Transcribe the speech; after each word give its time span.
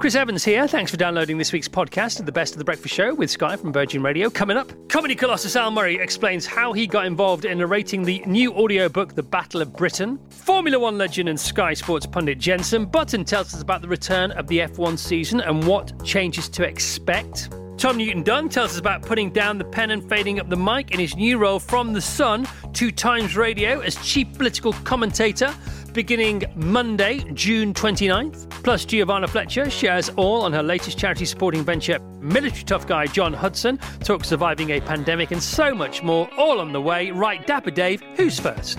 Chris 0.00 0.14
Evans 0.14 0.42
here. 0.42 0.66
Thanks 0.66 0.90
for 0.90 0.96
downloading 0.96 1.36
this 1.36 1.52
week's 1.52 1.68
podcast 1.68 2.20
of 2.20 2.24
The 2.24 2.32
Best 2.32 2.54
of 2.54 2.58
the 2.58 2.64
Breakfast 2.64 2.94
Show 2.94 3.12
with 3.12 3.30
Sky 3.30 3.54
from 3.54 3.70
Virgin 3.70 4.02
Radio. 4.02 4.30
Coming 4.30 4.56
up, 4.56 4.72
comedy 4.88 5.14
colossus 5.14 5.56
Al 5.56 5.70
Murray 5.70 5.96
explains 5.96 6.46
how 6.46 6.72
he 6.72 6.86
got 6.86 7.04
involved 7.04 7.44
in 7.44 7.58
narrating 7.58 8.02
the 8.02 8.22
new 8.24 8.50
audiobook 8.54 9.14
The 9.14 9.22
Battle 9.22 9.60
of 9.60 9.74
Britain. 9.74 10.18
Formula 10.30 10.78
One 10.78 10.96
legend 10.96 11.28
and 11.28 11.38
Sky 11.38 11.74
Sports 11.74 12.06
pundit 12.06 12.38
Jenson 12.38 12.86
Button 12.86 13.26
tells 13.26 13.52
us 13.52 13.60
about 13.60 13.82
the 13.82 13.88
return 13.88 14.30
of 14.30 14.46
the 14.46 14.60
F1 14.60 14.98
season 14.98 15.42
and 15.42 15.66
what 15.66 16.02
changes 16.02 16.48
to 16.48 16.64
expect. 16.66 17.50
Tom 17.76 17.96
Newton 17.96 18.22
Dunn 18.22 18.48
tells 18.48 18.72
us 18.72 18.78
about 18.78 19.02
putting 19.02 19.30
down 19.30 19.58
the 19.58 19.64
pen 19.64 19.90
and 19.90 20.06
fading 20.08 20.40
up 20.40 20.48
the 20.48 20.56
mic 20.56 20.92
in 20.92 21.00
his 21.00 21.16
new 21.16 21.38
role 21.38 21.58
from 21.58 21.92
The 21.92 22.00
Sun 22.00 22.46
to 22.74 22.90
Times 22.90 23.36
Radio 23.36 23.80
as 23.80 23.96
chief 23.96 24.32
political 24.34 24.72
commentator 24.72 25.54
beginning 25.92 26.44
Monday, 26.54 27.18
June 27.34 27.74
29th. 27.74 28.48
Plus, 28.62 28.84
Giovanna 28.84 29.28
Fletcher 29.28 29.70
shares 29.70 30.08
all 30.16 30.42
on 30.42 30.52
her 30.52 30.62
latest 30.62 30.98
charity 30.98 31.24
supporting 31.24 31.64
venture. 31.64 31.98
Military 32.20 32.64
tough 32.64 32.86
guy 32.86 33.06
John 33.06 33.32
Hudson 33.32 33.78
talks 34.00 34.28
surviving 34.28 34.70
a 34.70 34.80
pandemic 34.80 35.30
and 35.30 35.42
so 35.42 35.74
much 35.74 36.02
more, 36.02 36.28
all 36.36 36.60
on 36.60 36.72
the 36.72 36.80
way. 36.80 37.10
Right, 37.10 37.46
Dapper 37.46 37.70
Dave, 37.70 38.02
who's 38.16 38.38
first? 38.38 38.78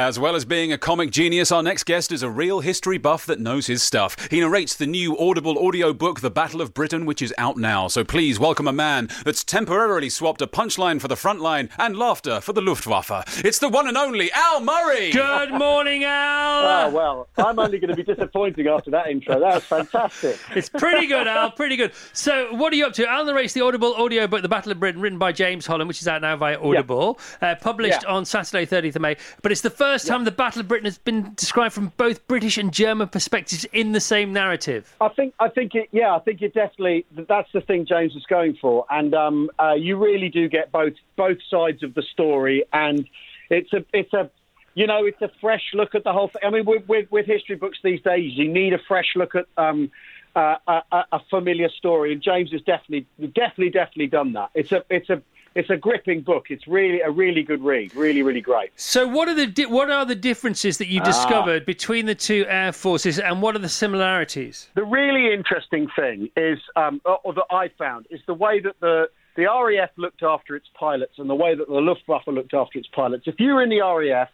As 0.00 0.18
well 0.18 0.34
as 0.34 0.46
being 0.46 0.72
a 0.72 0.78
comic 0.78 1.10
genius, 1.10 1.52
our 1.52 1.62
next 1.62 1.84
guest 1.84 2.10
is 2.10 2.22
a 2.22 2.30
real 2.30 2.60
history 2.60 2.96
buff 2.96 3.26
that 3.26 3.38
knows 3.38 3.66
his 3.66 3.82
stuff. 3.82 4.16
He 4.30 4.40
narrates 4.40 4.74
the 4.74 4.86
new 4.86 5.14
Audible 5.18 5.58
audiobook, 5.58 6.20
The 6.20 6.30
Battle 6.30 6.62
of 6.62 6.72
Britain, 6.72 7.04
which 7.04 7.20
is 7.20 7.34
out 7.36 7.58
now. 7.58 7.86
So 7.86 8.02
please 8.02 8.40
welcome 8.40 8.66
a 8.66 8.72
man 8.72 9.10
that's 9.26 9.44
temporarily 9.44 10.08
swapped 10.08 10.40
a 10.40 10.46
punchline 10.46 11.02
for 11.02 11.08
the 11.08 11.16
front 11.16 11.40
line 11.42 11.68
and 11.76 11.98
laughter 11.98 12.40
for 12.40 12.54
the 12.54 12.62
Luftwaffe. 12.62 13.44
It's 13.44 13.58
the 13.58 13.68
one 13.68 13.86
and 13.86 13.96
only 13.98 14.32
Al 14.32 14.62
Murray. 14.62 15.10
Good 15.10 15.52
morning, 15.52 16.04
Al. 16.04 16.88
Oh, 16.88 16.90
well, 16.94 17.28
I'm 17.36 17.58
only 17.58 17.78
going 17.78 17.94
to 17.94 17.94
be 17.94 18.02
disappointing 18.02 18.68
after 18.68 18.90
that 18.92 19.08
intro. 19.08 19.38
That 19.38 19.54
was 19.56 19.64
fantastic. 19.64 20.38
It's 20.56 20.70
pretty 20.70 21.08
good, 21.08 21.28
Al. 21.28 21.50
Pretty 21.50 21.76
good. 21.76 21.92
So, 22.14 22.54
what 22.54 22.72
are 22.72 22.76
you 22.76 22.86
up 22.86 22.94
to? 22.94 23.06
Al 23.06 23.26
narrates 23.26 23.52
the 23.52 23.60
Audible 23.60 23.92
audiobook, 23.98 24.40
The 24.40 24.48
Battle 24.48 24.72
of 24.72 24.80
Britain, 24.80 25.02
written 25.02 25.18
by 25.18 25.32
James 25.32 25.66
Holland, 25.66 25.88
which 25.88 26.00
is 26.00 26.08
out 26.08 26.22
now 26.22 26.36
via 26.38 26.58
Audible, 26.58 27.20
uh, 27.42 27.54
published 27.56 28.02
Yeah. 28.04 28.08
on 28.14 28.24
Saturday, 28.24 28.64
30th 28.64 28.96
of 28.96 29.02
May. 29.02 29.16
But 29.42 29.52
it's 29.52 29.60
the 29.60 29.68
first 29.68 29.89
time 29.98 30.24
the 30.24 30.30
Battle 30.30 30.60
of 30.60 30.68
Britain 30.68 30.86
has 30.86 30.98
been 30.98 31.34
described 31.34 31.74
from 31.74 31.92
both 31.96 32.26
British 32.26 32.58
and 32.58 32.72
German 32.72 33.08
perspectives 33.08 33.64
in 33.72 33.92
the 33.92 34.00
same 34.00 34.32
narrative. 34.32 34.94
I 35.00 35.08
think, 35.08 35.34
I 35.38 35.48
think 35.48 35.74
it, 35.74 35.88
yeah, 35.92 36.14
I 36.14 36.18
think 36.20 36.42
it 36.42 36.54
definitely, 36.54 37.06
that's 37.12 37.50
the 37.52 37.60
thing 37.60 37.86
James 37.86 38.14
was 38.14 38.24
going 38.26 38.56
for. 38.60 38.86
And 38.90 39.14
um, 39.14 39.50
uh, 39.58 39.74
you 39.74 39.96
really 39.96 40.28
do 40.28 40.48
get 40.48 40.70
both, 40.70 40.94
both 41.16 41.38
sides 41.48 41.82
of 41.82 41.94
the 41.94 42.02
story. 42.02 42.64
And 42.72 43.08
it's 43.48 43.72
a, 43.72 43.84
it's 43.92 44.12
a, 44.12 44.30
you 44.74 44.86
know, 44.86 45.04
it's 45.04 45.20
a 45.20 45.30
fresh 45.40 45.70
look 45.74 45.94
at 45.94 46.04
the 46.04 46.12
whole 46.12 46.28
thing. 46.28 46.42
I 46.44 46.50
mean, 46.50 46.64
with, 46.64 46.88
with, 46.88 47.10
with 47.10 47.26
history 47.26 47.56
books 47.56 47.78
these 47.82 48.00
days, 48.02 48.32
you 48.34 48.48
need 48.48 48.72
a 48.72 48.78
fresh 48.86 49.12
look 49.16 49.34
at 49.34 49.46
um, 49.56 49.90
uh, 50.36 50.56
a- 50.66 51.04
a 51.12 51.20
familiar 51.28 51.68
story. 51.68 52.12
And 52.12 52.22
James 52.22 52.52
has 52.52 52.62
definitely, 52.62 53.06
definitely, 53.18 53.70
definitely 53.70 54.06
done 54.06 54.32
that. 54.34 54.50
It's 54.54 54.72
a, 54.72 54.84
it's 54.88 55.10
a, 55.10 55.22
it's 55.54 55.70
a 55.70 55.76
gripping 55.76 56.20
book. 56.20 56.46
It's 56.50 56.66
really 56.66 57.00
a 57.00 57.10
really 57.10 57.42
good 57.42 57.62
read. 57.62 57.94
Really, 57.94 58.22
really 58.22 58.40
great. 58.40 58.70
So, 58.76 59.06
what 59.06 59.28
are 59.28 59.34
the 59.34 59.46
di- 59.46 59.66
what 59.66 59.90
are 59.90 60.04
the 60.04 60.14
differences 60.14 60.78
that 60.78 60.88
you 60.88 61.00
discovered 61.00 61.66
between 61.66 62.06
the 62.06 62.14
two 62.14 62.46
air 62.48 62.72
forces, 62.72 63.18
and 63.18 63.42
what 63.42 63.56
are 63.56 63.60
the 63.60 63.68
similarities? 63.68 64.68
The 64.74 64.84
really 64.84 65.32
interesting 65.32 65.88
thing 65.96 66.30
is, 66.36 66.58
um, 66.76 67.00
or 67.04 67.18
or 67.24 67.34
that 67.34 67.46
I 67.50 67.68
found, 67.78 68.06
is 68.10 68.20
the 68.26 68.34
way 68.34 68.60
that 68.60 68.78
the 68.80 69.08
the 69.36 69.44
RAF 69.44 69.90
looked 69.96 70.22
after 70.22 70.56
its 70.56 70.66
pilots 70.74 71.14
and 71.18 71.28
the 71.28 71.34
way 71.34 71.54
that 71.54 71.68
the 71.68 71.74
Luftwaffe 71.74 72.26
looked 72.26 72.54
after 72.54 72.78
its 72.78 72.88
pilots. 72.88 73.24
If 73.26 73.38
you 73.38 73.54
were 73.54 73.62
in 73.62 73.70
the 73.70 73.80
RAF, 73.80 74.28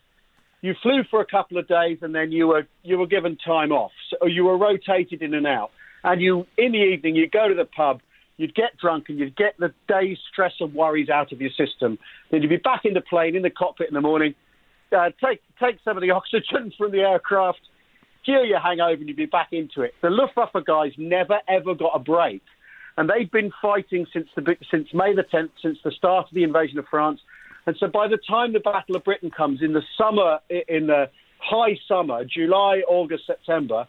you 0.62 0.74
flew 0.82 1.04
for 1.04 1.20
a 1.20 1.26
couple 1.26 1.58
of 1.58 1.68
days 1.68 1.98
and 2.02 2.14
then 2.14 2.32
you 2.32 2.48
were 2.48 2.66
you 2.82 2.98
were 2.98 3.06
given 3.06 3.36
time 3.36 3.72
off, 3.72 3.92
so 4.10 4.26
you 4.26 4.44
were 4.44 4.58
rotated 4.58 5.22
in 5.22 5.34
and 5.34 5.46
out. 5.46 5.70
And 6.04 6.20
you, 6.20 6.46
in 6.56 6.70
the 6.72 6.78
evening, 6.78 7.16
you'd 7.16 7.32
go 7.32 7.48
to 7.48 7.54
the 7.54 7.64
pub, 7.64 8.00
you'd 8.36 8.54
get 8.54 8.76
drunk, 8.78 9.08
and 9.08 9.18
you'd 9.18 9.36
get 9.36 9.56
the 9.58 9.72
day's 9.88 10.18
stress 10.30 10.52
and 10.60 10.74
worries 10.74 11.08
out 11.08 11.32
of 11.32 11.40
your 11.40 11.50
system. 11.50 11.98
Then 12.30 12.42
you'd 12.42 12.48
be 12.48 12.56
back 12.56 12.84
in 12.84 12.94
the 12.94 13.00
plane, 13.00 13.36
in 13.36 13.42
the 13.42 13.50
cockpit 13.50 13.88
in 13.88 13.94
the 13.94 14.00
morning, 14.00 14.34
uh, 14.96 15.10
take 15.24 15.40
take 15.58 15.78
some 15.84 15.96
of 15.96 16.02
the 16.02 16.10
oxygen 16.12 16.72
from 16.76 16.92
the 16.92 17.00
aircraft, 17.00 17.60
cure 18.24 18.44
your 18.44 18.60
hangover, 18.60 18.92
and 18.92 19.08
you'd 19.08 19.16
be 19.16 19.26
back 19.26 19.48
into 19.52 19.82
it. 19.82 19.94
The 20.02 20.10
Luftwaffe 20.10 20.64
guys 20.64 20.92
never 20.98 21.40
ever 21.48 21.74
got 21.74 21.92
a 21.94 21.98
break, 21.98 22.42
and 22.96 23.08
they've 23.08 23.30
been 23.30 23.52
fighting 23.60 24.06
since 24.12 24.28
the 24.36 24.56
since 24.70 24.88
May 24.92 25.14
the 25.14 25.24
10th, 25.24 25.50
since 25.62 25.78
the 25.84 25.92
start 25.92 26.28
of 26.28 26.34
the 26.34 26.44
invasion 26.44 26.78
of 26.78 26.86
France. 26.90 27.20
And 27.66 27.76
so 27.80 27.88
by 27.88 28.06
the 28.06 28.18
time 28.18 28.52
the 28.52 28.60
Battle 28.60 28.94
of 28.94 29.02
Britain 29.02 29.30
comes 29.30 29.60
in 29.60 29.72
the 29.72 29.82
summer, 29.98 30.38
in 30.48 30.86
the 30.86 31.10
high 31.38 31.76
summer, 31.88 32.24
July, 32.24 32.82
August, 32.86 33.26
September, 33.26 33.88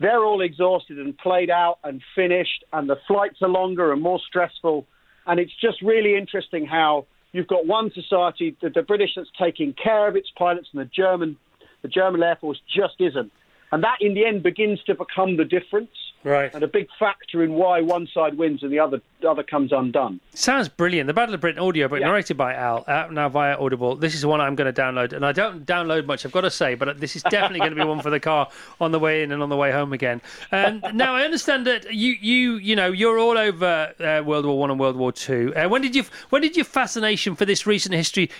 they're 0.00 0.24
all 0.24 0.40
exhausted 0.40 0.98
and 0.98 1.16
played 1.18 1.50
out 1.50 1.78
and 1.84 2.02
finished, 2.14 2.64
and 2.72 2.88
the 2.88 2.96
flights 3.06 3.38
are 3.42 3.48
longer 3.48 3.92
and 3.92 4.00
more 4.02 4.20
stressful. 4.26 4.86
And 5.26 5.40
it's 5.40 5.52
just 5.60 5.82
really 5.82 6.16
interesting 6.16 6.66
how 6.66 7.06
you've 7.32 7.48
got 7.48 7.66
one 7.66 7.90
society, 7.92 8.56
the, 8.62 8.70
the 8.70 8.82
British, 8.82 9.10
that's 9.16 9.28
taking 9.38 9.74
care 9.74 10.08
of 10.08 10.16
its 10.16 10.30
pilots, 10.36 10.68
and 10.72 10.80
the 10.80 10.90
German, 10.94 11.36
the 11.82 11.88
German 11.88 12.22
Air 12.22 12.38
Force 12.40 12.60
just 12.74 12.94
isn't. 13.00 13.32
And 13.70 13.84
that, 13.84 13.98
in 14.00 14.14
the 14.14 14.24
end, 14.24 14.42
begins 14.42 14.82
to 14.84 14.94
become 14.94 15.36
the 15.36 15.44
difference 15.44 15.90
Right. 16.24 16.52
and 16.52 16.62
a 16.64 16.68
big 16.68 16.88
factor 16.98 17.42
in 17.44 17.54
why 17.54 17.80
one 17.80 18.08
side 18.12 18.36
wins 18.36 18.62
and 18.64 18.72
the 18.72 18.80
other 18.80 19.00
the 19.20 19.30
other 19.30 19.42
comes 19.42 19.72
undone. 19.72 20.20
Sounds 20.34 20.68
brilliant. 20.68 21.06
The 21.06 21.14
Battle 21.14 21.34
of 21.34 21.40
Britain 21.40 21.60
audiobook, 21.60 22.00
Yeah. 22.00 22.06
narrated 22.06 22.36
by 22.36 22.54
Al, 22.54 22.84
out 22.88 23.12
now 23.12 23.28
via 23.28 23.56
Audible. 23.58 23.96
This 23.96 24.14
is 24.14 24.24
one 24.26 24.40
I'm 24.40 24.54
going 24.54 24.72
to 24.72 24.80
download, 24.82 25.12
and 25.12 25.24
I 25.26 25.32
don't 25.32 25.64
download 25.66 26.06
much, 26.06 26.24
I've 26.26 26.32
got 26.32 26.42
to 26.42 26.50
say, 26.50 26.74
but 26.74 27.00
this 27.00 27.16
is 27.16 27.22
definitely 27.24 27.60
going 27.60 27.70
to 27.74 27.76
be 27.76 27.84
one 27.84 28.00
for 28.00 28.10
the 28.10 28.20
car 28.20 28.48
on 28.80 28.92
the 28.92 28.98
way 28.98 29.22
in 29.22 29.32
and 29.32 29.42
on 29.42 29.48
the 29.48 29.56
way 29.56 29.72
home 29.72 29.92
again. 29.92 30.20
Um, 30.52 30.82
now, 30.92 31.14
I 31.16 31.22
understand 31.22 31.66
that 31.66 31.92
you, 31.94 32.14
you, 32.20 32.56
you 32.56 32.76
know, 32.76 32.92
you're 32.92 33.18
all 33.18 33.38
over 33.38 33.92
uh, 33.98 34.22
World 34.24 34.44
War 34.46 34.58
One 34.58 34.70
and 34.70 34.78
World 34.78 34.96
War 34.96 35.10
Two. 35.12 35.52
Uh, 35.56 35.68
when 35.68 35.82
did 35.82 35.96
you, 35.96 36.04
when 36.30 36.42
did 36.42 36.56
your 36.56 36.64
fascination 36.64 37.34
for 37.36 37.44
this 37.44 37.66
recent 37.66 37.94
history 37.94 38.30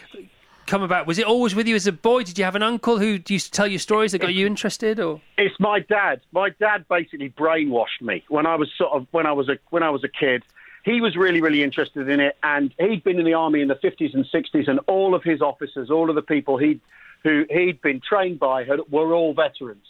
come 0.69 0.83
about? 0.83 1.06
Was 1.06 1.19
it 1.19 1.27
always 1.27 1.55
with 1.55 1.67
you 1.67 1.75
as 1.75 1.87
a 1.87 1.93
boy? 1.93 2.23
Did 2.23 2.39
you 2.39 2.45
have 2.45 2.55
an 2.55 2.62
uncle 2.62 2.99
who 2.99 3.19
used 3.27 3.47
to 3.47 3.51
tell 3.51 3.67
you 3.67 3.79
stories 3.79 4.12
that 4.12 4.21
got 4.21 4.34
you 4.34 4.47
interested, 4.47 5.01
or? 5.01 5.21
It's 5.37 5.59
my 5.59 5.81
dad. 5.81 6.21
My 6.31 6.51
dad 6.51 6.87
basically 6.89 7.31
brainwashed 7.31 8.03
me 8.03 8.23
when 8.29 8.47
I 8.47 8.55
was 8.55 8.71
sort 8.77 8.93
of 8.93 9.07
when 9.11 9.27
I 9.27 9.33
was 9.33 9.49
a 9.49 9.59
when 9.71 9.83
I 9.83 9.91
was 9.91 10.05
a 10.05 10.09
kid. 10.09 10.45
He 10.84 11.01
was 11.01 11.17
really 11.17 11.41
really 11.41 11.62
interested 11.62 12.09
in 12.09 12.21
it, 12.21 12.37
and 12.43 12.73
he'd 12.78 13.03
been 13.03 13.19
in 13.19 13.25
the 13.25 13.34
army 13.34 13.61
in 13.61 13.69
the 13.69 13.75
50s 13.75 14.15
and 14.15 14.25
60s, 14.25 14.69
and 14.69 14.78
all 14.87 15.15
of 15.15 15.25
his 15.25 15.43
officers, 15.43 15.91
all 15.91 16.09
of 16.09 16.15
the 16.15 16.23
people 16.23 16.59
he 16.59 16.81
who 17.25 17.45
he'd 17.51 17.81
been 17.83 18.01
trained 18.01 18.39
by, 18.39 18.65
had, 18.65 18.78
were 18.91 19.12
all 19.12 19.34
veterans. 19.34 19.84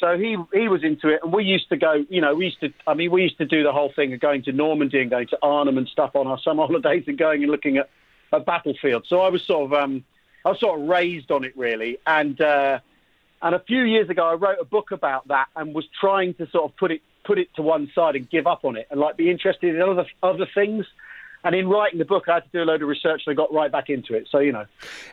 So 0.00 0.16
he 0.16 0.36
he 0.52 0.68
was 0.68 0.82
into 0.82 1.08
it, 1.08 1.20
and 1.22 1.32
we 1.32 1.44
used 1.44 1.68
to 1.68 1.76
go. 1.76 2.04
You 2.08 2.20
know, 2.20 2.34
we 2.34 2.46
used 2.46 2.60
to. 2.60 2.72
I 2.86 2.94
mean, 2.94 3.10
we 3.10 3.22
used 3.22 3.38
to 3.38 3.46
do 3.46 3.62
the 3.62 3.72
whole 3.72 3.92
thing 3.94 4.12
of 4.12 4.20
going 4.20 4.42
to 4.44 4.52
Normandy 4.52 5.00
and 5.00 5.10
going 5.10 5.28
to 5.28 5.38
Arnhem 5.42 5.78
and 5.78 5.88
stuff 5.88 6.14
on 6.14 6.26
our 6.26 6.38
summer 6.38 6.66
holidays 6.66 7.04
and 7.06 7.18
going 7.18 7.42
and 7.42 7.50
looking 7.50 7.76
at 7.78 7.88
a 8.32 8.40
battlefield. 8.40 9.04
So 9.06 9.20
I 9.20 9.28
was 9.28 9.42
sort 9.42 9.72
of 9.72 9.78
um, 9.78 10.04
I 10.44 10.50
was 10.50 10.60
sort 10.60 10.80
of 10.80 10.86
raised 10.86 11.30
on 11.30 11.44
it 11.44 11.56
really, 11.56 11.98
and 12.06 12.40
uh, 12.40 12.80
and 13.42 13.54
a 13.54 13.60
few 13.60 13.82
years 13.82 14.08
ago 14.08 14.26
I 14.26 14.34
wrote 14.34 14.58
a 14.60 14.64
book 14.64 14.90
about 14.90 15.28
that 15.28 15.48
and 15.56 15.74
was 15.74 15.86
trying 16.00 16.34
to 16.34 16.48
sort 16.50 16.70
of 16.70 16.76
put 16.76 16.90
it 16.90 17.02
put 17.24 17.38
it 17.38 17.54
to 17.56 17.62
one 17.62 17.90
side 17.94 18.16
and 18.16 18.28
give 18.28 18.46
up 18.46 18.64
on 18.64 18.76
it 18.76 18.86
and 18.90 19.00
like 19.00 19.16
be 19.16 19.30
interested 19.30 19.74
in 19.74 19.82
other 19.82 20.06
other 20.22 20.46
things. 20.54 20.86
And 21.44 21.54
in 21.54 21.68
writing 21.68 21.98
the 21.98 22.04
book, 22.06 22.24
I 22.28 22.34
had 22.34 22.44
to 22.44 22.48
do 22.52 22.62
a 22.62 22.64
load 22.64 22.80
of 22.82 22.88
research 22.88 23.22
and 23.26 23.32
I 23.32 23.34
got 23.36 23.52
right 23.52 23.70
back 23.70 23.90
into 23.90 24.14
it. 24.14 24.26
So 24.30 24.38
you 24.38 24.50
know, 24.50 24.64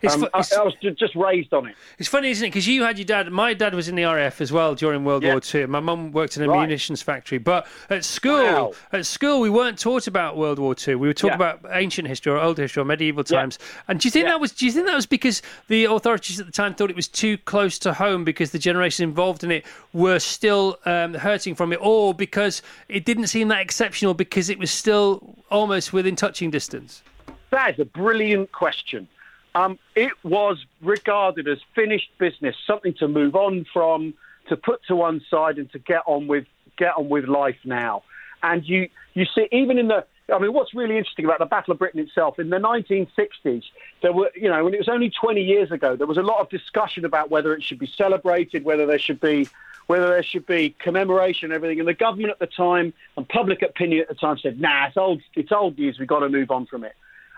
It's 0.01 0.13
um, 0.15 0.21
fu- 0.21 0.27
I, 0.33 0.39
I 0.59 0.63
was 0.63 0.73
ju- 0.81 0.91
just 0.91 1.13
raised 1.15 1.53
on 1.53 1.67
it. 1.67 1.75
It's 1.99 2.07
funny, 2.07 2.29
isn't 2.31 2.45
it? 2.45 2.49
Because 2.49 2.67
you 2.67 2.83
had 2.83 2.97
your 2.97 3.05
dad. 3.05 3.29
My 3.31 3.53
dad 3.53 3.75
was 3.75 3.89
in 3.89 3.95
the 3.95 4.03
RAF 4.05 4.39
as 4.39 4.51
well 4.51 4.73
during 4.73 5.03
World 5.03 5.23
Yeah. 5.23 5.33
War 5.33 5.41
Two. 5.41 5.67
My 5.67 5.81
mum 5.81 6.11
worked 6.13 6.37
in 6.37 6.43
a 6.43 6.47
Right. 6.47 6.61
munitions 6.61 7.01
factory. 7.01 7.37
But 7.37 7.67
at 7.89 8.05
school, 8.05 8.31
Wow. 8.43 8.73
at 8.93 9.05
school, 9.05 9.41
we 9.41 9.49
weren't 9.49 9.77
taught 9.77 10.07
about 10.07 10.37
World 10.37 10.57
War 10.57 10.73
Two. 10.73 10.97
We 10.97 11.07
were 11.07 11.13
taught 11.13 11.31
Yeah. 11.31 11.35
about 11.35 11.59
ancient 11.71 12.07
history 12.07 12.31
or 12.31 12.37
old 12.39 12.57
history 12.57 12.81
or 12.81 12.85
medieval 12.85 13.23
Yeah. 13.29 13.39
times. 13.41 13.59
And 13.89 13.99
do 13.99 14.07
you 14.07 14.11
think 14.11 14.23
Yeah. 14.25 14.31
that 14.31 14.39
was? 14.39 14.53
Do 14.53 14.65
you 14.65 14.71
think 14.71 14.87
that 14.87 14.95
was 14.95 15.05
because 15.05 15.41
the 15.67 15.85
authorities 15.85 16.39
at 16.39 16.45
the 16.45 16.51
time 16.53 16.73
thought 16.75 16.89
it 16.89 16.95
was 16.95 17.07
too 17.09 17.37
close 17.39 17.77
to 17.79 17.93
home 17.93 18.23
because 18.23 18.51
the 18.51 18.59
generations 18.59 19.01
involved 19.01 19.43
in 19.43 19.51
it 19.51 19.65
were 19.91 20.19
still 20.19 20.79
um, 20.85 21.13
hurting 21.13 21.55
from 21.55 21.73
it, 21.73 21.79
or 21.81 22.13
because 22.13 22.61
it 22.87 23.03
didn't 23.05 23.27
seem 23.27 23.49
that 23.49 23.59
exceptional 23.61 24.13
because 24.13 24.49
it 24.49 24.57
was 24.57 24.71
still 24.71 25.35
almost 25.51 25.93
within 25.93 26.15
touching 26.15 26.49
distance? 26.49 27.03
That 27.51 27.73
is 27.73 27.79
a 27.79 27.85
brilliant 27.85 28.51
question. 28.51 29.07
um, 29.55 29.77
it 29.95 30.13
was 30.23 30.65
regarded 30.81 31.47
as 31.47 31.59
finished 31.75 32.09
business, 32.17 32.55
something 32.65 32.93
to 32.95 33.07
move 33.07 33.35
on 33.35 33.65
from, 33.73 34.13
to 34.49 34.55
put 34.55 34.83
to 34.87 34.95
one 34.95 35.21
side, 35.29 35.57
and 35.57 35.71
to 35.71 35.79
get 35.79 36.01
on 36.05 36.27
with 36.27 36.45
get 36.77 36.97
on 36.97 37.09
with 37.09 37.25
life 37.25 37.57
now. 37.65 38.03
And 38.43 38.67
you 38.67 38.89
you 39.13 39.25
see, 39.35 39.47
even 39.51 39.77
in 39.77 39.89
the 39.89 40.05
I 40.33 40.39
mean, 40.39 40.53
what's 40.53 40.73
really 40.73 40.97
interesting 40.97 41.25
about 41.25 41.39
the 41.39 41.45
Battle 41.45 41.73
of 41.73 41.79
Britain 41.79 41.99
itself, 41.99 42.39
in 42.39 42.49
the 42.49 42.57
1960s, 42.57 43.63
there 44.01 44.13
were, 44.13 44.31
you 44.33 44.47
know, 44.47 44.63
when 44.63 44.73
it 44.73 44.77
was 44.77 44.87
only 44.87 45.09
20 45.09 45.41
years 45.41 45.71
ago, 45.71 45.97
there 45.97 46.07
was 46.07 46.17
a 46.17 46.21
lot 46.21 46.39
of 46.39 46.49
discussion 46.49 47.03
about 47.03 47.29
whether 47.29 47.53
it 47.53 47.61
should 47.61 47.79
be 47.79 47.87
celebrated, 47.87 48.63
whether 48.63 48.85
there 48.85 48.99
should 48.99 49.19
be, 49.19 49.49
whether 49.87 50.07
there 50.07 50.23
should 50.23 50.45
be 50.45 50.75
commemoration 50.79 51.45
and 51.47 51.53
everything. 51.53 51.79
And 51.79 51.87
the 51.87 51.93
government 51.93 52.31
at 52.31 52.39
the 52.39 52.47
time 52.47 52.93
and 53.17 53.27
public 53.27 53.61
opinion 53.61 54.01
at 54.01 54.07
the 54.07 54.15
time 54.15 54.37
said, 54.37 54.59
nah, 54.59 54.87
it's 54.87 54.97
old, 54.97 55.21
it's 55.35 55.51
old 55.51 55.77
news, 55.77 55.99
we've 55.99 56.07
got 56.07 56.19
to 56.19 56.29
move 56.29 56.51
on 56.51 56.65
from 56.65 56.83
it. 56.83 56.93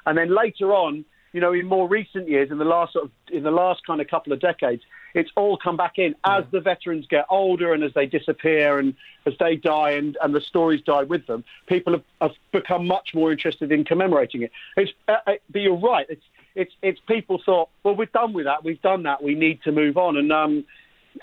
And 0.05 0.17
then 0.17 0.35
later 0.35 0.73
on, 0.73 1.05
you 1.31 1.41
know, 1.41 1.51
in 1.51 1.65
more 1.65 1.87
recent 1.87 2.29
years, 2.29 2.51
in 2.51 2.59
the 2.59 2.65
last 2.65 2.93
sort 2.93 3.05
of, 3.05 3.11
in 3.31 3.43
the 3.43 3.51
last 3.51 3.85
kind 3.87 3.99
of 3.99 4.07
couple 4.07 4.31
of 4.33 4.39
decades, 4.39 4.83
it's 5.15 5.31
all 5.35 5.57
come 5.57 5.77
back 5.77 5.97
in 5.97 6.15
as 6.23 6.43
the 6.51 6.59
veterans 6.59 7.07
get 7.07 7.25
older 7.29 7.73
and 7.73 7.83
as 7.83 7.93
they 7.93 8.05
disappear 8.05 8.79
and 8.79 8.95
as 9.25 9.33
they 9.39 9.55
die 9.55 9.91
and, 9.91 10.17
and 10.21 10.33
the 10.33 10.41
stories 10.41 10.81
die 10.81 11.03
with 11.03 11.25
them. 11.25 11.43
People 11.67 11.93
have, 11.93 12.03
have 12.21 12.31
become 12.51 12.85
much 12.85 13.13
more 13.15 13.31
interested 13.31 13.71
in 13.71 13.83
commemorating 13.83 14.43
it. 14.43 14.51
It's, 14.77 14.91
uh, 15.07 15.17
uh, 15.25 15.33
but 15.49 15.61
you're 15.61 15.75
right. 15.75 16.05
It's, 16.09 16.23
it's, 16.55 16.73
it's 16.83 16.99
people 17.07 17.41
thought, 17.43 17.69
well, 17.83 17.95
we're 17.95 18.05
done 18.05 18.33
with 18.33 18.45
that. 18.45 18.63
We've 18.63 18.81
done 18.81 19.03
that. 19.03 19.23
We 19.23 19.33
need 19.33 19.63
to 19.63 19.71
move 19.71 19.97
on. 19.97 20.17
And, 20.17 20.31
um, 20.31 20.65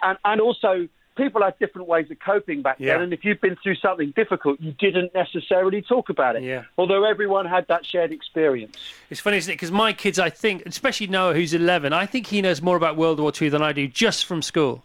and, 0.02 0.19
and 0.25 0.40
also, 0.40 0.88
people 1.20 1.43
had 1.43 1.58
different 1.58 1.87
ways 1.88 2.11
of 2.11 2.19
coping 2.19 2.62
back 2.62 2.76
Yeah. 2.78 2.94
then. 2.94 3.02
And 3.02 3.12
if 3.12 3.25
you've 3.25 3.40
been 3.40 3.56
through 3.62 3.76
something 3.76 4.12
difficult, 4.17 4.61
you 4.61 4.72
didn't 4.72 5.14
necessarily 5.14 5.82
talk 5.82 6.08
about 6.08 6.37
it. 6.37 6.43
Yeah. 6.43 6.64
Although 6.78 7.05
everyone 7.05 7.46
had 7.46 7.67
that 7.69 7.84
shared 7.84 8.12
experience. 8.12 8.76
It's 9.11 9.20
funny, 9.20 9.37
isn't 9.38 9.52
it? 9.52 9.55
Because 9.56 9.70
my 9.70 9.93
kids, 9.93 10.19
I 10.19 10.31
think, 10.31 10.64
especially 10.67 11.06
Noah, 11.08 11.34
who's 11.34 11.52
11, 11.55 11.93
I 11.93 12.06
think 12.06 12.26
he 12.28 12.40
knows 12.40 12.62
more 12.62 12.76
about 12.76 12.96
World 12.96 13.20
War 13.20 13.32
II 13.40 13.49
than 13.50 13.62
I 13.62 13.72
do 13.72 13.87
just 13.87 14.25
from 14.25 14.43
school. 14.43 14.84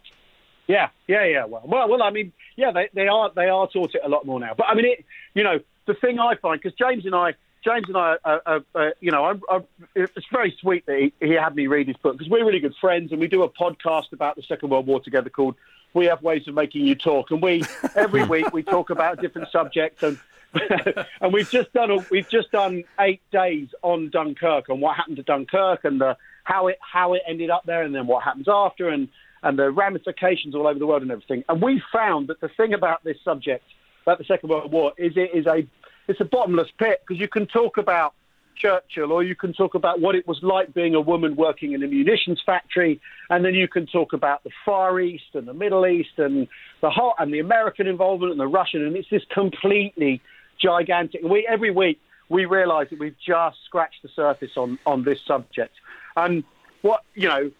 Yeah, 0.66 0.88
yeah, 1.06 1.24
yeah. 1.24 1.44
Well, 1.44 1.62
well, 1.64 1.88
well. 1.88 2.02
I 2.02 2.10
mean, 2.10 2.32
yeah, 2.56 2.72
they, 2.72 2.88
they 2.92 3.06
are 3.06 3.30
they 3.36 3.48
are 3.48 3.68
taught 3.68 3.94
it 3.94 4.00
a 4.04 4.08
lot 4.08 4.26
more 4.26 4.40
now. 4.40 4.52
But 4.56 4.66
I 4.66 4.74
mean, 4.74 4.86
it. 4.86 5.04
You 5.34 5.44
know, 5.44 5.60
the 5.86 5.94
thing 5.94 6.18
I 6.18 6.34
find 6.34 6.60
because 6.60 6.76
James 6.76 7.06
and 7.06 7.14
I, 7.14 7.34
James 7.64 7.84
and 7.88 7.96
I, 7.96 8.16
uh, 8.24 8.38
uh, 8.44 8.60
uh, 8.74 8.90
you 9.00 9.12
know, 9.12 9.24
I'm, 9.26 9.42
I'm, 9.48 9.64
it's 9.94 10.26
very 10.32 10.56
sweet 10.60 10.84
that 10.86 10.98
he, 10.98 11.12
he 11.24 11.34
had 11.34 11.54
me 11.54 11.66
read 11.68 11.86
his 11.86 11.96
book 11.98 12.16
because 12.16 12.28
we're 12.28 12.44
really 12.44 12.58
good 12.58 12.74
friends 12.80 13.12
and 13.12 13.20
we 13.20 13.28
do 13.28 13.42
a 13.44 13.48
podcast 13.48 14.12
about 14.12 14.34
the 14.36 14.42
Second 14.42 14.70
World 14.70 14.86
War 14.86 14.98
together 15.00 15.30
called 15.30 15.54
"We 15.96 16.06
Have 16.06 16.22
Ways 16.22 16.46
of 16.46 16.54
Making 16.54 16.86
You 16.86 16.94
Talk," 16.94 17.30
and 17.30 17.42
we 17.42 17.64
every 17.96 18.24
week 18.24 18.52
we 18.52 18.62
talk 18.62 18.90
about 18.90 19.18
a 19.18 19.22
different 19.22 19.50
subject 19.50 20.02
and. 20.02 20.18
and 21.20 21.34
we've 21.34 21.50
just 21.50 21.70
done 21.74 21.90
a, 21.90 21.98
we've 22.10 22.30
just 22.30 22.50
done 22.50 22.82
eight 23.00 23.20
days 23.30 23.68
on 23.82 24.08
Dunkirk 24.08 24.70
and 24.70 24.80
what 24.80 24.96
happened 24.96 25.16
to 25.16 25.22
Dunkirk 25.22 25.84
and 25.84 26.00
the, 26.00 26.16
how 26.44 26.68
it 26.68 26.78
how 26.80 27.12
it 27.12 27.22
ended 27.26 27.50
up 27.50 27.64
there 27.66 27.82
and 27.82 27.94
then 27.94 28.06
what 28.06 28.22
happens 28.22 28.46
after 28.48 28.88
and 28.88 29.08
and 29.42 29.58
the 29.58 29.70
ramifications 29.70 30.54
all 30.54 30.66
over 30.66 30.78
the 30.78 30.86
world 30.86 31.02
and 31.02 31.10
everything. 31.10 31.44
And 31.48 31.60
we 31.60 31.82
found 31.92 32.28
that 32.28 32.40
the 32.40 32.48
thing 32.48 32.74
about 32.74 33.04
this 33.04 33.16
subject, 33.22 33.64
about 34.02 34.18
the 34.18 34.24
Second 34.24 34.48
World 34.48 34.72
War, 34.72 34.92
is 34.96 35.12
it 35.16 35.30
is 35.34 35.46
a 35.46 35.66
it's 36.08 36.20
a 36.20 36.24
bottomless 36.24 36.68
pit 36.78 37.02
because 37.06 37.20
you 37.20 37.28
can 37.28 37.46
talk 37.46 37.76
about 37.76 38.14
Churchill 38.56 39.12
or 39.12 39.22
you 39.22 39.34
can 39.34 39.52
talk 39.52 39.74
about 39.74 40.00
what 40.00 40.14
it 40.14 40.26
was 40.26 40.38
like 40.42 40.74
being 40.74 40.94
a 40.94 41.00
woman 41.00 41.36
working 41.36 41.72
in 41.72 41.82
a 41.82 41.86
munitions 41.86 42.42
factory, 42.44 43.00
and 43.30 43.44
then 43.44 43.54
you 43.54 43.68
can 43.68 43.86
talk 43.86 44.12
about 44.12 44.42
the 44.44 44.50
Far 44.64 45.00
East 45.00 45.34
and 45.34 45.46
the 45.46 45.54
Middle 45.54 45.86
East 45.86 46.18
and 46.18 46.48
the 46.80 46.90
whole 46.90 47.14
and 47.18 47.32
the 47.32 47.38
American 47.38 47.86
involvement 47.86 48.32
and 48.32 48.40
the 48.40 48.46
Russian, 48.46 48.84
and 48.84 48.96
it's 48.96 49.08
just 49.08 49.28
completely 49.30 50.20
gigantic. 50.60 51.22
We 51.22 51.46
every 51.46 51.70
week 51.70 52.00
we 52.28 52.44
realise 52.44 52.90
that 52.90 52.98
we've 52.98 53.18
just 53.24 53.58
scratched 53.64 54.02
the 54.02 54.08
surface 54.08 54.52
on 54.56 54.78
on 54.86 55.04
this 55.04 55.20
subject. 55.26 55.74
And 56.16 56.44
what 56.82 57.02
you 57.14 57.28
know, 57.28 57.50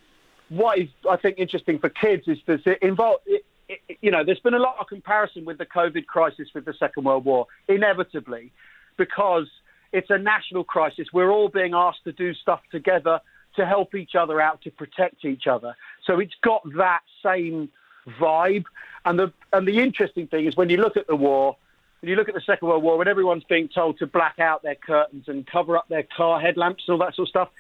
what 0.49 0.79
is 0.79 0.89
I 1.09 1.17
think 1.17 1.39
interesting 1.39 1.79
for 1.79 1.89
kids 1.89 2.27
is 2.27 2.39
does. 2.47 2.61
It, 2.65 2.79
it, 3.69 3.99
you 4.01 4.11
know, 4.11 4.25
there's 4.25 4.41
been 4.41 4.55
a 4.55 4.59
lot 4.59 4.77
of 4.79 4.87
comparison 4.87 5.45
with 5.45 5.59
the 5.59 5.67
COVID 5.67 6.07
crisis 6.07 6.49
with 6.55 6.65
the 6.65 6.75
Second 6.75 7.05
World 7.05 7.25
War, 7.25 7.47
inevitably, 7.69 8.53
because 8.97 9.49
it's 9.93 10.11
a 10.11 10.19
national 10.19 10.65
crisis. 10.65 11.09
We're 11.13 11.31
all 11.31 11.49
being 11.49 11.75
asked 11.75 12.05
to 12.05 12.13
do 12.13 12.35
stuff 12.35 12.61
together 12.71 13.21
to 13.57 13.67
help 13.67 13.95
each 13.95 14.15
other 14.15 14.41
out, 14.41 14.63
to 14.63 14.71
protect 14.71 15.25
each 15.25 15.47
other. 15.47 15.75
So 16.05 16.21
it's 16.21 16.35
got 16.43 16.63
that 16.77 17.01
same 17.23 17.71
vibe. 18.07 18.65
And 19.05 19.19
the 19.19 19.33
and 19.53 19.67
the 19.67 19.81
interesting 19.81 20.27
thing 20.27 20.47
is 20.47 20.57
when 20.57 20.69
you 20.69 20.77
look 20.77 20.97
at 20.97 21.07
the 21.07 21.17
war, 21.17 21.57
when 22.01 22.11
you 22.11 22.17
look 22.17 22.29
at 22.29 22.35
the 22.35 22.41
Second 22.41 22.69
World 22.69 22.83
War, 22.83 22.99
when 22.99 23.09
everyone's 23.09 23.45
being 23.45 23.69
told 23.69 23.99
to 23.99 24.07
black 24.07 24.39
out 24.39 24.63
their 24.63 24.75
curtains 24.75 25.29
and 25.29 25.47
cover 25.47 25.77
up 25.77 25.89
their 25.89 26.03
car 26.03 26.41
headlamps 26.41 26.85
and 26.87 26.93
all 26.93 27.07
that 27.07 27.15
sort 27.15 27.27
of 27.27 27.31
stuff, 27.31 27.51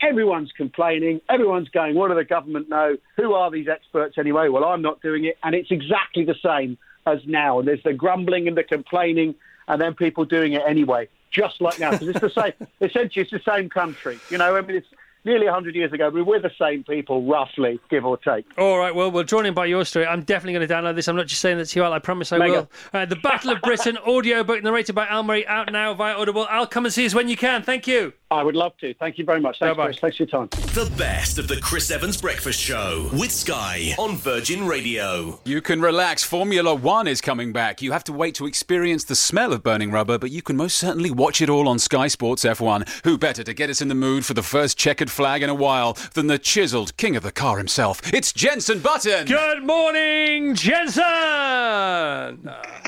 everyone's 0.00 0.52
complaining. 0.52 1.20
Everyone's 1.28 1.68
going, 1.68 1.94
what 1.94 2.08
do 2.08 2.14
the 2.14 2.24
government 2.24 2.68
know? 2.68 2.98
Who 3.16 3.32
are 3.34 3.50
these 3.50 3.68
experts 3.68 4.18
anyway? 4.18 4.48
Well, 4.48 4.64
I'm 4.64 4.82
not 4.82 5.00
doing 5.00 5.24
it. 5.24 5.38
And 5.42 5.54
it's 5.54 5.70
exactly 5.70 6.24
the 6.24 6.34
same 6.34 6.78
as 7.06 7.20
now. 7.26 7.58
And 7.58 7.68
there's 7.68 7.82
the 7.82 7.94
grumbling 7.94 8.48
and 8.48 8.56
the 8.56 8.64
complaining, 8.64 9.34
and 9.68 9.80
then 9.80 9.94
people 9.94 10.24
doing 10.24 10.52
it 10.52 10.62
anyway, 10.66 11.08
just 11.30 11.60
like 11.60 11.78
now. 11.78 11.92
Because 11.92 12.08
it's 12.08 12.20
the 12.20 12.30
same, 12.30 12.52
essentially, 12.80 13.22
it's 13.22 13.30
the 13.30 13.50
same 13.50 13.68
country. 13.68 14.18
You 14.30 14.38
know, 14.38 14.56
I 14.56 14.60
mean, 14.60 14.76
it's 14.76 14.86
nearly 15.24 15.46
100 15.46 15.74
years 15.74 15.92
ago, 15.92 16.10
but 16.10 16.24
we're 16.24 16.40
the 16.40 16.52
same 16.58 16.84
people, 16.84 17.24
roughly, 17.26 17.80
give 17.90 18.06
or 18.06 18.16
take. 18.16 18.46
All 18.56 18.78
right, 18.78 18.94
well, 18.94 19.10
we're 19.10 19.24
drawn 19.24 19.44
in 19.44 19.54
by 19.54 19.66
your 19.66 19.84
story. 19.84 20.06
I'm 20.06 20.22
definitely 20.22 20.54
going 20.54 20.68
to 20.68 20.72
download 20.72 20.94
this. 20.94 21.08
I'm 21.08 21.16
not 21.16 21.26
just 21.26 21.40
saying 21.40 21.58
that 21.58 21.66
to 21.66 21.78
you, 21.80 21.84
Al. 21.84 21.92
I 21.92 21.98
promise 21.98 22.32
I 22.32 22.38
Mega. 22.38 22.52
will. 22.52 22.70
Uh, 22.92 23.04
the 23.06 23.16
Battle 23.16 23.50
of 23.50 23.60
Britain 23.60 23.98
audiobook 24.06 24.62
narrated 24.62 24.94
by 24.94 25.06
Al 25.08 25.24
Murray, 25.24 25.46
out 25.46 25.70
now 25.72 25.92
via 25.94 26.14
Audible. 26.14 26.46
I'll 26.48 26.66
come 26.66 26.84
and 26.84 26.94
see 26.94 27.04
us 27.04 27.14
when 27.14 27.28
you 27.28 27.36
can. 27.36 27.62
Thank 27.62 27.86
you. 27.86 28.12
I 28.30 28.42
would 28.42 28.56
love 28.56 28.76
to. 28.78 28.92
Thank 28.94 29.18
you 29.18 29.24
very 29.24 29.40
much. 29.40 29.60
Thanks, 29.60 29.76
Bye-bye. 29.76 29.86
Chris. 29.86 29.98
Thanks 30.00 30.16
for 30.16 30.22
your 30.24 30.30
time. 30.30 30.48
The 30.74 30.92
best 30.98 31.38
of 31.38 31.46
the 31.46 31.58
Chris 31.58 31.92
Evans 31.92 32.20
Breakfast 32.20 32.60
Show 32.60 33.08
with 33.12 33.30
Sky 33.30 33.94
on 33.98 34.16
Virgin 34.16 34.66
Radio. 34.66 35.40
You 35.44 35.60
can 35.60 35.80
relax. 35.80 36.24
Formula 36.24 36.74
One 36.74 37.06
is 37.06 37.20
coming 37.20 37.52
back. 37.52 37.80
You 37.82 37.92
have 37.92 38.02
to 38.04 38.12
wait 38.12 38.34
to 38.36 38.46
experience 38.46 39.04
the 39.04 39.14
smell 39.14 39.52
of 39.52 39.62
burning 39.62 39.92
rubber, 39.92 40.18
but 40.18 40.32
you 40.32 40.42
can 40.42 40.56
most 40.56 40.76
certainly 40.76 41.10
watch 41.10 41.40
it 41.40 41.48
all 41.48 41.68
on 41.68 41.78
Sky 41.78 42.08
Sports 42.08 42.44
F1. 42.44 43.04
Who 43.04 43.16
better 43.16 43.44
to 43.44 43.54
get 43.54 43.70
us 43.70 43.80
in 43.80 43.86
the 43.86 43.94
mood 43.94 44.26
for 44.26 44.34
the 44.34 44.42
first 44.42 44.76
checkered 44.76 45.10
flag 45.10 45.44
in 45.44 45.48
a 45.48 45.54
while 45.54 45.96
than 46.14 46.26
the 46.26 46.38
chiseled 46.38 46.96
king 46.96 47.14
of 47.14 47.22
the 47.22 47.30
car 47.30 47.58
himself? 47.58 48.12
It's 48.12 48.32
Jenson 48.32 48.80
Button. 48.80 49.26
Good 49.26 49.62
morning, 49.62 50.56
Jenson. 50.56 51.04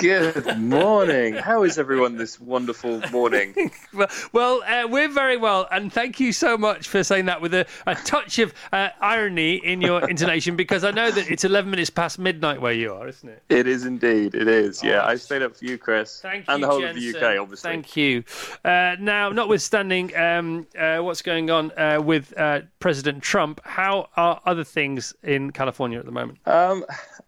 Good 0.00 0.58
morning. 0.58 1.34
How 1.34 1.62
is 1.62 1.78
everyone 1.78 2.16
this 2.16 2.40
wonderful 2.40 3.00
morning? 3.12 3.70
Well, 3.92 4.08
well 4.32 4.62
uh, 4.66 4.88
we're 4.88 5.08
very 5.08 5.27
well, 5.36 5.68
and 5.70 5.92
thank 5.92 6.18
you 6.20 6.32
so 6.32 6.56
much 6.56 6.88
for 6.88 7.04
saying 7.04 7.26
that 7.26 7.40
with 7.40 7.54
a, 7.54 7.66
a 7.86 7.94
touch 7.94 8.38
of 8.38 8.54
uh, 8.72 8.88
irony 9.00 9.56
in 9.56 9.80
your 9.80 10.08
intonation, 10.10 10.56
because 10.56 10.84
I 10.84 10.90
know 10.90 11.10
that 11.10 11.30
it's 11.30 11.44
11 11.44 11.70
minutes 11.70 11.90
past 11.90 12.18
midnight 12.18 12.60
where 12.60 12.72
you 12.72 12.92
are, 12.92 13.08
isn't 13.08 13.28
it? 13.28 13.42
It 13.48 13.66
is 13.66 13.84
indeed. 13.84 14.34
It 14.34 14.48
is. 14.48 14.82
Yeah, 14.82 15.04
I 15.04 15.16
stayed 15.16 15.42
up 15.42 15.56
for 15.56 15.64
you, 15.64 15.78
Chris, 15.78 16.20
Thank 16.20 16.44
and 16.48 16.60
you, 16.60 16.66
the 16.66 16.70
whole 16.70 16.80
Jenson. 16.80 17.06
of 17.06 17.12
the 17.12 17.18
UK, 17.18 17.40
obviously. 17.40 17.70
Thank 17.70 17.96
you. 17.96 18.24
Uh, 18.64 18.96
now, 18.98 19.30
notwithstanding 19.30 20.16
um, 20.16 20.66
uh, 20.78 20.98
what's 20.98 21.22
going 21.22 21.50
on 21.50 21.70
uh, 21.78 22.00
with 22.02 22.36
uh, 22.38 22.60
President 22.80 23.22
Trump, 23.22 23.60
how 23.64 24.08
are 24.16 24.40
other 24.46 24.64
things 24.64 25.14
in 25.22 25.50
California 25.50 25.98
at 25.98 26.06
the 26.06 26.12
moment? 26.12 26.38
Um, 26.46 26.84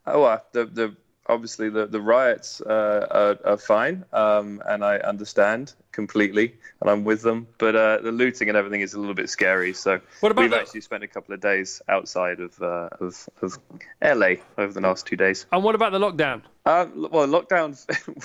oh, 0.06 0.22
well, 0.22 0.44
the 0.52 0.66
the 0.66 0.96
obviously 1.30 1.68
the 1.70 1.86
the 1.86 2.00
riots 2.00 2.60
uh, 2.60 3.06
are, 3.10 3.52
are 3.52 3.56
fine, 3.56 4.04
um, 4.12 4.62
and 4.66 4.84
I 4.84 4.98
understand 4.98 5.72
completely, 5.92 6.54
and 6.80 6.90
I'm 6.90 7.04
with 7.04 7.22
them. 7.22 7.46
But 7.58 7.76
uh, 7.76 7.98
the 8.02 8.12
looting 8.12 8.48
and 8.48 8.56
everything 8.56 8.80
is 8.80 8.94
a 8.94 9.00
little 9.00 9.14
bit 9.14 9.30
scary. 9.30 9.72
So 9.72 10.00
What 10.20 10.32
about 10.32 10.42
we've 10.42 10.50
the- 10.50 10.60
actually 10.60 10.80
spent 10.82 11.04
a 11.04 11.08
couple 11.08 11.34
of 11.34 11.40
days 11.40 11.80
outside 11.88 12.40
of 12.40 12.60
uh, 12.60 12.88
of 13.00 13.28
of 13.42 13.58
LA 14.02 14.34
over 14.58 14.72
the 14.72 14.80
last 14.80 15.06
two 15.06 15.16
days. 15.16 15.46
And 15.52 15.62
what 15.64 15.74
about 15.74 15.92
the 15.92 15.98
lockdown? 15.98 16.42
Um, 16.66 17.08
well, 17.10 17.26
lockdown. 17.26 17.70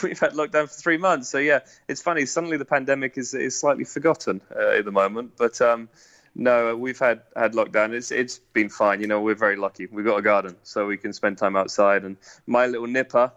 We've 0.03 0.19
had 0.19 0.33
lockdown 0.33 0.63
for 0.63 0.81
three 0.81 0.97
months, 0.97 1.29
so 1.29 1.38
yeah, 1.38 1.59
it's 1.88 2.01
funny. 2.01 2.25
Suddenly, 2.25 2.57
the 2.57 2.65
pandemic 2.65 3.17
is 3.17 3.33
is 3.33 3.57
slightly 3.59 3.85
forgotten 3.85 4.41
uh, 4.55 4.77
at 4.79 4.85
the 4.85 4.91
moment, 4.91 5.33
but 5.38 5.62
um, 5.62 5.88
no, 6.36 6.75
we've 6.75 7.00
had 7.00 7.22
had 7.36 7.54
lockdown. 7.54 7.94
It's 7.94 8.12
it's 8.12 8.39
been 8.39 8.70
fine. 8.70 9.00
You 9.00 9.08
know, 9.08 9.22
we're 9.22 9.36
very 9.36 9.56
lucky. 9.56 9.88
We've 9.88 10.06
got 10.06 10.18
a 10.18 10.22
garden, 10.22 10.56
so 10.63 10.86
we 10.86 10.98
can 10.98 11.13
spend 11.13 11.38
time 11.38 11.56
outside. 11.56 12.04
And 12.04 12.18
my 12.46 12.65
little 12.68 12.88
nipper, 12.88 13.32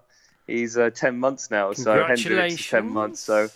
he's 0.47 0.77
uh, 0.77 0.91
ten 0.91 1.19
months 1.19 1.51
now, 1.51 1.73
so 1.73 2.05
Hendrix 2.05 2.69
ten 2.69 2.91
months. 2.91 3.21
So 3.21 3.49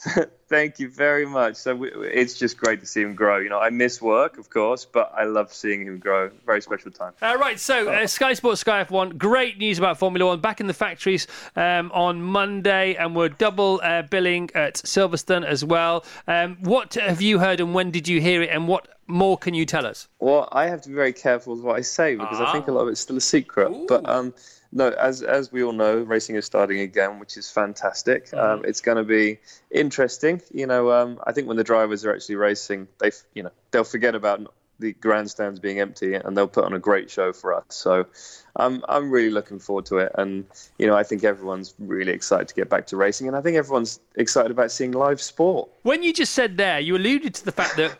thank 0.48 0.78
you 0.78 0.88
very 0.88 1.26
much. 1.26 1.56
So 1.56 1.74
we, 1.74 1.90
it's 1.90 2.38
just 2.38 2.56
great 2.56 2.80
to 2.80 2.86
see 2.86 3.02
him 3.02 3.14
grow. 3.14 3.38
You 3.38 3.48
know, 3.48 3.58
I 3.58 3.70
miss 3.70 4.00
work, 4.00 4.38
of 4.38 4.50
course, 4.50 4.84
but 4.84 5.12
I 5.14 5.24
love 5.24 5.52
seeing 5.52 5.86
him 5.86 5.98
grow. 5.98 6.30
Very 6.46 6.62
special 6.62 6.90
time. 6.90 7.12
Uh, 7.20 7.36
right, 7.38 7.58
so 7.58 7.90
uh, 7.90 8.06
Sky 8.06 8.32
Sports 8.34 8.60
Sky 8.60 8.84
F1, 8.84 9.18
great 9.18 9.58
news 9.58 9.78
about 9.78 9.98
Formula 9.98 10.26
One. 10.26 10.40
Back 10.40 10.60
in 10.60 10.66
the 10.66 10.74
factories 10.74 11.26
um, 11.56 11.90
on 11.92 12.22
Monday, 12.22 12.94
and 12.94 13.14
we're 13.14 13.28
double 13.28 13.80
uh, 13.82 14.02
billing 14.02 14.50
at 14.54 14.74
Silverstone 14.74 15.44
as 15.44 15.64
well. 15.64 16.04
Um, 16.26 16.56
what 16.60 16.94
have 16.94 17.20
you 17.20 17.38
heard, 17.38 17.60
and 17.60 17.74
when 17.74 17.90
did 17.90 18.08
you 18.08 18.20
hear 18.20 18.42
it, 18.42 18.50
and 18.50 18.68
what 18.68 18.88
more 19.06 19.36
can 19.36 19.54
you 19.54 19.66
tell 19.66 19.86
us? 19.86 20.08
Well, 20.18 20.48
I 20.52 20.66
have 20.66 20.80
to 20.82 20.88
be 20.88 20.94
very 20.94 21.12
careful 21.12 21.54
with 21.54 21.64
what 21.64 21.76
I 21.76 21.82
say 21.82 22.14
because 22.14 22.40
I 22.40 22.52
think 22.52 22.68
a 22.68 22.72
lot 22.72 22.82
of 22.82 22.88
it's 22.88 23.00
still 23.00 23.16
a 23.16 23.20
secret. 23.20 23.72
But 23.88 24.08
um, 24.08 24.32
no, 24.72 24.90
as 24.90 25.22
as 25.22 25.50
we 25.50 25.62
all 25.62 25.72
know, 25.72 25.98
racing 25.98 26.36
is 26.36 26.44
starting 26.44 26.80
again, 26.80 27.18
which 27.18 27.36
is 27.36 27.50
fantastic. 27.50 28.32
Um, 28.32 28.64
it's 28.64 28.80
going 28.80 28.98
to 28.98 29.04
be 29.04 29.38
interesting. 29.70 30.40
You 30.52 30.66
know, 30.66 30.92
um, 30.92 31.20
I 31.26 31.32
think 31.32 31.48
when 31.48 31.56
the 31.56 31.64
drivers 31.64 32.04
are 32.04 32.14
actually 32.14 32.36
racing, 32.36 32.86
they 32.98 33.10
you 33.34 33.42
know 33.42 33.50
they'll 33.72 33.84
forget 33.84 34.14
about 34.14 34.52
the 34.78 34.92
grandstands 34.94 35.60
being 35.60 35.80
empty, 35.80 36.14
and 36.14 36.36
they'll 36.36 36.48
put 36.48 36.64
on 36.64 36.72
a 36.72 36.78
great 36.78 37.10
show 37.10 37.32
for 37.32 37.52
us. 37.52 37.64
So 37.68 38.06
I'm 38.54 38.84
I'm 38.88 39.10
really 39.10 39.30
looking 39.30 39.58
forward 39.58 39.86
to 39.86 39.98
it, 39.98 40.12
and 40.16 40.46
you 40.78 40.86
know 40.86 40.96
I 40.96 41.02
think 41.02 41.24
everyone's 41.24 41.74
really 41.78 42.12
excited 42.12 42.46
to 42.48 42.54
get 42.54 42.70
back 42.70 42.86
to 42.88 42.96
racing, 42.96 43.26
and 43.26 43.36
I 43.36 43.40
think 43.40 43.56
everyone's 43.56 43.98
excited 44.14 44.52
about 44.52 44.70
seeing 44.70 44.92
live 44.92 45.20
sport. 45.20 45.68
When 45.82 46.02
you 46.04 46.12
just 46.12 46.32
said 46.32 46.56
there, 46.56 46.78
you 46.78 46.96
alluded 46.96 47.34
to 47.34 47.44
the 47.44 47.52
fact 47.52 47.76
that. 47.76 47.98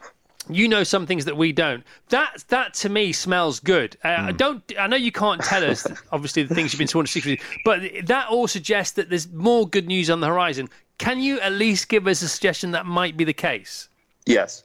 You 0.51 0.69
know 0.69 0.83
some 0.85 1.07
things 1.07 1.25
that 1.27 1.37
we 1.37 1.53
don't. 1.53 1.85
That 2.09 2.45
that 2.49 2.75
to 2.75 2.89
me 2.89 3.13
smells 3.13 3.61
good. 3.61 3.97
Uh, 4.05 4.09
I 4.19 4.33
don't. 4.33 4.63
I 4.79 4.87
know 4.87 4.97
you 4.97 5.13
can't 5.13 5.41
tell 5.43 5.65
us, 5.65 5.87
obviously, 6.13 6.43
the 6.43 6.55
things 6.55 6.73
you've 6.73 6.79
been 6.79 6.89
sworn 6.89 7.07
to 7.07 7.13
secrecy, 7.13 7.41
but 7.65 7.81
that 8.05 8.29
all 8.29 8.47
suggests 8.49 8.95
that 8.95 9.09
there's 9.11 9.31
more 9.33 9.69
good 9.69 9.87
news 9.87 10.11
on 10.11 10.21
the 10.21 10.27
horizon. 10.27 10.69
Can 10.99 11.21
you 11.21 11.41
at 11.41 11.53
least 11.53 11.89
give 11.89 12.07
us 12.07 12.21
a 12.23 12.29
suggestion 12.29 12.73
that 12.73 12.85
might 12.87 13.17
be 13.17 13.25
the 13.25 13.33
case? 13.33 13.89
Yes, 14.27 14.65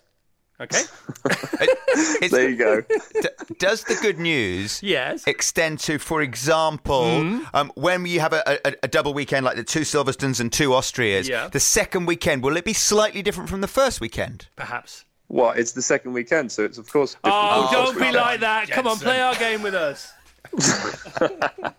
Okay. 0.60 0.82
There 2.30 2.50
you 2.50 2.56
go. 2.56 2.82
D- 3.22 3.30
does 3.60 3.84
the 3.84 3.96
good 4.01 4.20
news 4.20 4.82
Yes. 4.82 5.25
extend 5.27 5.80
to, 5.82 5.98
for 6.00 6.22
example, 6.22 7.04
Mm-hmm. 7.04 7.44
um, 7.56 7.72
when 7.75 8.06
you 8.06 8.20
have 8.22 8.34
a, 8.34 8.60
a, 8.65 8.74
a 8.84 8.88
double 8.88 9.13
weekend 9.13 9.46
like 9.46 9.56
the 9.58 9.63
two 9.63 9.82
Silverstones 9.82 10.39
and 10.39 10.51
two 10.51 10.70
Austrias, 10.70 11.27
Yeah. 11.27 11.48
the 11.50 11.60
second 11.60 12.06
weekend, 12.06 12.44
will 12.44 12.56
it 12.58 12.65
be 12.65 12.74
slightly 12.74 13.22
different 13.22 13.50
from 13.50 13.62
the 13.62 13.68
first 13.68 14.00
weekend? 14.01 14.48
Perhaps. 14.56 15.06
What? 15.27 15.58
It's 15.58 15.72
the 15.72 15.82
second 15.82 16.13
weekend, 16.13 16.51
so 16.51 16.63
it's 16.63 16.77
of 16.77 16.91
course. 16.91 17.15
different 17.15 17.36
Oh, 17.36 17.70
don't 17.72 18.00
be 18.00 18.12
like 18.12 18.39
that. 18.41 18.70
Come 18.70 18.88
on, 18.88 18.98
play 18.98 19.22
our 19.22 19.36
game 19.36 19.62
with 19.62 19.74
us. 19.75 20.12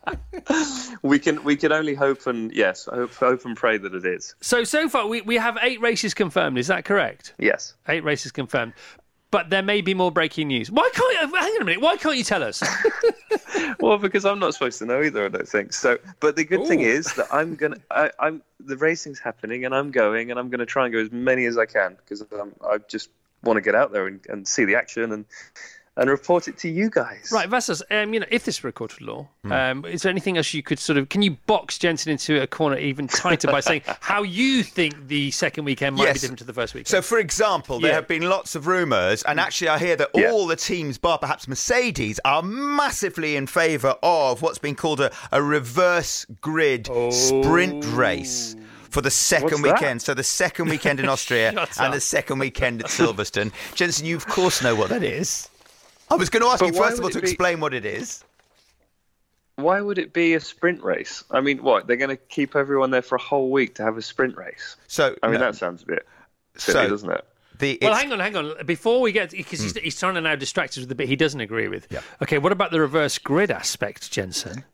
We 1.03 1.19
can 1.19 1.43
we 1.45 1.57
can 1.57 1.73
only 1.73 1.95
hope 1.95 2.27
and 2.27 2.53
yes, 2.53 2.87
hope, 2.87 3.15
hope 3.15 3.45
and 3.45 3.57
pray 3.57 3.79
that 3.79 3.95
it 3.95 4.05
is. 4.05 4.35
So 4.41 4.65
so 4.65 4.89
far 4.89 5.07
we, 5.07 5.21
we 5.21 5.37
have 5.37 5.57
eight 5.63 5.81
races 5.81 6.15
confirmed. 6.15 6.59
Is 6.59 6.67
that 6.67 6.85
correct? 6.85 7.33
Yes. 7.39 7.75
Eight 7.89 8.05
races 8.05 8.33
confirmed. 8.33 8.73
But 9.31 9.51
there 9.51 9.63
may 9.63 9.81
be 9.81 9.93
more 9.95 10.13
breaking 10.13 10.49
news. 10.49 10.71
Why 10.71 10.89
can't 10.95 11.13
you, 11.13 11.37
hang 11.37 11.53
on 11.57 11.63
a 11.63 11.65
minute? 11.65 11.81
Why 11.81 11.97
can't 11.97 12.17
you 12.17 12.25
tell 12.25 12.43
us? 12.43 12.63
Well, 13.81 13.99
because 13.99 14.25
I'm 14.25 14.39
not 14.39 14.55
supposed 14.55 14.79
to 14.79 14.87
know 14.87 15.03
either. 15.03 15.25
I 15.25 15.29
don't 15.29 15.49
think 15.49 15.73
so. 15.73 15.99
But 16.21 16.37
the 16.37 16.45
good 16.45 16.67
thing 16.67 16.81
is 16.81 17.07
that 17.15 17.27
I'm 17.33 17.55
gonna. 17.55 17.77
I, 17.91 18.11
I'm 18.19 18.43
the 18.61 18.77
racing's 18.77 19.19
happening, 19.19 19.65
and 19.65 19.75
I'm 19.75 19.91
going, 19.91 20.31
and 20.31 20.41
I'm 20.41 20.49
gonna 20.49 20.67
try 20.67 20.85
and 20.85 20.93
go 20.93 21.01
as 21.01 21.11
many 21.11 21.45
as 21.47 21.59
I 21.59 21.67
can 21.67 21.97
because 21.97 22.23
um, 22.39 22.55
I 22.67 22.79
just 22.89 23.11
want 23.47 23.57
to 23.57 23.63
get 23.63 23.75
out 23.75 23.93
there 23.93 24.07
and, 24.07 24.21
and 24.29 24.47
see 24.47 24.65
the 24.65 24.75
action 24.77 25.13
and 25.13 25.25
and 25.99 26.11
report 26.11 26.47
it 26.47 26.59
to 26.59 26.69
you 26.69 26.91
guys. 26.91 27.31
right, 27.33 27.49
Vassos. 27.49 27.83
Um, 27.91 28.13
you 28.13 28.21
know, 28.21 28.27
if 28.31 28.45
this 28.45 28.63
were 28.63 28.69
a 28.69 28.73
court 28.73 28.93
of 28.93 29.01
law, 29.01 29.27
Hmm. 29.45 29.53
um, 29.53 29.85
is 29.87 30.03
there 30.03 30.11
anything 30.11 30.37
else 30.37 30.53
you 30.53 30.63
could 30.63 30.79
sort 30.79 30.99
of? 30.99 31.09
Can 31.09 31.23
you 31.23 31.39
box 31.47 31.79
Jenson 31.79 32.13
into 32.13 32.43
a 32.43 32.47
corner 32.47 32.77
even 32.77 33.09
tighter 33.09 33.49
by 33.49 33.61
saying 33.61 33.81
how 34.01 34.23
you 34.23 34.63
think 34.63 35.09
the 35.09 35.31
second 35.31 35.65
weekend 35.65 35.97
might 35.97 36.13
be 36.13 36.19
different 36.19 36.39
to 36.41 36.45
the 36.45 36.53
first 36.53 36.75
weekend? 36.75 36.89
So, 36.89 37.01
for 37.01 37.19
example, 37.19 37.81
there 37.81 37.93
Yeah. 37.93 37.95
have 37.95 38.07
been 38.09 38.29
lots 38.29 38.55
of 38.55 38.67
rumours, 38.67 39.23
and 39.23 39.41
actually, 39.41 39.69
I 39.69 39.79
hear 39.79 39.97
that 39.97 40.11
Yeah. 40.15 40.33
all 40.33 40.47
the 40.47 40.57
teams, 40.57 40.99
bar 40.99 41.17
perhaps 41.17 41.49
Mercedes, 41.49 42.21
are 42.27 42.43
massively 42.43 43.35
in 43.37 43.47
favour 43.47 43.97
of 44.03 44.43
what's 44.43 44.59
been 44.59 44.75
called 44.75 45.01
a, 45.01 45.11
a 45.33 45.43
reverse 45.43 46.27
grid 46.43 46.91
sprint 47.11 47.87
race. 47.95 48.55
For 48.91 49.01
the 49.01 49.11
second 49.11 49.45
What's 49.45 49.63
that? 49.63 49.75
weekend, 49.75 50.03
so 50.03 50.15
the 50.15 50.23
second 50.23 50.69
weekend 50.69 51.01
in 51.01 51.09
Austria 51.09 51.51
and 51.51 51.59
up. 51.59 51.93
the 51.93 52.01
second 52.01 52.39
weekend 52.39 52.83
at 52.83 52.87
Silverstone. 52.89 53.53
Jenson, 53.75 54.07
you 54.07 54.17
of 54.17 54.27
course 54.27 54.63
know 54.63 54.75
what 54.75 54.89
that 54.91 55.03
is. 55.03 55.49
I 56.11 56.15
was 56.15 56.31
going 56.31 56.43
to 56.43 56.49
ask 56.49 56.61
But 56.61 56.67
you 56.69 56.73
first 56.75 56.99
of 56.99 57.05
all 57.05 57.11
to 57.11 57.21
be- 57.21 57.29
explain 57.29 57.61
what 57.61 57.75
it 57.75 57.85
is. 57.85 58.23
Why 59.57 59.81
would 59.81 59.99
it 59.99 60.13
be 60.13 60.35
a 60.35 60.41
sprint 60.41 60.83
race? 60.83 61.25
I 61.31 61.41
mean, 61.41 61.63
what 61.63 61.87
they're 61.87 61.97
going 61.97 62.11
to 62.11 62.17
keep 62.17 62.55
everyone 62.55 62.91
there 62.91 63.03
for 63.03 63.17
a 63.17 63.21
whole 63.21 63.51
week 63.51 63.75
to 63.77 63.83
have 63.83 63.97
a 63.97 64.03
sprint 64.03 64.37
race? 64.37 64.77
So, 64.87 65.17
I 65.23 65.29
mean, 65.29 65.41
no, 65.41 65.47
that 65.47 65.57
sounds 65.57 65.83
a 65.83 65.87
bit 65.87 66.07
silly, 66.57 66.85
So- 66.85 66.89
doesn't 66.91 67.11
it? 67.11 67.25
the, 67.59 67.79
well, 67.81 67.95
hang 67.95 68.13
on, 68.13 68.21
hang 68.21 68.37
on. 68.37 68.55
Before 68.67 69.01
we 69.01 69.13
get, 69.13 69.31
because 69.31 69.61
he's, 69.61 69.73
hmm. 69.73 69.83
he's 69.83 69.99
trying 69.99 70.15
to 70.15 70.21
now 70.21 70.37
distract 70.37 70.73
us 70.73 70.81
with 70.81 70.91
the 70.91 70.95
bit 70.95 71.09
he 71.09 71.17
doesn't 71.17 71.41
agree 71.41 71.69
with. 71.69 71.89
Okay, 72.23 72.37
what 72.37 72.53
about 72.53 72.71
the 72.71 72.81
reverse 72.81 73.17
grid 73.19 73.51
aspect, 73.51 74.11
Jenson? 74.11 74.65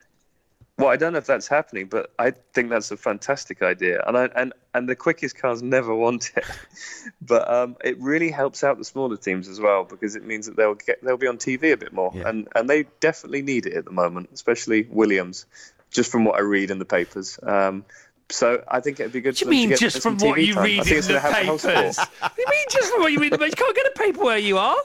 Well, 0.83 0.91
I 0.91 0.97
don't 0.97 1.13
know 1.13 1.19
if 1.19 1.27
that's 1.27 1.47
happening, 1.47 1.87
but 1.87 2.11
I 2.19 2.33
think 2.55 2.69
that's 2.71 2.91
a 2.91 2.97
fantastic 2.97 3.63
idea, 3.63 4.03
and 4.07 4.19
I, 4.19 4.25
and 4.35 4.53
and 4.75 4.89
the 4.89 4.97
quickest 4.97 5.37
cars 5.37 5.63
never 5.63 5.95
want 5.95 6.33
it, 6.37 6.45
but 7.23 7.49
um, 7.49 7.77
it 7.85 8.01
really 8.01 8.31
helps 8.31 8.65
out 8.65 8.79
the 8.79 8.85
smaller 8.85 9.17
teams 9.17 9.47
as 9.49 9.61
well 9.61 9.85
because 9.85 10.17
it 10.17 10.25
means 10.27 10.47
that 10.47 10.57
they'll 10.57 10.75
get 10.75 11.03
they'll 11.05 11.17
be 11.17 11.29
on 11.29 11.39
TV 11.39 11.73
a 11.73 11.77
bit 11.77 11.93
more, 11.93 12.11
Yeah. 12.15 12.29
and 12.29 12.49
and 12.57 12.69
they 12.69 12.87
definitely 12.99 13.43
need 13.43 13.67
it 13.67 13.75
at 13.75 13.85
the 13.85 13.93
moment, 13.93 14.31
especially 14.35 14.89
Williams, 14.91 15.47
just 15.93 16.11
from 16.11 16.25
what 16.25 16.35
I 16.35 16.41
read 16.41 16.71
in 16.73 16.81
the 16.81 16.85
papers. 16.85 17.39
Um, 17.45 17.85
so 18.29 18.65
I 18.67 18.81
think 18.81 18.99
it'd 18.99 19.13
be 19.13 19.21
good. 19.21 19.35
What 19.35 19.39
do 19.39 19.45
you 19.45 19.51
mean 19.51 19.77
just 19.77 20.03
from 20.03 20.19
what 20.19 20.37
TV 20.37 20.47
you 20.47 20.55
time. 20.55 20.65
Read 20.65 20.87
in 20.89 21.01
the 21.01 21.01
gonna 21.07 21.21
help 21.21 21.35
house 21.47 21.65
papers? 21.65 21.99
What 21.99 22.35
do 22.35 22.43
you 22.43 22.51
mean 22.51 22.67
just 22.71 22.91
from 22.93 23.03
what 23.03 23.13
you 23.13 23.21
read 23.21 23.33
in 23.33 23.39
the 23.39 23.47
papers? 23.47 23.55
You 23.57 23.65
can't 23.65 23.77
get 23.77 23.87
a 23.87 23.99
paper 23.99 24.25
where 24.25 24.39
you 24.39 24.59
are. 24.59 24.77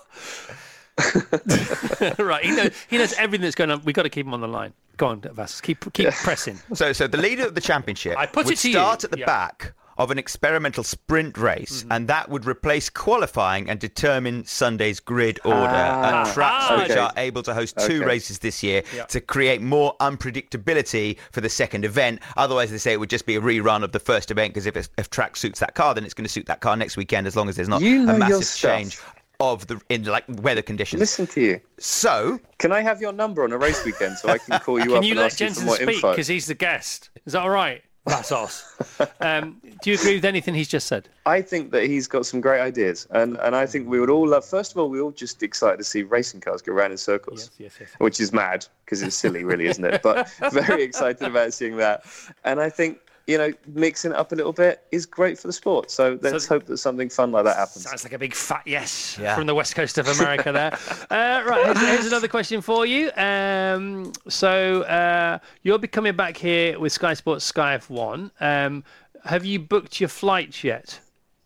right, 2.23 2.45
he 2.45 2.51
knows, 2.55 2.71
he 2.87 2.97
knows 2.99 3.13
everything 3.13 3.41
that's 3.43 3.55
going 3.55 3.71
on. 3.71 3.81
We've 3.83 3.95
got 3.95 4.03
to 4.03 4.09
keep 4.09 4.25
him 4.27 4.33
on 4.35 4.41
the 4.41 4.47
line. 4.47 4.73
Go 4.97 5.07
on, 5.07 5.21
Vass. 5.21 5.61
Keep 5.61 5.93
keep 5.93 6.09
pressing. 6.11 6.59
So, 6.73 6.91
so 6.93 7.07
the 7.07 7.17
leader 7.17 7.45
of 7.45 7.55
the 7.55 7.61
championship 7.61 8.17
I 8.17 8.25
put 8.25 8.45
would 8.45 8.53
it 8.55 8.57
to 8.59 8.67
you. 8.69 8.73
start 8.73 9.03
at 9.03 9.11
the 9.11 9.19
Yeah. 9.19 9.25
back 9.25 9.73
of 9.99 10.11
an 10.11 10.19
experimental 10.19 10.83
sprint 10.83 11.37
race, 11.39 11.81
Mm-hmm. 11.81 11.91
and 11.91 12.07
that 12.07 12.29
would 12.29 12.45
replace 12.45 12.87
qualifying 12.87 13.67
and 13.67 13.79
determine 13.79 14.45
Sunday's 14.45 14.99
grid 14.99 15.39
order 15.43 15.57
Ah, 15.57 16.27
at 16.27 16.33
tracks 16.35 16.69
which 16.81 16.91
okay. 16.91 16.99
are 16.99 17.11
able 17.17 17.41
to 17.43 17.53
host 17.53 17.77
two 17.79 17.97
Okay. 17.97 18.05
races 18.05 18.37
this 18.39 18.61
year 18.61 18.83
to 19.09 19.19
create 19.21 19.59
more 19.61 19.95
unpredictability 19.99 21.17
for 21.31 21.41
the 21.41 21.49
second 21.49 21.83
event. 21.85 22.19
Otherwise, 22.35 22.71
they 22.71 22.77
say 22.77 22.93
it 22.93 22.99
would 22.99 23.09
just 23.09 23.25
be 23.25 23.35
a 23.35 23.41
rerun 23.41 23.83
of 23.83 23.91
the 23.91 23.99
first 23.99 24.29
event 24.31 24.53
because 24.53 24.65
if, 24.67 24.75
it's- 24.77 24.89
if 24.97 25.09
track 25.09 25.35
suits 25.35 25.59
that 25.59 25.73
car, 25.75 25.93
then 25.95 26.03
it's 26.05 26.13
going 26.13 26.25
to 26.25 26.31
suit 26.31 26.45
that 26.45 26.59
car 26.61 26.75
next 26.75 26.95
weekend 26.97 27.25
as 27.27 27.35
long 27.35 27.49
as 27.49 27.55
there's 27.55 27.69
not 27.69 27.81
You 27.81 28.03
know 28.05 28.13
a 28.15 28.17
your 28.17 28.19
massive 28.19 28.45
stuff. 28.45 28.71
change 28.71 28.99
of 29.39 29.67
the 29.67 29.79
in 29.89 30.03
like 30.03 30.25
weather 30.27 30.61
conditions. 30.61 30.99
Listen 30.99 31.27
to 31.27 31.41
you. 31.41 31.61
So, 31.77 32.39
Can 32.57 32.71
I 32.71 32.81
have 32.81 33.01
your 33.01 33.13
number 33.13 33.43
on 33.43 33.51
a 33.51 33.57
race 33.57 33.83
weekend 33.85 34.17
so 34.17 34.29
I 34.29 34.37
can 34.37 34.59
call 34.63 34.79
you 34.79 34.85
Can 34.85 34.97
up 34.97 35.03
you 35.03 35.11
and 35.11 35.19
let 35.19 35.25
ask 35.27 35.39
you 35.39 35.47
for 35.47 35.49
Jenson 35.49 35.65
more 35.65 35.75
speak 35.75 35.89
info? 35.95 36.11
because 36.11 36.27
he's 36.27 36.47
the 36.47 36.55
guest? 36.55 37.09
Is 37.25 37.33
that 37.33 37.41
all 37.43 37.49
right, 37.51 37.83
Vassos? 38.07 38.63
um, 39.21 39.61
do 39.83 39.91
you 39.91 39.95
agree 39.95 40.15
with 40.15 40.25
anything 40.25 40.55
he's 40.55 40.67
just 40.67 40.87
said? 40.87 41.07
I 41.27 41.41
think 41.41 41.71
that 41.71 41.83
he's 41.83 42.07
got 42.07 42.25
some 42.25 42.41
great 42.41 42.61
ideas, 42.61 43.07
and, 43.11 43.37
and 43.37 43.55
I 43.55 43.65
think 43.67 43.87
we 43.87 43.99
would 43.99 44.09
all 44.09 44.27
love. 44.27 44.43
First 44.45 44.71
of 44.71 44.77
all, 44.79 44.89
we're 44.89 45.01
all 45.01 45.11
just 45.11 45.43
excited 45.43 45.77
to 45.77 45.83
see 45.83 46.01
racing 46.03 46.41
cars 46.41 46.61
go 46.63 46.73
round 46.73 46.91
in 46.91 46.97
circles, 46.97 47.51
Yes, 47.59 47.71
yes, 47.79 47.87
yes. 47.91 47.99
which 47.99 48.19
is 48.19 48.33
mad 48.33 48.65
because 48.85 49.03
it's 49.03 49.15
silly, 49.15 49.43
really, 49.43 49.67
isn't 49.67 49.83
it? 49.85 50.01
But 50.01 50.29
very 50.51 50.81
excited 50.83 51.21
about 51.27 51.53
seeing 51.53 51.77
that, 51.77 52.05
and 52.43 52.59
I 52.59 52.69
think 52.69 52.97
you 53.27 53.37
know 53.37 53.51
mixing 53.67 54.11
it 54.11 54.17
up 54.17 54.31
a 54.31 54.35
little 54.35 54.53
bit 54.53 54.83
is 54.91 55.05
great 55.05 55.37
for 55.37 55.47
the 55.47 55.53
sport. 55.53 55.91
So 55.91 56.17
let's 56.21 56.45
So- 56.45 56.55
hope 56.55 56.65
that 56.67 56.77
something 56.77 57.09
fun 57.09 57.31
like 57.31 57.43
that 57.45 57.57
happens. 57.57 57.83
Sounds 57.83 58.03
like 58.03 58.13
a 58.13 58.17
big 58.17 58.33
fat 58.33 58.63
yes 58.65 59.17
Yeah. 59.21 59.35
from 59.35 59.47
the 59.47 59.53
west 59.55 59.75
coast 59.75 59.97
of 59.97 60.07
America 60.07 60.51
there. 60.51 60.71
uh, 61.11 61.43
right, 61.45 61.65
here's, 61.65 61.79
here's 61.81 62.05
another 62.07 62.27
question 62.29 62.61
for 62.61 62.85
you. 62.85 63.11
Um, 63.17 64.13
so 64.29 64.81
uh, 64.83 65.39
you'll 65.61 65.77
be 65.77 65.87
coming 65.89 66.15
back 66.15 66.37
here 66.37 66.79
with 66.79 66.93
Sky 66.93 67.13
Sports 67.13 67.43
Sky 67.45 67.77
F1. 67.77 68.31
Um, 68.39 68.83
have 69.25 69.43
you 69.45 69.59
booked 69.59 69.99
your 69.99 70.09
flights 70.09 70.63
yet? 70.63 70.99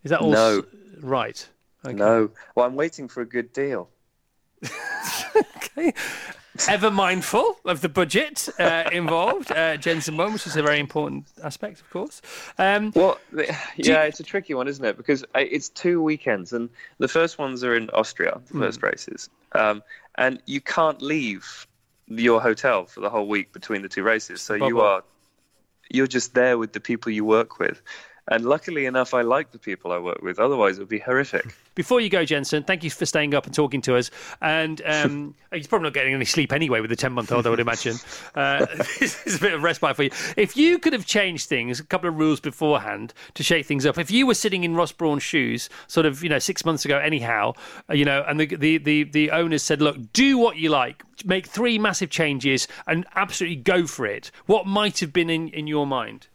Is 0.03 0.11
that 0.11 0.21
all? 0.21 0.31
No. 0.31 0.59
s- 0.59 0.65
Right. 1.01 1.49
Okay. 1.83 1.95
No, 1.95 2.29
well, 2.55 2.67
I'm 2.67 2.75
waiting 2.75 3.07
for 3.07 3.21
a 3.21 3.25
good 3.25 3.51
deal. 3.53 3.89
Ever 6.67 6.91
mindful 6.91 7.55
of 7.65 7.79
the 7.81 7.87
budget 7.89 8.49
uh, 8.59 8.89
involved, 8.91 9.51
uh, 9.51 9.77
Jenson 9.77 10.17
one, 10.17 10.33
which 10.33 10.45
is 10.45 10.55
a 10.57 10.61
very 10.61 10.79
important 10.79 11.25
aspect, 11.43 11.79
of 11.79 11.89
course. 11.89 12.21
Um, 12.57 12.91
Well, 12.93 13.17
the- 13.31 13.55
yeah, 13.77 14.03
it's 14.03 14.19
a 14.19 14.23
tricky 14.23 14.53
one, 14.53 14.67
isn't 14.67 14.83
it? 14.83 14.97
Because 14.97 15.23
uh, 15.33 15.39
it's 15.39 15.69
two 15.69 16.01
weekends, 16.01 16.51
and 16.51 16.69
the 16.97 17.07
first 17.07 17.39
ones 17.39 17.63
are 17.63 17.75
in 17.75 17.89
Austria, 17.91 18.39
the 18.51 18.59
first 18.59 18.83
races, 18.83 19.29
um, 19.53 19.81
and 20.15 20.41
you 20.45 20.59
can't 20.59 21.01
leave 21.01 21.67
your 22.07 22.41
hotel 22.41 22.85
for 22.85 22.99
the 22.99 23.09
whole 23.09 23.27
week 23.27 23.53
between 23.53 23.81
the 23.81 23.89
two 23.89 24.03
races. 24.03 24.41
So 24.41 24.53
you 24.55 24.81
are, 24.81 25.03
you're 25.89 26.07
just 26.07 26.33
there 26.33 26.57
with 26.57 26.73
the 26.73 26.81
people 26.81 27.11
you 27.13 27.23
work 27.23 27.59
with, 27.59 27.81
and 28.27 28.45
luckily 28.45 28.85
enough, 28.85 29.13
I 29.13 29.21
like 29.21 29.51
the 29.51 29.57
people 29.57 29.91
I 29.91 29.97
work 29.97 30.21
with. 30.21 30.39
Otherwise, 30.39 30.77
it 30.77 30.81
would 30.81 30.89
be 30.89 30.99
horrific. 30.99 31.55
Before 31.73 31.99
you 31.99 32.09
go, 32.09 32.23
Jenson, 32.23 32.63
thank 32.63 32.83
you 32.83 32.89
for 32.89 33.05
staying 33.05 33.33
up 33.33 33.45
and 33.45 33.55
talking 33.55 33.81
to 33.81 33.95
us. 33.95 34.11
And 34.41 34.81
um, 34.85 35.35
he's 35.53 35.67
probably 35.67 35.85
not 35.85 35.93
getting 35.93 36.13
any 36.13 36.25
sleep 36.25 36.53
anyway 36.53 36.81
with 36.81 36.91
a 36.91 36.95
10 36.95 37.13
month 37.13 37.31
old, 37.31 37.47
I 37.47 37.49
would 37.49 37.59
imagine. 37.59 37.97
Uh, 38.35 38.65
this 38.99 39.25
is 39.25 39.37
a 39.37 39.39
bit 39.39 39.53
of 39.53 39.63
respite 39.63 39.95
for 39.95 40.03
you. 40.03 40.11
If 40.37 40.55
you 40.55 40.77
could 40.77 40.93
have 40.93 41.05
changed 41.05 41.49
things, 41.49 41.79
a 41.79 41.83
couple 41.83 42.09
of 42.09 42.17
rules 42.17 42.39
beforehand 42.39 43.13
to 43.33 43.43
shake 43.43 43.65
things 43.65 43.85
up, 43.85 43.97
if 43.97 44.11
you 44.11 44.27
were 44.27 44.35
sitting 44.35 44.63
in 44.63 44.75
Ross 44.75 44.91
Brawn's 44.91 45.23
shoes, 45.23 45.69
sort 45.87 46.05
of, 46.05 46.21
you 46.21 46.29
know, 46.29 46.39
six 46.39 46.63
months 46.63 46.85
ago, 46.85 46.99
anyhow, 46.99 47.53
uh, 47.89 47.93
you 47.93 48.05
know, 48.05 48.23
and 48.27 48.39
the, 48.39 48.55
the, 48.55 48.77
the, 48.77 49.03
the 49.03 49.31
owners 49.31 49.63
said, 49.63 49.81
look, 49.81 49.97
do 50.13 50.37
what 50.37 50.57
you 50.57 50.69
like, 50.69 51.03
make 51.25 51.47
three 51.47 51.79
massive 51.79 52.09
changes 52.09 52.67
and 52.85 53.05
absolutely 53.15 53.55
go 53.55 53.87
for 53.87 54.05
it, 54.05 54.29
what 54.45 54.67
might 54.67 54.99
have 54.99 55.11
been 55.11 55.29
in, 55.29 55.47
in 55.49 55.65
your 55.65 55.87
mind? 55.87 56.27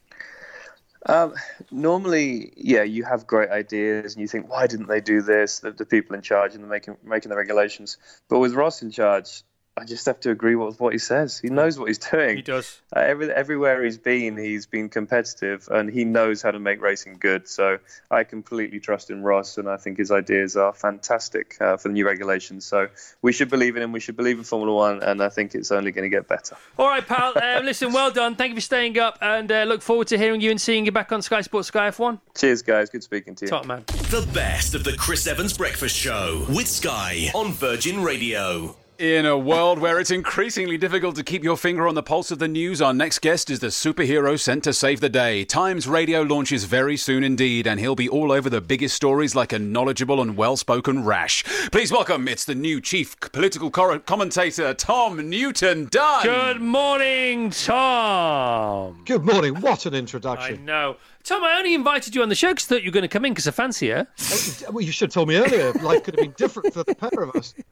Um, 1.09 1.35
normally, 1.71 2.53
yeah, 2.57 2.83
you 2.83 3.05
have 3.05 3.27
great 3.27 3.51
ideas 3.51 4.15
and 4.15 4.21
you 4.21 4.29
think, 4.29 4.51
why 4.51 4.67
didn't 4.67 4.89
they 4.89 5.01
do 5.01 5.23
this? 5.23 5.61
The, 5.61 5.71
the 5.71 5.87
people 5.87 6.17
in 6.17 6.23
charge 6.23 6.55
and 6.55 6.69
making 6.69 6.97
making 7.05 7.31
the 7.31 7.37
regulations. 7.37 7.97
But 8.29 8.41
with 8.41 8.55
Ross 8.55 8.83
in 8.83 8.91
charge, 8.91 9.43
I 9.79 9.85
just 9.85 10.07
have 10.07 10.21
to 10.21 10.31
agree 10.31 10.55
with 10.57 10.81
what 10.81 10.95
he 10.95 10.99
says. 10.99 11.39
He 11.39 11.51
knows 11.51 11.79
what 11.79 11.89
he's 11.89 11.99
doing. 11.99 12.37
He 12.37 12.43
does. 12.43 12.81
Uh, 12.95 13.01
every, 13.01 13.31
everywhere 13.31 13.85
he's 13.85 13.99
been, 13.99 14.39
he's 14.39 14.65
been 14.65 14.89
competitive, 14.89 15.69
and 15.71 15.91
he 15.91 16.05
knows 16.05 16.41
how 16.41 16.51
to 16.51 16.59
make 16.59 16.81
racing 16.81 17.19
good. 17.21 17.47
So 17.47 17.79
I 18.11 18.25
completely 18.25 18.81
trust 18.81 19.11
in 19.11 19.23
Ross, 19.23 19.59
and 19.59 19.69
I 19.69 19.77
think 19.77 19.99
his 19.99 20.11
ideas 20.11 20.57
are 20.57 20.73
fantastic 20.73 21.59
uh, 21.61 21.77
for 21.77 21.89
the 21.89 21.93
new 21.95 22.07
regulations. 22.07 22.65
So 22.65 22.89
we 23.21 23.35
should 23.35 23.51
believe 23.51 23.77
in 23.77 23.83
him. 23.83 23.93
We 23.93 24.01
should 24.01 24.17
believe 24.17 24.39
in 24.39 24.45
Formula 24.45 24.75
One, 24.75 25.03
and 25.03 25.23
I 25.23 25.29
think 25.29 25.55
it's 25.55 25.71
only 25.71 25.93
going 25.93 26.11
to 26.11 26.17
get 26.17 26.27
better. 26.27 26.57
All 26.79 26.89
right, 26.89 27.07
pal. 27.07 27.35
Uh, 27.37 27.61
listen, 27.65 27.93
well 27.93 28.11
done. 28.11 28.35
Thank 28.35 28.51
you 28.51 28.57
for 28.57 28.63
staying 28.63 28.99
up, 28.99 29.19
and 29.21 29.53
uh, 29.53 29.65
look 29.65 29.83
forward 29.83 30.07
to 30.09 30.17
hearing 30.17 30.41
you 30.41 30.51
and 30.51 30.61
seeing 30.61 30.87
you 30.87 30.93
back 30.93 31.13
on 31.13 31.21
Sky 31.21 31.43
Sports 31.43 31.69
Sky 31.69 31.91
F1. 31.91 32.19
Cheers, 32.35 32.63
guys. 32.63 32.89
Good 32.89 33.03
speaking 33.03 33.35
to 33.35 33.45
you. 33.45 33.51
Top 33.51 33.67
man. 33.67 33.85
The 33.87 34.27
best 34.33 34.75
of 34.75 34.85
the 34.85 34.95
Chris 34.95 35.27
Evans 35.27 35.55
Breakfast 35.55 35.95
Show 35.95 36.47
with 36.49 36.67
Sky 36.67 37.31
on 37.35 37.53
Virgin 37.53 38.03
Radio. 38.03 38.75
In 38.99 39.27
a 39.27 39.37
world 39.37 39.79
where 39.79 40.01
it's 40.01 40.11
increasingly 40.11 40.79
difficult 40.79 41.17
to 41.17 41.23
keep 41.23 41.45
your 41.45 41.59
finger 41.59 41.87
on 41.87 41.95
the 41.95 42.03
pulse 42.03 42.31
of 42.31 42.39
the 42.39 42.49
news, 42.49 42.81
our 42.81 42.95
next 42.95 43.19
guest 43.19 43.51
is 43.51 43.61
the 43.61 43.67
superhero 43.67 44.41
sent 44.41 44.65
to 44.65 44.73
save 44.73 45.01
the 45.01 45.11
day. 45.11 45.45
Times 45.45 45.87
Radio 45.87 46.23
launches 46.23 46.65
very 46.65 46.97
soon 46.97 47.23
indeed, 47.23 47.67
and 47.67 47.79
he'll 47.79 47.95
be 47.95 48.09
all 48.09 48.33
over 48.33 48.49
the 48.49 48.63
biggest 48.63 48.97
stories 48.97 49.35
like 49.35 49.53
a 49.53 49.59
knowledgeable 49.59 50.23
and 50.23 50.39
well 50.39 50.57
spoken 50.57 51.05
rash. 51.05 51.45
Please 51.73 51.93
welcome, 51.93 52.27
it's 52.27 52.47
the 52.47 52.55
new 52.55 52.81
chief 52.81 53.21
political 53.21 53.71
cor- 53.71 53.99
commentator, 53.99 54.73
Tom 54.73 55.29
Newton 55.29 55.89
Dunn. 55.91 56.23
Good 56.25 56.63
morning, 56.63 57.51
Tom. 57.51 59.03
Good 59.05 59.27
morning. 59.27 59.57
What 59.61 59.85
an 59.85 59.93
introduction. 59.93 60.61
I 60.61 60.65
know. 60.65 60.97
Tom, 61.27 61.43
I 61.43 61.59
only 61.59 61.75
invited 61.75 62.15
you 62.15 62.23
on 62.23 62.29
the 62.29 62.37
show 62.37 62.51
because 62.51 62.67
I 62.67 62.69
thought 62.69 62.85
you 62.85 62.91
were 62.91 62.95
going 62.95 63.03
to 63.03 63.09
come 63.09 63.25
in 63.25 63.33
because 63.33 63.49
I 63.49 63.51
fancy 63.51 63.87
you. 63.87 64.07
Oh, 64.21 64.71
well, 64.71 64.81
you 64.81 64.93
should 64.93 65.09
have 65.09 65.15
told 65.15 65.27
me 65.27 65.35
earlier. 65.35 65.73
Life 65.73 66.05
could 66.05 66.15
have 66.17 66.23
been 66.23 66.35
different 66.37 66.73
for 66.73 66.85
the 66.85 66.95
pair 66.95 67.21
of 67.21 67.35
us. 67.35 67.53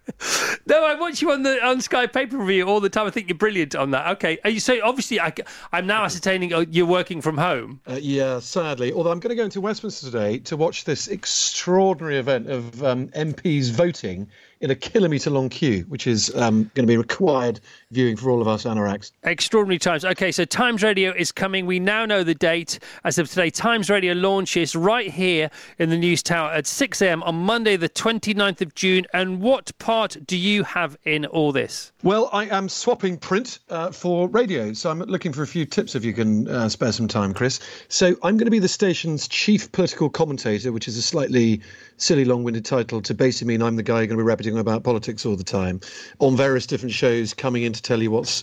No, 0.67 0.85
I 0.85 0.95
watch 0.95 1.21
you 1.21 1.31
on 1.31 1.43
the 1.43 1.63
on 1.63 1.83
Sky 1.83 2.07
Paper 2.07 2.39
Review 2.39 2.65
all 2.65 2.81
the 2.81 2.89
time. 2.89 3.07
I 3.07 3.11
think 3.11 3.29
you're 3.29 3.37
brilliant 3.37 3.75
on 3.75 3.91
that. 3.91 4.09
Okay, 4.13 4.39
Are 4.45 4.49
you 4.49 4.61
so 4.61 4.79
obviously 4.83 5.21
I, 5.21 5.33
am 5.73 5.87
now 5.87 6.05
ascertaining 6.05 6.55
oh, 6.55 6.61
you're 6.61 6.87
working 6.87 7.21
from 7.21 7.37
home. 7.37 7.81
Uh, 7.87 7.99
yeah, 8.01 8.39
sadly. 8.39 8.93
Although 8.93 9.11
I'm 9.11 9.21
going 9.21 9.31
to 9.31 9.37
go 9.37 9.45
into 9.45 9.61
Westminster 9.61 10.07
today 10.07 10.39
to 10.39 10.57
watch 10.57 10.85
this 10.85 11.09
extraordinary 11.09 12.17
event 12.17 12.49
of 12.49 12.83
um, 12.83 13.09
MPs 13.09 13.71
voting 13.73 14.29
in 14.65 14.71
a 14.71 14.75
kilometre 14.75 15.29
long 15.29 15.51
queue, 15.51 15.85
which 15.89 16.07
is 16.07 16.35
um, 16.37 16.71
going 16.75 16.87
to 16.87 16.91
be 16.91 16.97
required 16.97 17.61
viewing 17.91 18.17
for 18.17 18.31
all 18.31 18.41
of 18.41 18.49
us 18.49 18.65
anoraks. 18.65 19.13
Extraordinary 19.23 19.79
times. 19.79 20.07
Okay, 20.07 20.33
so 20.33 20.47
Times 20.47 20.83
Radio 20.83 21.13
is 21.13 21.31
coming. 21.31 21.67
We 21.67 21.79
now 21.79 22.07
know 22.07 22.25
the 22.25 22.35
date 22.35 22.79
as 23.05 23.19
of 23.19 23.29
today. 23.29 23.51
Times 23.51 23.91
Radio 23.91 24.15
launches 24.15 24.75
right 24.75 25.11
here 25.11 25.51
in 25.79 25.91
the 25.91 25.99
News 25.99 26.23
Tower 26.23 26.51
at 26.51 26.67
6 26.67 27.03
a.m. 27.03 27.23
on 27.25 27.35
Monday, 27.35 27.77
the 27.77 27.91
29th 27.91 28.63
of 28.63 28.75
June. 28.75 29.05
And 29.13 29.43
what 29.43 29.77
part 29.79 30.17
do 30.27 30.37
you 30.37 30.65
have 30.65 30.97
in 31.05 31.27
all 31.27 31.53
this? 31.53 31.93
Well, 32.03 32.31
I 32.33 32.47
am 32.47 32.71
swapping 32.71 33.19
print 33.19 33.59
uh, 33.69 33.91
for 33.91 34.29
radio, 34.29 34.73
so 34.73 34.91
I'm 34.91 35.01
looking 35.01 35.35
for 35.35 35.43
a 35.43 35.47
few 35.47 35.67
tips 35.67 35.95
if 35.95 36.07
you 36.07 36.15
can 36.15 36.49
uh, 36.49 36.71
spare 36.71 36.93
some 36.93 37.07
time, 37.07 37.35
Chris. 37.35 37.61
So 37.89 38.17
I'm 38.23 38.39
going 38.39 38.47
to 38.47 38.51
be 38.51 38.59
the 38.61 38.69
station's 38.69 39.29
chief 39.29 39.71
political 39.73 40.09
commentator, 40.09 40.73
which 40.73 40.89
is 40.89 40.97
a 40.97 41.03
slightly 41.03 41.61
silly, 41.97 42.25
long-winded 42.25 42.65
title 42.65 43.01
to 43.03 43.15
basically 43.15 43.49
mean 43.49 43.63
I'm 43.63 43.77
the 43.77 43.83
guy 43.83 44.07
going 44.07 44.11
to 44.11 44.17
be 44.17 44.23
repeating 44.23 44.54
about 44.59 44.85
politics 44.85 45.25
all 45.27 45.37
the 45.37 45.45
time 45.45 45.81
on 46.19 46.37
various 46.37 46.67
different 46.67 46.95
shows, 46.95 47.35
coming 47.35 47.63
in 47.63 47.73
to 47.73 47.83
tell 47.83 48.03
you 48.03 48.11
what's 48.11 48.43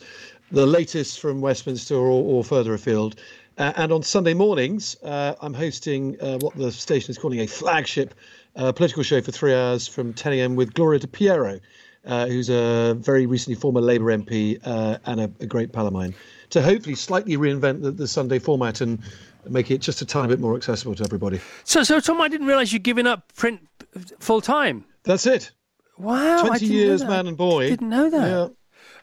the 0.51 0.65
latest 0.65 1.19
from 1.19 1.41
Westminster 1.41 1.95
or, 1.95 2.23
or 2.23 2.43
further 2.43 2.73
afield. 2.73 3.15
Uh, 3.57 3.73
and 3.75 3.91
on 3.91 4.01
Sunday 4.03 4.33
mornings, 4.33 4.95
uh, 5.03 5.35
I'm 5.41 5.53
hosting 5.53 6.19
uh, 6.21 6.37
what 6.39 6.55
the 6.55 6.71
station 6.71 7.11
is 7.11 7.17
calling 7.17 7.39
a 7.39 7.47
flagship 7.47 8.13
uh, 8.55 8.71
political 8.71 9.03
show 9.03 9.21
for 9.21 9.31
three 9.31 9.53
hours 9.53 9.87
from 9.87 10.13
10 10.13 10.33
a.m. 10.33 10.55
with 10.55 10.73
Gloria 10.73 10.99
De 10.99 11.07
Piero, 11.07 11.59
uh, 12.05 12.27
who's 12.27 12.49
a 12.49 12.95
very 12.99 13.25
recently 13.25 13.55
former 13.55 13.81
Labour 13.81 14.05
MP 14.05 14.59
uh, 14.63 14.97
and 15.05 15.21
a, 15.21 15.31
a, 15.39 15.45
great 15.45 15.71
pal 15.71 15.87
of 15.87 15.93
mine, 15.93 16.13
to 16.49 16.61
hopefully 16.61 16.95
slightly 16.95 17.37
reinvent 17.37 17.81
the, 17.81 17.91
the 17.91 18.07
Sunday 18.07 18.39
format 18.39 18.81
and 18.81 18.99
make 19.49 19.71
it 19.71 19.79
just 19.79 20.01
a 20.01 20.05
tiny 20.05 20.27
bit 20.27 20.39
more 20.39 20.55
accessible 20.55 20.95
to 20.95 21.03
everybody. 21.03 21.39
So, 21.63 21.83
so 21.83 21.99
Tom, 21.99 22.21
I 22.21 22.27
didn't 22.27 22.47
realise 22.47 22.71
you'd 22.71 22.83
given 22.83 23.07
up 23.07 23.33
print 23.35 23.61
full 24.19 24.41
time. 24.41 24.85
That's 25.03 25.25
it. 25.25 25.51
Wow, 25.97 26.43
twenty 26.45 26.65
years, 26.65 27.03
man 27.03 27.27
and 27.27 27.37
boy. 27.37 27.65
I 27.65 27.69
didn't 27.69 27.89
know 27.89 28.09
that. 28.09 28.27
Yeah. 28.27 28.47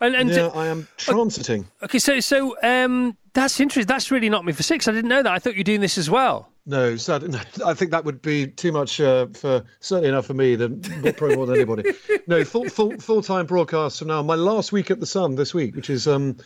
And, 0.00 0.14
and 0.14 0.30
yeah, 0.30 0.47
I 0.54 0.66
am 0.66 0.87
transiting. 0.97 1.64
Okay, 1.83 1.99
so 1.99 2.21
so 2.21 2.57
um, 2.62 3.17
that's 3.32 3.58
interesting. 3.58 3.86
That's 3.86 4.10
really 4.10 4.28
knocked 4.28 4.45
me 4.45 4.52
for 4.52 4.62
six. 4.62 4.86
I 4.86 4.93
didn't 4.93 5.08
know 5.08 5.23
that. 5.23 5.32
I 5.32 5.39
thought 5.39 5.54
you 5.54 5.60
were 5.60 5.65
doing 5.65 5.80
this 5.80 5.99
as 5.99 6.08
well. 6.08 6.50
No, 6.67 6.97
sad, 6.97 7.25
I 7.65 7.73
think 7.73 7.91
that 7.93 8.04
would 8.04 8.21
be 8.21 8.47
too 8.47 8.73
much 8.73 9.00
uh, 9.00 9.26
for 9.32 9.65
certainly 9.80 10.10
enough 10.10 10.26
for 10.26 10.34
me 10.34 10.54
than 10.54 10.82
probably 10.82 11.36
more 11.36 11.47
than 11.47 11.56
anybody. 11.56 11.93
No, 12.26 12.45
full 12.45 12.69
full 12.69 12.99
full 12.99 13.23
time 13.23 13.47
broadcast 13.47 13.99
from 13.99 14.08
now. 14.08 14.23
My 14.23 14.34
last 14.34 14.71
week 14.71 14.91
at 14.91 15.00
the 15.00 15.06
Sun 15.06 15.36
this 15.36 15.54
week, 15.54 15.75
which 15.75 15.89
is 15.89 16.06
um, 16.06 16.36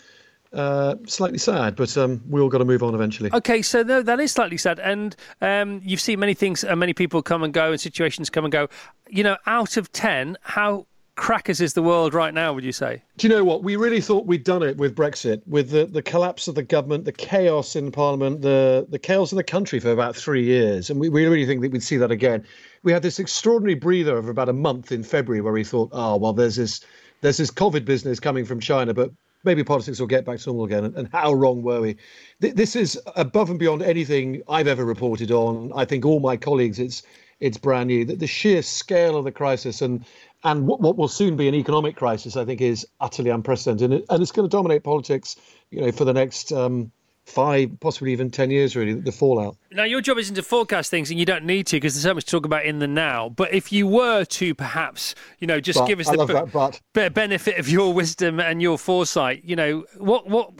uh, 0.52 0.96
slightly 1.06 1.38
sad, 1.38 1.76
but 1.76 1.96
um, 1.96 2.22
we 2.28 2.40
all 2.40 2.48
got 2.48 2.58
to 2.58 2.64
move 2.64 2.82
on 2.82 2.94
eventually. 2.94 3.30
Okay, 3.32 3.62
so 3.62 3.82
no, 3.82 4.02
that 4.02 4.20
is 4.20 4.32
slightly 4.32 4.56
sad, 4.56 4.78
and 4.78 5.16
um, 5.40 5.80
you've 5.84 6.00
seen 6.00 6.20
many 6.20 6.34
things, 6.34 6.64
and 6.64 6.78
many 6.78 6.92
people 6.92 7.22
come 7.22 7.42
and 7.42 7.52
go, 7.52 7.70
and 7.70 7.80
situations 7.80 8.30
come 8.30 8.44
and 8.44 8.52
go. 8.52 8.68
You 9.08 9.22
know, 9.22 9.36
out 9.46 9.76
of 9.76 9.92
ten, 9.92 10.36
how 10.42 10.86
crackers 11.14 11.60
is 11.60 11.74
the 11.74 11.82
world 11.82 12.14
right 12.14 12.32
now? 12.34 12.52
Would 12.52 12.64
you 12.64 12.72
say? 12.72 13.02
Do 13.18 13.26
you 13.26 13.34
know 13.34 13.44
what? 13.44 13.62
We 13.62 13.76
really 13.76 14.00
thought 14.00 14.26
we'd 14.26 14.44
done 14.44 14.62
it 14.62 14.76
with 14.76 14.96
Brexit, 14.96 15.42
with 15.46 15.70
the, 15.70 15.86
the 15.86 16.02
collapse 16.02 16.48
of 16.48 16.54
the 16.54 16.62
government, 16.62 17.04
the 17.04 17.12
chaos 17.12 17.76
in 17.76 17.90
Parliament, 17.90 18.42
the 18.42 18.86
the 18.88 18.98
chaos 18.98 19.32
in 19.32 19.36
the 19.36 19.44
country 19.44 19.80
for 19.80 19.90
about 19.90 20.16
three 20.16 20.44
years, 20.44 20.90
and 20.90 21.00
we, 21.00 21.08
we 21.08 21.26
really 21.26 21.46
think 21.46 21.62
that 21.62 21.72
we'd 21.72 21.82
see 21.82 21.96
that 21.96 22.10
again. 22.10 22.44
We 22.82 22.92
had 22.92 23.02
this 23.02 23.18
extraordinary 23.18 23.74
breather 23.74 24.16
of 24.16 24.28
about 24.28 24.48
a 24.48 24.52
month 24.52 24.92
in 24.92 25.02
February 25.02 25.40
where 25.40 25.52
we 25.52 25.64
thought, 25.64 25.90
oh 25.92 26.16
well, 26.16 26.32
there's 26.32 26.56
this 26.56 26.80
there's 27.22 27.36
this 27.36 27.50
COVID 27.50 27.84
business 27.84 28.20
coming 28.20 28.44
from 28.44 28.60
China, 28.60 28.92
but 28.92 29.12
maybe 29.44 29.64
politics 29.64 30.00
will 30.00 30.06
get 30.06 30.24
back 30.24 30.38
to 30.38 30.48
normal 30.48 30.64
again. 30.64 30.84
And, 30.84 30.96
and 30.96 31.08
how 31.12 31.32
wrong 31.32 31.62
were 31.62 31.80
we? 31.80 31.96
Th- 32.40 32.54
this 32.54 32.76
is 32.76 33.00
above 33.16 33.50
and 33.50 33.58
beyond 33.58 33.82
anything 33.82 34.42
I've 34.48 34.68
ever 34.68 34.84
reported 34.84 35.30
on. 35.30 35.72
I 35.74 35.84
think 35.84 36.04
all 36.04 36.20
my 36.20 36.36
colleagues, 36.36 36.78
it's 36.78 37.02
it's 37.40 37.58
brand 37.58 37.88
new. 37.88 38.04
That 38.04 38.20
the 38.20 38.26
sheer 38.26 38.62
scale 38.62 39.16
of 39.16 39.24
the 39.24 39.32
crisis 39.32 39.82
and 39.82 40.04
and 40.44 40.66
what, 40.66 40.80
what 40.80 40.96
will 40.96 41.08
soon 41.08 41.36
be 41.36 41.48
an 41.48 41.54
economic 41.54 41.96
crisis, 41.96 42.36
I 42.36 42.44
think, 42.44 42.60
is 42.60 42.86
utterly 43.00 43.30
unprecedented, 43.30 43.84
and, 43.84 43.94
it, 44.00 44.06
and 44.10 44.22
it's 44.22 44.32
going 44.32 44.48
to 44.48 44.56
dominate 44.56 44.82
politics, 44.82 45.36
you 45.70 45.80
know, 45.80 45.92
for 45.92 46.04
the 46.04 46.12
next 46.12 46.52
um, 46.52 46.90
five, 47.24 47.70
possibly 47.80 48.12
even 48.12 48.30
10 48.30 48.50
years, 48.50 48.76
really, 48.76 48.94
the 48.94 49.12
fallout. 49.12 49.56
Now, 49.70 49.84
your 49.84 50.00
job 50.00 50.18
isn't 50.18 50.34
to 50.34 50.42
forecast 50.42 50.90
things, 50.90 51.10
and 51.10 51.18
you 51.18 51.26
don't 51.26 51.44
need 51.44 51.66
to 51.68 51.76
because 51.76 51.94
there's 51.94 52.02
so 52.02 52.14
much 52.14 52.24
to 52.24 52.30
talk 52.30 52.46
about 52.46 52.64
in 52.64 52.78
the 52.78 52.88
now. 52.88 53.28
But 53.28 53.52
if 53.52 53.72
you 53.72 53.86
were 53.86 54.24
to 54.24 54.54
perhaps, 54.54 55.14
you 55.38 55.46
know, 55.46 55.60
just 55.60 55.78
but, 55.78 55.86
give 55.86 56.00
us 56.00 56.08
I 56.08 56.16
the 56.16 56.80
b- 56.92 57.08
benefit 57.08 57.58
of 57.58 57.68
your 57.68 57.92
wisdom 57.92 58.40
and 58.40 58.60
your 58.60 58.78
foresight, 58.78 59.44
you 59.44 59.56
know, 59.56 59.84
what, 59.96 60.28
what, 60.28 60.52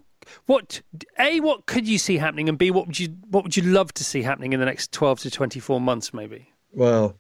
what, 0.47 0.83
A, 1.19 1.41
what 1.41 1.67
could 1.67 1.87
you 1.87 1.99
see 1.99 2.17
happening? 2.17 2.49
And 2.49 2.57
B, 2.57 2.71
what 2.71 2.87
would 2.87 2.99
you, 2.99 3.09
what 3.29 3.45
would 3.45 3.57
you 3.57 3.65
love 3.65 3.93
to 3.95 4.05
see 4.05 4.23
happening 4.23 4.53
in 4.53 4.61
the 4.61 4.67
next 4.67 4.93
12 4.93 5.21
to 5.21 5.31
24 5.31 5.81
months, 5.81 6.15
maybe? 6.15 6.49
Well, 6.73 7.17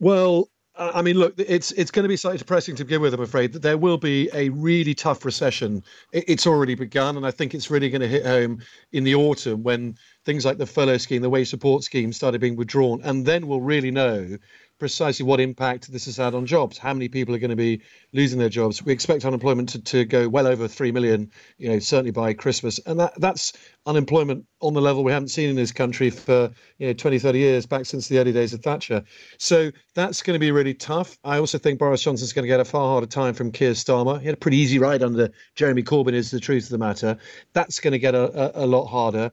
well, 0.00 0.48
I 0.78 1.00
mean, 1.00 1.18
look, 1.18 1.34
it's 1.38 1.72
it's 1.72 1.90
going 1.90 2.02
to 2.02 2.08
be 2.08 2.16
slightly 2.16 2.38
depressing 2.38 2.76
to 2.76 2.84
begin 2.84 3.00
with. 3.00 3.14
I'm 3.14 3.20
afraid 3.20 3.52
that 3.54 3.62
there 3.62 3.78
will 3.78 3.96
be 3.96 4.28
a 4.34 4.50
really 4.50 4.94
tough 4.94 5.24
recession. 5.24 5.82
It's 6.12 6.46
already 6.46 6.74
begun, 6.74 7.16
and 7.16 7.26
I 7.26 7.30
think 7.30 7.54
it's 7.54 7.70
really 7.70 7.88
going 7.88 8.02
to 8.02 8.08
hit 8.08 8.26
home 8.26 8.60
in 8.92 9.04
the 9.04 9.14
autumn 9.14 9.62
when 9.62 9.96
things 10.24 10.44
like 10.44 10.58
the 10.58 10.66
furlough 10.66 10.98
scheme, 10.98 11.22
the 11.22 11.30
wage 11.30 11.48
support 11.48 11.82
scheme, 11.82 12.12
started 12.12 12.40
being 12.40 12.56
withdrawn, 12.56 13.00
and 13.04 13.24
then 13.24 13.46
we'll 13.46 13.62
really 13.62 13.90
know 13.90 14.36
precisely 14.78 15.24
what 15.24 15.40
impact 15.40 15.90
this 15.90 16.04
has 16.04 16.16
had 16.16 16.34
on 16.34 16.46
jobs. 16.46 16.78
How 16.78 16.92
many 16.92 17.08
people 17.08 17.34
are 17.34 17.38
going 17.38 17.50
to 17.50 17.56
be 17.56 17.82
losing 18.12 18.38
their 18.38 18.48
jobs? 18.48 18.84
We 18.84 18.92
expect 18.92 19.24
unemployment 19.24 19.70
to, 19.70 19.82
to 19.82 20.04
go 20.04 20.28
well 20.28 20.46
over 20.46 20.68
three 20.68 20.92
million, 20.92 21.30
you 21.58 21.68
know, 21.68 21.78
certainly 21.78 22.10
by 22.10 22.34
Christmas, 22.34 22.78
and 22.86 23.00
that 23.00 23.14
that's 23.18 23.52
unemployment 23.86 24.44
on 24.60 24.74
the 24.74 24.80
level 24.80 25.04
we 25.04 25.12
haven't 25.12 25.28
seen 25.28 25.48
in 25.48 25.56
this 25.56 25.72
country 25.72 26.10
for 26.10 26.50
you 26.78 26.88
know 26.88 26.92
20, 26.92 27.18
30 27.18 27.38
years 27.38 27.66
back 27.66 27.86
since 27.86 28.08
the 28.08 28.18
early 28.18 28.32
days 28.32 28.52
of 28.52 28.62
Thatcher. 28.62 29.02
So 29.38 29.70
that's 29.94 30.22
going 30.22 30.34
to 30.34 30.40
be 30.40 30.50
really 30.50 30.74
tough. 30.74 31.18
I 31.24 31.38
also 31.38 31.58
think 31.58 31.78
Boris 31.78 32.02
Johnson's 32.02 32.32
going 32.32 32.44
to 32.44 32.48
get 32.48 32.60
a 32.60 32.64
far 32.64 32.88
harder 32.88 33.06
time 33.06 33.34
from 33.34 33.52
Keir 33.52 33.72
Starmer. 33.72 34.20
He 34.20 34.26
had 34.26 34.34
a 34.34 34.38
pretty 34.38 34.58
easy 34.58 34.78
ride 34.78 35.02
under 35.02 35.30
Jeremy 35.54 35.82
Corbyn. 35.82 36.12
Is 36.12 36.30
the 36.30 36.40
truth 36.40 36.64
of 36.64 36.70
the 36.70 36.78
matter. 36.78 37.16
That's 37.52 37.80
going 37.80 37.92
to 37.92 37.98
get 37.98 38.14
a, 38.14 38.60
a, 38.60 38.64
a 38.64 38.66
lot 38.66 38.86
harder. 38.86 39.30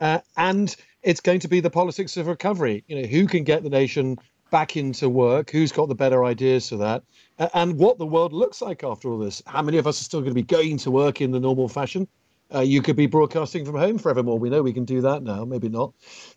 Uh, 0.00 0.20
and 0.36 0.74
it's 1.02 1.20
going 1.20 1.40
to 1.40 1.48
be 1.48 1.60
the 1.60 1.70
politics 1.70 2.16
of 2.16 2.26
recovery. 2.26 2.84
You 2.86 3.00
know, 3.00 3.08
who 3.08 3.26
can 3.26 3.44
get 3.44 3.62
the 3.62 3.70
nation 3.70 4.18
back 4.50 4.76
into 4.76 5.08
work? 5.08 5.50
Who's 5.50 5.72
got 5.72 5.88
the 5.88 5.94
better 5.94 6.24
ideas 6.24 6.68
for 6.68 6.76
that? 6.76 7.02
And 7.54 7.78
what 7.78 7.98
the 7.98 8.06
world 8.06 8.32
looks 8.32 8.62
like 8.62 8.84
after 8.84 9.10
all 9.10 9.18
this? 9.18 9.42
How 9.46 9.62
many 9.62 9.78
of 9.78 9.86
us 9.86 10.00
are 10.00 10.04
still 10.04 10.20
going 10.20 10.30
to 10.30 10.34
be 10.34 10.42
going 10.42 10.78
to 10.78 10.90
work 10.90 11.20
in 11.20 11.30
the 11.30 11.40
normal 11.40 11.68
fashion? 11.68 12.08
Uh, 12.54 12.60
you 12.60 12.80
could 12.80 12.94
be 12.94 13.06
broadcasting 13.06 13.64
from 13.64 13.74
home 13.74 13.98
forevermore. 13.98 14.38
We 14.38 14.50
know 14.50 14.62
we 14.62 14.72
can 14.72 14.84
do 14.84 15.00
that 15.00 15.22
now, 15.22 15.44
maybe 15.44 15.68
not. 15.68 15.92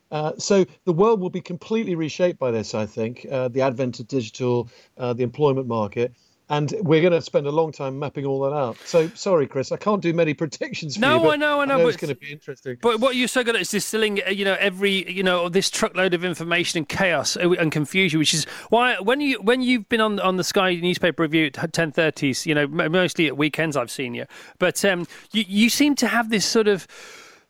Uh, 0.10 0.34
so 0.38 0.66
the 0.86 0.94
world 0.94 1.20
will 1.20 1.30
be 1.30 1.42
completely 1.42 1.94
reshaped 1.94 2.40
by 2.40 2.50
this, 2.50 2.74
I 2.74 2.88
think. 2.88 3.28
Uh, 3.30 3.48
the 3.48 3.62
advent 3.62 4.00
of 4.00 4.08
digital, 4.08 4.70
uh, 4.98 5.14
the 5.14 5.24
employment 5.24 5.68
market. 5.68 6.14
And 6.50 6.74
we're 6.82 7.02
going 7.02 7.14
to 7.14 7.22
spend 7.22 7.46
a 7.46 7.52
long 7.52 7.72
time 7.72 8.00
mapping 8.00 8.26
all 8.26 8.42
that 8.42 8.56
out. 8.56 8.78
So 8.86 9.08
sorry, 9.10 9.48
Chris, 9.48 9.72
I 9.72 9.78
can't 9.78 10.02
do 10.02 10.14
many 10.14 10.34
predictions. 10.34 10.96
For 10.96 11.02
no, 11.02 11.24
you, 11.24 11.32
I 11.32 11.36
know, 11.36 11.60
I 11.62 11.66
know, 11.66 11.76
I 11.76 11.78
know 11.78 11.84
but 11.84 11.90
it's 11.90 11.98
going 11.98 12.14
to 12.14 12.20
be 12.20 12.32
interesting. 12.32 12.78
But 12.82 13.00
what 13.00 13.16
you're 13.16 13.28
so 13.28 13.44
good 13.44 13.56
at 13.56 13.62
is 13.62 13.70
distilling, 13.70 14.22
uh, 14.26 14.32
you 14.32 14.46
know, 14.46 14.58
every, 14.60 15.10
you 15.12 15.22
know, 15.24 15.48
this 15.48 15.70
truckload 15.70 16.14
of 16.14 16.26
information 16.26 16.80
and 16.80 16.90
chaos 16.90 17.38
uh, 17.38 17.52
and 17.52 17.72
confusion, 17.72 18.20
which 18.20 18.34
is 18.34 18.46
why 18.70 18.98
when 19.00 19.22
you 19.22 19.40
when 19.42 19.62
you've 19.62 19.88
been 19.90 20.02
on 20.02 20.20
on 20.20 20.38
the 20.38 20.44
Sky 20.44 20.76
newspaper 20.76 21.24
review 21.24 21.46
at 21.46 21.54
10:30s, 21.54 22.46
you 22.46 22.56
know, 22.56 22.68
mostly 22.68 23.28
at 23.28 23.38
weekends 23.38 23.78
I've 23.78 23.92
seen 23.92 24.14
you, 24.16 24.26
but 24.58 24.84
um, 24.84 25.06
you 25.32 25.44
you 25.48 25.70
seem 25.70 25.96
to 25.96 26.08
have 26.08 26.30
this 26.30 26.46
sort 26.46 26.68
of 26.68 26.88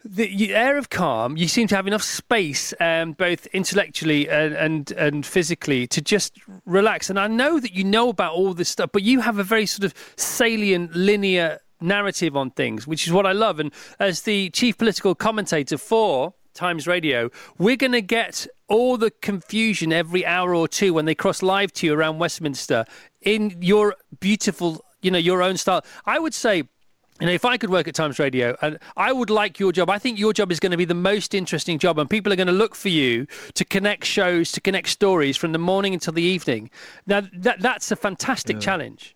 the 0.05 0.55
air 0.55 0.77
of 0.77 0.89
calm. 0.89 1.35
You 1.35 1.47
seem 1.47 1.67
to 1.67 1.75
have 1.75 1.87
enough 1.87 2.03
space, 2.03 2.73
um, 2.79 3.13
both 3.13 3.45
intellectually 3.47 4.29
and, 4.29 4.53
and, 4.53 4.91
and 4.91 5.25
physically, 5.25 5.87
to 5.87 6.01
just 6.01 6.37
relax. 6.65 7.09
And 7.09 7.19
I 7.19 7.27
know 7.27 7.59
that 7.59 7.73
you 7.73 7.83
know 7.83 8.09
about 8.09 8.33
all 8.33 8.53
this 8.53 8.69
stuff, 8.69 8.91
but 8.93 9.03
you 9.03 9.21
have 9.21 9.37
a 9.37 9.43
very 9.43 9.65
sort 9.65 9.83
of 9.83 9.93
salient, 10.15 10.95
linear 10.95 11.59
narrative 11.81 12.35
on 12.35 12.51
things, 12.51 12.87
which 12.87 13.07
is 13.07 13.13
what 13.13 13.25
I 13.25 13.31
love. 13.31 13.59
And 13.59 13.71
as 13.99 14.23
the 14.23 14.49
chief 14.51 14.77
political 14.77 15.15
commentator 15.15 15.77
for 15.77 16.33
Times 16.53 16.87
Radio, 16.87 17.29
we're 17.57 17.77
going 17.77 17.91
to 17.93 18.01
get 18.01 18.47
all 18.67 18.97
the 18.97 19.11
confusion 19.11 19.91
every 19.91 20.25
hour 20.25 20.53
or 20.53 20.67
two 20.67 20.93
when 20.93 21.05
they 21.05 21.15
cross 21.15 21.41
live 21.41 21.71
to 21.73 21.87
you 21.87 21.93
around 21.93 22.19
Westminster 22.19 22.85
in 23.21 23.57
your 23.61 23.95
beautiful, 24.19 24.83
you 25.01 25.11
know, 25.11 25.17
your 25.17 25.41
own 25.41 25.57
style. 25.57 25.83
I 26.05 26.19
would 26.19 26.33
say 26.33 26.63
you 27.19 27.27
know, 27.27 27.33
if 27.33 27.45
I 27.45 27.57
could 27.57 27.69
work 27.69 27.87
at 27.87 27.95
Times 27.95 28.19
Radio, 28.19 28.55
and 28.61 28.79
I 28.95 29.11
would 29.11 29.29
like 29.29 29.59
your 29.59 29.71
job, 29.71 29.89
I 29.89 29.99
think 29.99 30.17
your 30.17 30.33
job 30.33 30.51
is 30.51 30.59
going 30.59 30.71
to 30.71 30.77
be 30.77 30.85
the 30.85 30.93
most 30.93 31.33
interesting 31.33 31.79
job, 31.79 31.99
and 31.99 32.09
people 32.09 32.31
are 32.31 32.35
going 32.35 32.47
to 32.47 32.53
look 32.53 32.75
for 32.75 32.89
you 32.89 33.27
to 33.55 33.65
connect 33.65 34.05
shows, 34.05 34.51
to 34.53 34.61
connect 34.61 34.89
stories 34.89 35.37
from 35.37 35.51
the 35.51 35.59
morning 35.59 35.93
until 35.93 36.13
the 36.13 36.23
evening. 36.23 36.69
Now, 37.07 37.21
that 37.33 37.59
that's 37.61 37.91
a 37.91 37.95
fantastic 37.95 38.55
yeah. 38.55 38.61
challenge. 38.61 39.15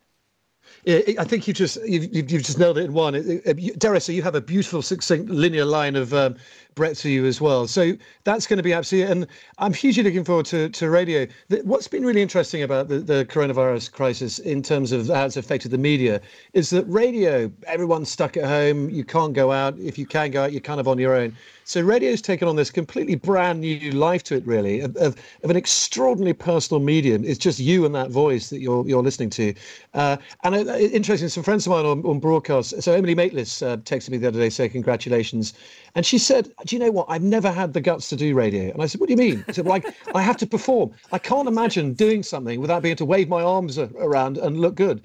Yeah, 0.85 0.99
I 1.17 1.23
think 1.23 1.47
you 1.47 1.53
just 1.53 1.77
you've, 1.85 2.13
you've 2.13 2.27
just 2.27 2.59
nailed 2.59 2.77
it 2.77 2.85
in 2.85 2.93
one. 2.93 3.13
Say, 3.13 4.13
you 4.13 4.21
have 4.21 4.35
a 4.35 4.41
beautiful, 4.41 4.81
succinct, 4.81 5.29
linear 5.29 5.63
line 5.63 5.95
of 5.95 6.13
um, 6.13 6.35
Brett 6.75 6.95
to 6.97 7.09
you 7.09 7.25
as 7.25 7.39
well. 7.39 7.67
So 7.67 7.93
that's 8.23 8.47
going 8.47 8.57
to 8.57 8.63
be 8.63 8.73
absolutely, 8.73 9.12
and 9.12 9.27
I'm 9.57 9.73
hugely 9.73 10.03
looking 10.03 10.23
forward 10.23 10.45
to, 10.47 10.69
to 10.69 10.89
radio. 10.89 11.27
What's 11.63 11.88
been 11.88 12.05
really 12.05 12.21
interesting 12.21 12.63
about 12.63 12.88
the, 12.88 12.99
the 12.99 13.25
coronavirus 13.25 13.91
crisis 13.91 14.39
in 14.39 14.62
terms 14.62 14.91
of 14.91 15.07
how 15.07 15.25
it's 15.25 15.38
affected 15.38 15.71
the 15.71 15.77
media 15.77 16.21
is 16.53 16.69
that 16.71 16.86
radio, 16.86 17.51
everyone's 17.67 18.09
stuck 18.09 18.38
at 18.38 18.45
home. 18.45 18.89
You 18.89 19.03
can't 19.03 19.33
go 19.33 19.51
out. 19.51 19.77
If 19.79 19.97
you 19.97 20.05
can 20.05 20.31
go 20.31 20.43
out, 20.43 20.51
you're 20.51 20.62
kind 20.62 20.79
of 20.79 20.88
on 20.88 20.97
your 20.97 21.15
own. 21.15 21.36
So 21.65 21.81
radio's 21.81 22.21
taken 22.21 22.47
on 22.47 22.57
this 22.57 22.69
completely 22.69 23.15
brand 23.15 23.62
new 23.62 23.91
life 23.91 24.23
to 24.23 24.36
it, 24.36 24.45
really, 24.45 24.81
of, 24.81 24.95
of, 24.97 25.15
of 25.43 25.49
an 25.49 25.55
extraordinarily 25.55 26.33
personal 26.33 26.81
medium. 26.81 27.23
It's 27.23 27.38
just 27.38 27.59
you 27.59 27.86
and 27.86 27.95
that 27.95 28.09
voice 28.12 28.49
that 28.49 28.59
you're 28.59 28.86
you're 28.86 29.01
listening 29.01 29.29
to. 29.31 29.53
Uh, 29.93 30.17
and 30.43 30.55
uh, 30.55 30.75
interesting, 30.75 31.29
some 31.29 31.43
friends 31.43 31.65
of 31.65 31.71
mine 31.71 31.86
on, 31.86 32.05
on 32.05 32.19
broadcast. 32.19 32.81
So 32.81 32.91
Emily 32.93 33.15
Maitlis 33.15 33.65
uh, 33.65 33.77
texted 33.77 34.09
me 34.09 34.17
the 34.17 34.27
other 34.27 34.39
day 34.39 34.49
saying 34.49 34.71
congratulations, 34.71 35.53
and 35.95 36.06
she 36.06 36.17
said, 36.17 36.51
"Do 36.65 36.75
you 36.75 36.79
know 36.79 36.91
what? 36.91 37.06
I've 37.10 37.21
never 37.21 37.51
had 37.51 37.73
the 37.73 37.82
guts 37.82 38.10
to 38.10 38.15
do 38.15 38.34
radio." 38.34 38.71
And 38.71 38.82
I 38.82 38.88
said, 38.88 38.99
"What 38.99 39.08
do 39.08 39.13
you 39.13 39.17
mean?" 39.17 39.45
I 39.47 39.51
said, 39.51 39.65
"Like 39.65 39.86
I 40.13 40.21
have 40.21 40.38
to 40.38 40.47
perform. 40.47 40.91
I 41.12 41.19
can't 41.19 41.47
imagine 41.47 41.93
doing 41.93 42.23
something 42.23 42.60
without 42.60 42.82
being 42.82 42.91
able 42.91 42.99
to 42.99 43.06
wave 43.06 43.29
my 43.29 43.41
arms 43.41 43.77
around 43.77 44.38
and 44.38 44.60
look 44.60 44.75
good." 44.75 45.01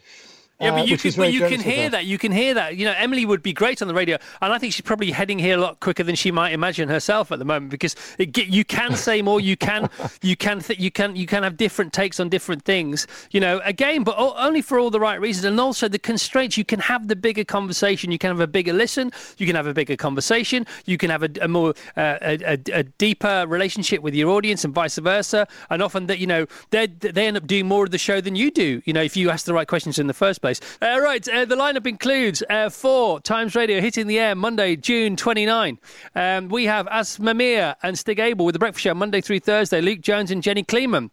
Yeah, 0.60 0.72
but 0.72 0.80
uh, 0.80 0.84
you, 0.84 0.98
can, 0.98 1.12
but 1.16 1.32
you 1.32 1.46
can 1.46 1.60
hear 1.60 1.88
that. 1.88 2.06
You 2.06 2.18
can 2.18 2.32
hear 2.32 2.52
that. 2.54 2.76
You 2.76 2.84
know, 2.84 2.94
Emily 2.96 3.24
would 3.24 3.44
be 3.44 3.52
great 3.52 3.80
on 3.80 3.86
the 3.86 3.94
radio, 3.94 4.18
and 4.42 4.52
I 4.52 4.58
think 4.58 4.72
she's 4.72 4.82
probably 4.82 5.12
heading 5.12 5.38
here 5.38 5.56
a 5.56 5.60
lot 5.60 5.78
quicker 5.78 6.02
than 6.02 6.16
she 6.16 6.32
might 6.32 6.52
imagine 6.52 6.88
herself 6.88 7.30
at 7.30 7.38
the 7.38 7.44
moment 7.44 7.70
because 7.70 7.94
it, 8.18 8.36
you 8.36 8.64
can 8.64 8.96
say 8.96 9.22
more. 9.22 9.40
You 9.40 9.56
can, 9.56 9.88
you 10.22 10.36
can, 10.36 10.58
th- 10.58 10.80
you 10.80 10.90
can, 10.90 11.14
you 11.14 11.26
can 11.26 11.44
have 11.44 11.56
different 11.56 11.92
takes 11.92 12.18
on 12.18 12.28
different 12.28 12.64
things. 12.64 13.06
You 13.30 13.38
know, 13.38 13.60
again, 13.64 14.02
but 14.02 14.16
only 14.18 14.60
for 14.60 14.80
all 14.80 14.90
the 14.90 14.98
right 14.98 15.20
reasons, 15.20 15.44
and 15.44 15.60
also 15.60 15.86
the 15.86 15.98
constraints. 15.98 16.56
You 16.56 16.64
can 16.64 16.80
have 16.80 17.06
the 17.06 17.14
bigger 17.14 17.44
conversation. 17.44 18.10
You 18.10 18.18
can 18.18 18.30
have 18.30 18.40
a 18.40 18.48
bigger 18.48 18.72
listen. 18.72 19.12
You 19.36 19.46
can 19.46 19.54
have 19.54 19.68
a 19.68 19.74
bigger 19.74 19.96
conversation. 19.96 20.66
You 20.86 20.98
can 20.98 21.10
have 21.10 21.22
a, 21.22 21.30
a 21.40 21.46
more 21.46 21.74
uh, 21.96 22.18
a, 22.20 22.58
a, 22.72 22.82
deeper 22.82 23.44
relationship 23.46 24.02
with 24.02 24.16
your 24.16 24.30
audience, 24.30 24.64
and 24.64 24.74
vice 24.74 24.98
versa. 24.98 25.46
And 25.70 25.84
often 25.84 26.06
that 26.06 26.18
you 26.18 26.26
know 26.26 26.46
they 26.70 26.88
they 26.88 27.28
end 27.28 27.36
up 27.36 27.46
doing 27.46 27.68
more 27.68 27.84
of 27.84 27.92
the 27.92 27.98
show 27.98 28.20
than 28.20 28.34
you 28.34 28.50
do. 28.50 28.82
You 28.86 28.92
know, 28.92 29.02
if 29.02 29.16
you 29.16 29.30
ask 29.30 29.46
the 29.46 29.54
right 29.54 29.68
questions 29.68 30.00
in 30.00 30.08
the 30.08 30.14
first 30.14 30.40
place 30.40 30.47
place. 30.48 30.78
Uh, 30.80 31.00
right, 31.00 31.26
uh, 31.28 31.44
the 31.44 31.56
lineup 31.56 31.86
includes 31.86 32.42
uh, 32.48 32.70
four 32.70 33.20
Times 33.20 33.54
Radio 33.54 33.80
hitting 33.80 34.06
the 34.06 34.18
air 34.18 34.34
Monday, 34.34 34.76
June 34.76 35.16
29. 35.16 35.78
Um, 36.14 36.48
we 36.48 36.64
have 36.64 36.86
Aasmah 36.86 37.74
and 37.82 37.98
Stig 37.98 38.18
Abell 38.18 38.46
with 38.46 38.54
the 38.54 38.58
Breakfast 38.58 38.82
Show 38.82 38.94
Monday 38.94 39.20
through 39.20 39.40
Thursday. 39.40 39.80
Luke 39.80 40.00
Jones 40.00 40.30
and 40.30 40.42
Jenny 40.42 40.62
Kleeman. 40.62 41.10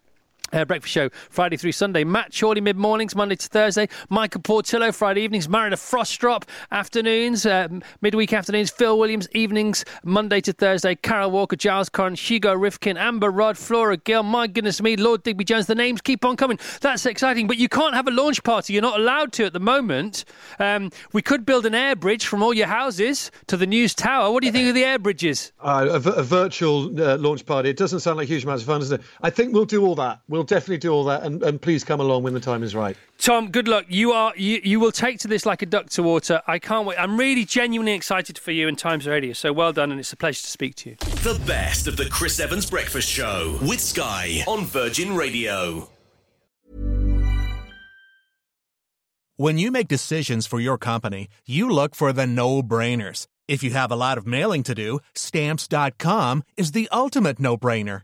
Uh, 0.55 0.63
breakfast 0.63 0.93
show 0.93 1.09
Friday 1.29 1.57
through 1.57 1.73
Sunday. 1.73 2.05
Matt 2.05 2.33
Chorley 2.33 2.61
mid 2.61 2.77
mornings, 2.77 3.13
Monday 3.13 3.35
to 3.35 3.47
Thursday. 3.49 3.89
Michael 4.09 4.39
Portillo 4.39 4.93
Friday 4.93 5.21
evenings. 5.21 5.49
Marina 5.49 5.75
Frostrup 5.75 6.43
afternoons, 6.71 7.45
uh, 7.45 7.67
midweek 7.99 8.31
afternoons. 8.31 8.71
Phil 8.71 8.97
Williams 8.97 9.27
evenings, 9.33 9.83
Monday 10.05 10.39
to 10.39 10.53
Thursday. 10.53 10.95
Carol 10.95 11.29
Walker, 11.31 11.57
Giles 11.57 11.89
Coren, 11.89 12.17
Hugo 12.17 12.53
Rifkin, 12.53 12.95
Amber 12.95 13.31
Rudd, 13.31 13.57
Flora 13.57 13.97
Gill. 13.97 14.23
My 14.23 14.47
goodness 14.47 14.81
me, 14.81 14.95
Lord 14.95 15.23
Digby 15.23 15.43
Jones. 15.43 15.65
The 15.65 15.75
names 15.75 15.99
keep 15.99 16.23
on 16.23 16.37
coming. 16.37 16.57
That's 16.79 17.05
exciting, 17.05 17.47
but 17.47 17.57
you 17.57 17.67
can't 17.67 17.93
have 17.93 18.07
a 18.07 18.11
launch 18.11 18.41
party. 18.41 18.71
You're 18.71 18.81
not 18.81 18.97
allowed 18.97 19.33
to 19.33 19.43
at 19.43 19.51
the 19.51 19.59
moment. 19.59 20.23
Um, 20.59 20.89
we 21.11 21.21
could 21.21 21.45
build 21.45 21.65
an 21.65 21.75
air 21.75 21.97
bridge 21.97 22.27
from 22.27 22.41
all 22.41 22.53
your 22.53 22.67
houses 22.67 23.29
to 23.47 23.57
the 23.57 23.67
news 23.67 23.93
tower. 23.93 24.31
What 24.31 24.39
do 24.39 24.47
you 24.47 24.53
think 24.53 24.69
of 24.69 24.75
the 24.75 24.85
air 24.85 24.99
bridges? 24.99 25.51
Uh, 25.59 25.85
a, 25.91 25.95
a, 26.11 26.23
virtual 26.23 26.97
uh, 27.01 27.17
launch 27.17 27.45
party. 27.45 27.69
It 27.69 27.75
doesn't 27.75 27.99
sound 27.99 28.15
like 28.15 28.29
huge 28.29 28.45
amounts 28.45 28.63
of 28.63 28.67
fun, 28.67 28.79
does 28.79 28.93
it? 28.93 29.01
I 29.21 29.29
think 29.29 29.53
we'll 29.53 29.65
do 29.65 29.85
all 29.85 29.95
that. 29.95 30.21
We'll 30.29 30.44
definitely 30.45 30.77
do 30.77 30.91
all 30.91 31.03
that, 31.05 31.23
and, 31.23 31.43
and 31.43 31.61
please 31.61 31.83
come 31.83 31.99
along 31.99 32.23
when 32.23 32.33
the 32.33 32.39
time 32.39 32.63
is 32.63 32.75
right. 32.75 32.95
Tom, 33.17 33.49
good 33.49 33.67
luck. 33.67 33.85
You 33.87 34.11
are 34.11 34.33
you, 34.35 34.61
you 34.63 34.79
will 34.79 34.91
take 34.91 35.19
to 35.19 35.27
this 35.27 35.45
like 35.45 35.61
a 35.61 35.65
duck 35.65 35.89
to 35.91 36.03
water. 36.03 36.41
I 36.47 36.59
can't 36.59 36.85
wait. 36.85 36.97
I'm 36.99 37.17
really 37.17 37.45
genuinely 37.45 37.93
excited 37.93 38.37
for 38.37 38.51
you 38.51 38.67
in 38.67 38.75
Times 38.75 39.07
Radio. 39.07 39.33
So 39.33 39.53
well 39.53 39.73
done, 39.73 39.91
and 39.91 39.99
it's 39.99 40.13
a 40.13 40.17
pleasure 40.17 40.41
to 40.41 40.47
speak 40.47 40.75
to 40.75 40.91
you. 40.91 40.95
The 40.97 41.41
best 41.45 41.87
of 41.87 41.97
the 41.97 42.05
Chris 42.05 42.39
Evans 42.39 42.69
Breakfast 42.69 43.09
Show 43.09 43.59
with 43.61 43.79
Sky 43.79 44.43
on 44.47 44.65
Virgin 44.65 45.15
Radio. 45.15 45.89
When 49.37 49.57
you 49.57 49.69
make 49.69 49.89
decisions 49.89 50.47
for 50.47 50.61
your 50.61 50.77
company, 50.77 51.27
you 51.45 51.69
look 51.69 51.93
for 51.93 52.13
the 52.13 52.25
no-brainers. 52.25 53.27
If 53.49 53.63
you 53.63 53.71
have 53.71 53.91
a 53.91 53.95
lot 53.97 54.17
of 54.17 54.25
mailing 54.25 54.63
to 54.63 54.73
do, 54.73 54.99
stamps.com 55.13 56.43
is 56.55 56.71
the 56.71 56.87
ultimate 56.89 57.37
no-brainer. 57.37 58.03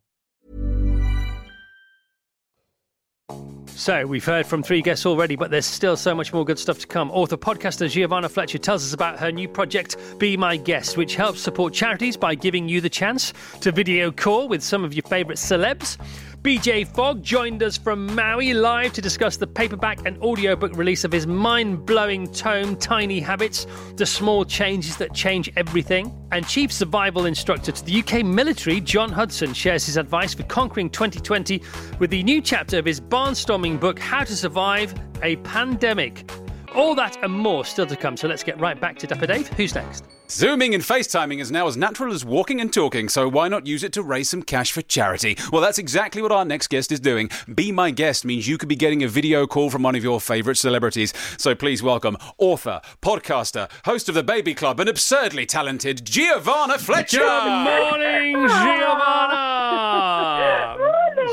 So, 3.81 4.05
we've 4.05 4.23
heard 4.23 4.45
from 4.45 4.61
three 4.61 4.83
guests 4.83 5.07
already, 5.07 5.35
but 5.35 5.49
there's 5.49 5.65
still 5.65 5.97
so 5.97 6.13
much 6.13 6.31
more 6.31 6.45
good 6.45 6.59
stuff 6.59 6.77
to 6.77 6.85
come. 6.85 7.09
Author, 7.09 7.35
podcaster 7.35 7.89
Giovanna 7.89 8.29
Fletcher 8.29 8.59
tells 8.59 8.85
us 8.85 8.93
about 8.93 9.17
her 9.17 9.31
new 9.31 9.49
project, 9.49 9.97
Be 10.19 10.37
My 10.37 10.55
Guest, 10.55 10.97
which 10.97 11.15
helps 11.15 11.41
support 11.41 11.73
charities 11.73 12.15
by 12.15 12.35
giving 12.35 12.69
you 12.69 12.79
the 12.79 12.91
chance 12.91 13.33
to 13.61 13.71
video 13.71 14.11
call 14.11 14.47
with 14.47 14.61
some 14.61 14.83
of 14.83 14.93
your 14.93 15.01
favourite 15.01 15.39
celebs. 15.39 15.97
BJ 16.41 16.87
Fogg 16.87 17.21
joined 17.21 17.61
us 17.61 17.77
from 17.77 18.15
Maui 18.15 18.55
live 18.55 18.93
to 18.93 19.01
discuss 19.01 19.37
the 19.37 19.45
paperback 19.45 20.07
and 20.07 20.17
audiobook 20.23 20.75
release 20.75 21.03
of 21.03 21.11
his 21.11 21.27
mind 21.27 21.85
blowing 21.85 22.25
tome, 22.31 22.75
Tiny 22.77 23.19
Habits 23.19 23.67
The 23.97 24.07
Small 24.07 24.43
Changes 24.43 24.97
That 24.97 25.13
Change 25.13 25.51
Everything. 25.55 26.11
And 26.31 26.47
Chief 26.47 26.71
Survival 26.71 27.27
Instructor 27.27 27.71
to 27.71 27.85
the 27.85 27.99
UK 27.99 28.25
military, 28.25 28.81
John 28.81 29.11
Hudson, 29.11 29.53
shares 29.53 29.85
his 29.85 29.97
advice 29.97 30.33
for 30.33 30.41
conquering 30.41 30.89
2020 30.89 31.61
with 31.99 32.09
the 32.09 32.23
new 32.23 32.41
chapter 32.41 32.79
of 32.79 32.85
his 32.85 32.99
barnstorming 32.99 33.79
book, 33.79 33.99
How 33.99 34.23
to 34.23 34.35
Survive 34.35 34.95
a 35.21 35.35
Pandemic. 35.37 36.27
All 36.73 36.95
that 36.95 37.21
and 37.23 37.33
more 37.33 37.65
still 37.65 37.85
to 37.85 37.97
come, 37.97 38.15
so 38.15 38.27
let's 38.27 38.43
get 38.43 38.59
right 38.59 38.79
back 38.79 38.97
to 38.99 39.07
Dapper 39.07 39.27
Dave. 39.27 39.49
Who's 39.49 39.75
next? 39.75 40.05
Zooming 40.29 40.73
and 40.73 40.81
FaceTiming 40.81 41.41
is 41.41 41.51
now 41.51 41.67
as 41.67 41.75
natural 41.75 42.13
as 42.13 42.23
walking 42.23 42.61
and 42.61 42.71
talking, 42.71 43.09
so 43.09 43.27
why 43.27 43.49
not 43.49 43.67
use 43.67 43.83
it 43.83 43.91
to 43.93 44.01
raise 44.01 44.29
some 44.29 44.41
cash 44.41 44.71
for 44.71 44.81
charity? 44.81 45.37
Well, 45.51 45.61
that's 45.61 45.77
exactly 45.77 46.21
what 46.21 46.31
our 46.31 46.45
next 46.45 46.69
guest 46.69 46.93
is 46.93 47.01
doing. 47.01 47.29
Be 47.53 47.73
My 47.73 47.91
Guest 47.91 48.23
means 48.23 48.47
you 48.47 48.57
could 48.57 48.69
be 48.69 48.77
getting 48.77 49.03
a 49.03 49.09
video 49.09 49.45
call 49.45 49.69
from 49.69 49.83
one 49.83 49.95
of 49.95 50.03
your 50.03 50.21
favourite 50.21 50.55
celebrities. 50.55 51.13
So 51.37 51.53
please 51.53 51.83
welcome 51.83 52.15
author, 52.37 52.79
podcaster, 53.01 53.69
host 53.83 54.07
of 54.07 54.15
The 54.15 54.23
Baby 54.23 54.53
Club, 54.53 54.79
and 54.79 54.87
absurdly 54.87 55.45
talented 55.45 56.05
Giovanna 56.05 56.77
Fletcher. 56.77 57.17
Good 57.17 57.65
morning, 57.65 58.47
Giovanna. 58.47 59.97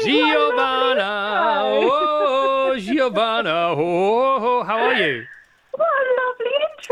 Giovanna. 0.04 2.07
Giovanna. 2.98 3.76
Oh, 3.78 4.64
how 4.64 4.78
are 4.78 4.94
you? 4.94 5.24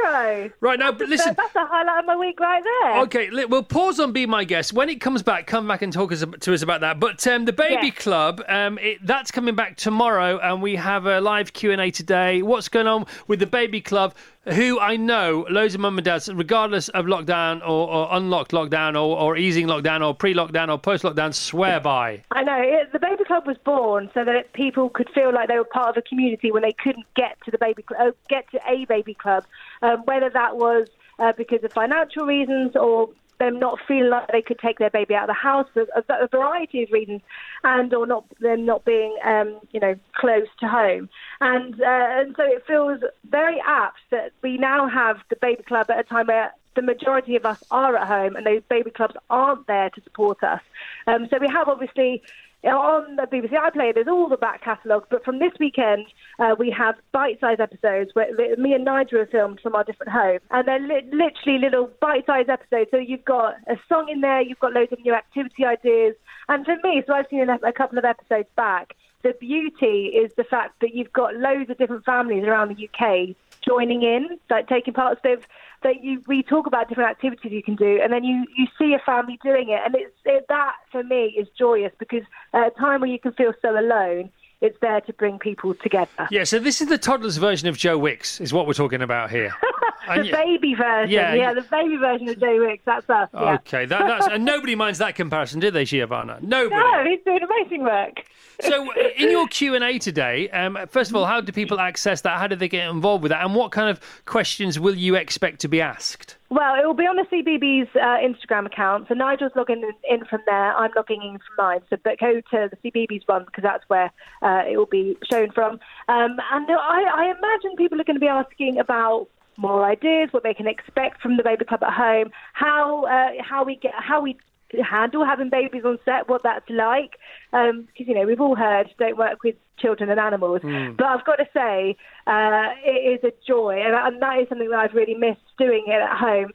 A 0.04 0.44
intro. 0.44 0.50
Right 0.60 0.78
now, 0.78 0.92
but 0.92 1.08
listen. 1.08 1.34
That's 1.36 1.52
the 1.52 1.64
highlight 1.66 2.00
of 2.00 2.06
my 2.06 2.16
week 2.16 2.38
right 2.40 2.62
there. 2.62 3.00
Okay, 3.02 3.30
we'll 3.46 3.62
pause 3.62 4.00
on 4.00 4.12
Be 4.12 4.26
My 4.26 4.44
Guest. 4.44 4.72
When 4.72 4.88
it 4.88 5.00
comes 5.00 5.22
back, 5.22 5.46
come 5.46 5.66
back 5.68 5.82
and 5.82 5.92
talk 5.92 6.12
us, 6.12 6.24
to 6.40 6.54
us 6.54 6.62
about 6.62 6.80
that. 6.82 7.00
But 7.00 7.26
um, 7.26 7.44
the 7.44 7.52
Baby 7.52 7.86
Yes. 7.86 7.98
Club, 7.98 8.42
um, 8.48 8.78
it, 8.78 8.98
that's 9.04 9.30
coming 9.30 9.54
back 9.54 9.76
tomorrow, 9.76 10.38
and 10.38 10.62
we 10.62 10.76
have 10.76 11.06
a 11.06 11.20
live 11.20 11.52
Q 11.52 11.72
and 11.72 11.80
A 11.80 11.90
today. 11.90 12.42
What's 12.42 12.68
going 12.68 12.86
on 12.86 13.06
with 13.26 13.40
the 13.40 13.46
Baby 13.46 13.80
Club? 13.80 14.14
Who 14.54 14.78
I 14.78 14.96
know, 14.96 15.44
loads 15.50 15.74
of 15.74 15.80
mum 15.80 15.98
and 15.98 16.04
dads, 16.04 16.32
regardless 16.32 16.88
of 16.90 17.06
lockdown 17.06 17.62
or, 17.62 17.88
or 17.90 18.08
unlocked 18.12 18.52
lockdown 18.52 18.94
or, 18.94 19.18
or 19.18 19.36
easing 19.36 19.66
lockdown 19.66 20.06
or 20.06 20.14
pre-lockdown 20.14 20.68
or 20.68 20.78
post-lockdown, 20.78 21.34
swear 21.34 21.80
by. 21.80 22.22
I 22.30 22.44
know. 22.44 22.60
It, 22.62 22.92
the 22.92 23.00
Baby 23.00 23.24
Club 23.24 23.44
was 23.44 23.56
born 23.58 24.08
so 24.14 24.24
that 24.24 24.52
people 24.52 24.88
could 24.88 25.10
feel 25.10 25.34
like 25.34 25.48
they 25.48 25.58
were 25.58 25.64
part 25.64 25.88
of 25.88 25.96
a 25.96 26.02
community 26.02 26.52
when 26.52 26.62
they 26.62 26.72
couldn't 26.72 27.06
get 27.16 27.36
to 27.44 27.50
the 27.50 27.58
baby 27.58 27.84
cl- 27.90 28.08
uh, 28.08 28.12
get 28.28 28.48
to 28.52 28.60
a 28.68 28.84
baby 28.84 29.14
club, 29.14 29.44
um, 29.82 30.02
whether 30.04 30.30
that 30.30 30.56
was 30.56 30.88
uh, 31.18 31.32
because 31.32 31.62
of 31.64 31.72
financial 31.72 32.26
reasons 32.26 32.76
or 32.76 33.08
them 33.38 33.58
not 33.58 33.78
feeling 33.86 34.10
like 34.10 34.28
they 34.32 34.42
could 34.42 34.58
take 34.58 34.78
their 34.78 34.90
baby 34.90 35.14
out 35.14 35.24
of 35.24 35.28
the 35.28 35.34
house 35.34 35.68
a, 35.76 36.02
a 36.08 36.28
variety 36.28 36.82
of 36.82 36.90
reasons, 36.90 37.20
and 37.64 37.92
or 37.92 38.06
not 38.06 38.24
them 38.40 38.64
not 38.64 38.84
being 38.84 39.16
um, 39.24 39.60
you 39.72 39.80
know 39.80 39.94
close 40.14 40.48
to 40.60 40.68
home, 40.68 41.08
and 41.40 41.80
uh, 41.80 42.06
and 42.18 42.34
so 42.36 42.44
it 42.44 42.64
feels 42.66 43.00
very 43.28 43.60
apt 43.66 44.00
that 44.10 44.32
we 44.42 44.56
now 44.56 44.88
have 44.88 45.18
the 45.28 45.36
baby 45.36 45.62
club 45.62 45.90
at 45.90 45.98
a 45.98 46.04
time 46.04 46.26
where 46.26 46.52
the 46.74 46.82
majority 46.82 47.36
of 47.36 47.44
us 47.44 47.62
are 47.70 47.96
at 47.96 48.06
home 48.06 48.36
and 48.36 48.46
those 48.46 48.62
baby 48.68 48.90
clubs 48.90 49.14
aren't 49.30 49.66
there 49.66 49.88
to 49.90 50.00
support 50.02 50.42
us. 50.44 50.60
Um, 51.06 51.26
so 51.30 51.38
we 51.38 51.48
have 51.48 51.68
obviously 51.68 52.22
on 52.64 53.16
the 53.16 53.22
BBC 53.22 53.52
iPlayer, 53.52 53.94
there's 53.94 54.08
all 54.08 54.28
the 54.28 54.36
back 54.36 54.62
catalogue, 54.62 55.06
but 55.10 55.24
from 55.24 55.38
this 55.38 55.52
weekend, 55.60 56.06
uh, 56.38 56.54
we 56.58 56.70
have 56.70 56.96
bite-sized 57.12 57.60
episodes 57.60 58.10
where 58.14 58.56
me 58.56 58.72
and 58.72 58.84
Nigel 58.84 59.20
have 59.20 59.30
filmed 59.30 59.60
from 59.60 59.74
our 59.74 59.84
different 59.84 60.12
homes, 60.12 60.40
and 60.50 60.66
they're 60.66 60.80
li- 60.80 61.08
literally 61.12 61.58
little 61.58 61.90
bite-sized 62.00 62.48
episodes. 62.48 62.90
So 62.90 62.98
you've 62.98 63.24
got 63.24 63.54
a 63.68 63.76
song 63.88 64.08
in 64.08 64.20
there, 64.20 64.40
you've 64.40 64.58
got 64.58 64.72
loads 64.72 64.92
of 64.92 65.00
new 65.00 65.14
activity 65.14 65.64
ideas, 65.64 66.16
and 66.48 66.64
for 66.64 66.76
me, 66.82 67.02
so 67.06 67.12
I've 67.12 67.26
seen 67.30 67.48
a, 67.48 67.72
couple 67.72 67.98
of 67.98 68.04
episodes 68.04 68.48
back. 68.56 68.94
The 69.22 69.32
beauty 69.40 70.06
is 70.06 70.32
the 70.36 70.44
fact 70.44 70.80
that 70.80 70.94
you've 70.94 71.12
got 71.12 71.34
loads 71.34 71.68
of 71.70 71.78
different 71.78 72.04
families 72.04 72.44
around 72.44 72.76
the 72.76 72.88
UK 72.88 73.36
joining 73.66 74.02
in, 74.02 74.38
like 74.48 74.68
taking 74.68 74.94
part. 74.94 75.18
So 75.22 75.36
that 75.82 76.02
you 76.02 76.22
we 76.26 76.42
talk 76.42 76.66
about 76.66 76.88
different 76.88 77.10
activities 77.10 77.52
you 77.52 77.62
can 77.62 77.76
do, 77.76 78.00
and 78.02 78.12
then 78.12 78.24
you 78.24 78.44
you 78.56 78.66
see 78.78 78.94
a 78.94 78.98
family 79.04 79.38
doing 79.42 79.68
it, 79.68 79.80
and 79.84 79.94
it's 79.94 80.14
it, 80.24 80.46
that 80.48 80.74
for 80.90 81.02
me 81.02 81.34
is 81.38 81.48
joyous 81.58 81.92
because 81.98 82.22
at 82.52 82.68
a 82.68 82.70
time 82.70 83.00
where 83.00 83.10
you 83.10 83.18
can 83.18 83.32
feel 83.32 83.52
so 83.62 83.78
alone, 83.78 84.30
it's 84.60 84.78
there 84.80 85.00
to 85.02 85.12
bring 85.12 85.38
people 85.38 85.74
together. 85.74 86.28
Yeah, 86.30 86.44
so 86.44 86.58
this 86.58 86.80
is 86.80 86.88
the 86.88 86.98
toddler's 86.98 87.36
version 87.36 87.68
of 87.68 87.76
Joe 87.76 87.98
Wicks, 87.98 88.40
is 88.40 88.52
what 88.52 88.66
we're 88.66 88.72
talking 88.72 89.02
about 89.02 89.30
here. 89.30 89.52
the 90.06 90.12
And 90.12 90.30
baby 90.30 90.74
version, 90.74 91.10
Yeah, 91.10 91.34
yeah, 91.34 91.54
the 91.54 91.62
baby 91.62 91.96
version 91.96 92.28
of 92.28 92.40
Joe 92.40 92.58
Wicks. 92.60 92.82
That's 92.84 93.08
us. 93.10 93.28
Yeah. 93.34 93.54
Okay, 93.54 93.86
that, 93.86 94.06
that's 94.06 94.26
and 94.28 94.44
nobody 94.44 94.74
minds 94.74 94.98
that 94.98 95.14
comparison, 95.14 95.60
did 95.60 95.74
they, 95.74 95.84
Giovanna? 95.84 96.38
Nobody. 96.40 96.80
No, 96.80 97.04
he's 97.04 97.20
doing 97.24 97.40
amazing 97.42 97.82
work. 97.82 98.24
So, 98.60 98.90
in 99.16 99.30
your 99.30 99.46
Q 99.48 99.74
and 99.74 99.84
A 99.84 99.98
today, 99.98 100.48
um, 100.50 100.78
first 100.88 101.10
of 101.10 101.16
all, 101.16 101.26
how 101.26 101.40
do 101.40 101.52
people 101.52 101.78
access 101.78 102.22
that? 102.22 102.38
How 102.38 102.46
do 102.46 102.56
they 102.56 102.68
get 102.68 102.88
involved 102.88 103.22
with 103.22 103.30
that? 103.30 103.44
And 103.44 103.54
what 103.54 103.72
kind 103.72 103.90
of 103.90 104.00
questions 104.24 104.80
will 104.80 104.94
you 104.94 105.16
expect 105.16 105.60
to 105.60 105.68
be 105.68 105.80
asked? 105.80 106.36
Well, 106.48 106.74
it 106.80 106.86
will 106.86 106.94
be 106.94 107.04
on 107.06 107.16
the 107.16 107.24
CBeebies 107.24 107.88
uh, 107.96 108.18
Instagram 108.22 108.66
account. 108.66 109.08
So 109.08 109.14
Nigel's 109.14 109.52
logging 109.56 109.82
in, 110.08 110.24
from 110.26 110.40
there. 110.46 110.76
I'm 110.76 110.92
logging 110.94 111.22
in 111.22 111.38
from 111.38 111.56
mine. 111.58 111.80
So, 111.90 111.96
but 112.04 112.20
go 112.20 112.40
to 112.40 112.70
the 112.70 112.76
CBeebies 112.84 113.22
one 113.26 113.44
because 113.44 113.64
that's 113.64 113.84
where 113.88 114.12
uh, 114.42 114.62
it 114.70 114.76
will 114.76 114.86
be 114.86 115.16
shown 115.28 115.50
from. 115.50 115.74
Um, 116.08 116.38
and 116.52 116.70
I, 116.70 117.02
I 117.14 117.34
imagine 117.36 117.76
people 117.76 118.00
are 118.00 118.04
going 118.04 118.16
to 118.16 118.20
be 118.20 118.28
asking 118.28 118.78
about 118.78 119.28
more 119.56 119.84
ideas, 119.84 120.28
what 120.32 120.42
they 120.42 120.54
can 120.54 120.68
expect 120.68 121.20
from 121.20 121.36
the 121.36 121.42
baby 121.42 121.64
club 121.64 121.82
at 121.82 121.92
home, 121.92 122.30
how 122.52 123.04
uh, 123.06 123.42
how 123.42 123.64
we 123.64 123.76
get 123.76 123.92
how 123.96 124.20
we 124.20 124.36
handle 124.82 125.24
having 125.24 125.48
babies 125.50 125.84
on 125.84 125.98
set, 126.04 126.28
what 126.28 126.42
that's 126.42 126.68
like. 126.68 127.16
Because 127.50 127.84
you 127.96 128.14
know 128.14 128.24
we've 128.24 128.40
all 128.40 128.56
heard 128.56 128.88
don't 128.98 129.16
work 129.16 129.42
with 129.42 129.56
children 129.78 130.08
and 130.10 130.18
animals, 130.18 130.62
Mm. 130.62 130.96
but 130.96 131.06
I've 131.06 131.24
got 131.24 131.36
to 131.36 131.48
say 131.52 131.96
uh, 132.26 132.70
it 132.84 133.22
is 133.22 133.24
a 133.24 133.32
joy, 133.46 133.80
and, 133.84 133.94
and 133.94 134.22
that 134.22 134.38
is 134.38 134.48
something 134.48 134.70
that 134.70 134.78
I've 134.78 134.94
really 134.94 135.14
missed 135.14 135.40
doing 135.58 135.84
it 135.86 136.00
at 136.00 136.16
home. 136.16 136.52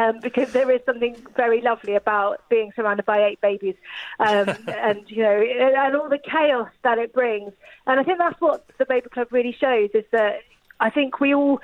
Um, 0.00 0.20
because 0.20 0.52
there 0.52 0.70
is 0.70 0.80
something 0.86 1.16
very 1.36 1.60
lovely 1.60 1.96
about 1.96 2.48
being 2.48 2.70
surrounded 2.76 3.04
by 3.04 3.24
eight 3.24 3.40
babies, 3.40 3.74
um, 4.20 4.48
and 4.68 5.00
you 5.08 5.24
know, 5.24 5.40
and 5.42 5.96
all 5.96 6.08
the 6.08 6.18
chaos 6.18 6.68
that 6.84 6.98
it 6.98 7.12
brings. 7.12 7.52
And 7.84 7.98
I 7.98 8.04
think 8.04 8.18
that's 8.18 8.40
what 8.40 8.64
the 8.78 8.86
Baby 8.86 9.08
Club 9.08 9.26
really 9.32 9.50
shows 9.60 9.90
is 9.94 10.04
that 10.12 10.42
I 10.78 10.90
think 10.90 11.18
we 11.18 11.34
all, 11.34 11.60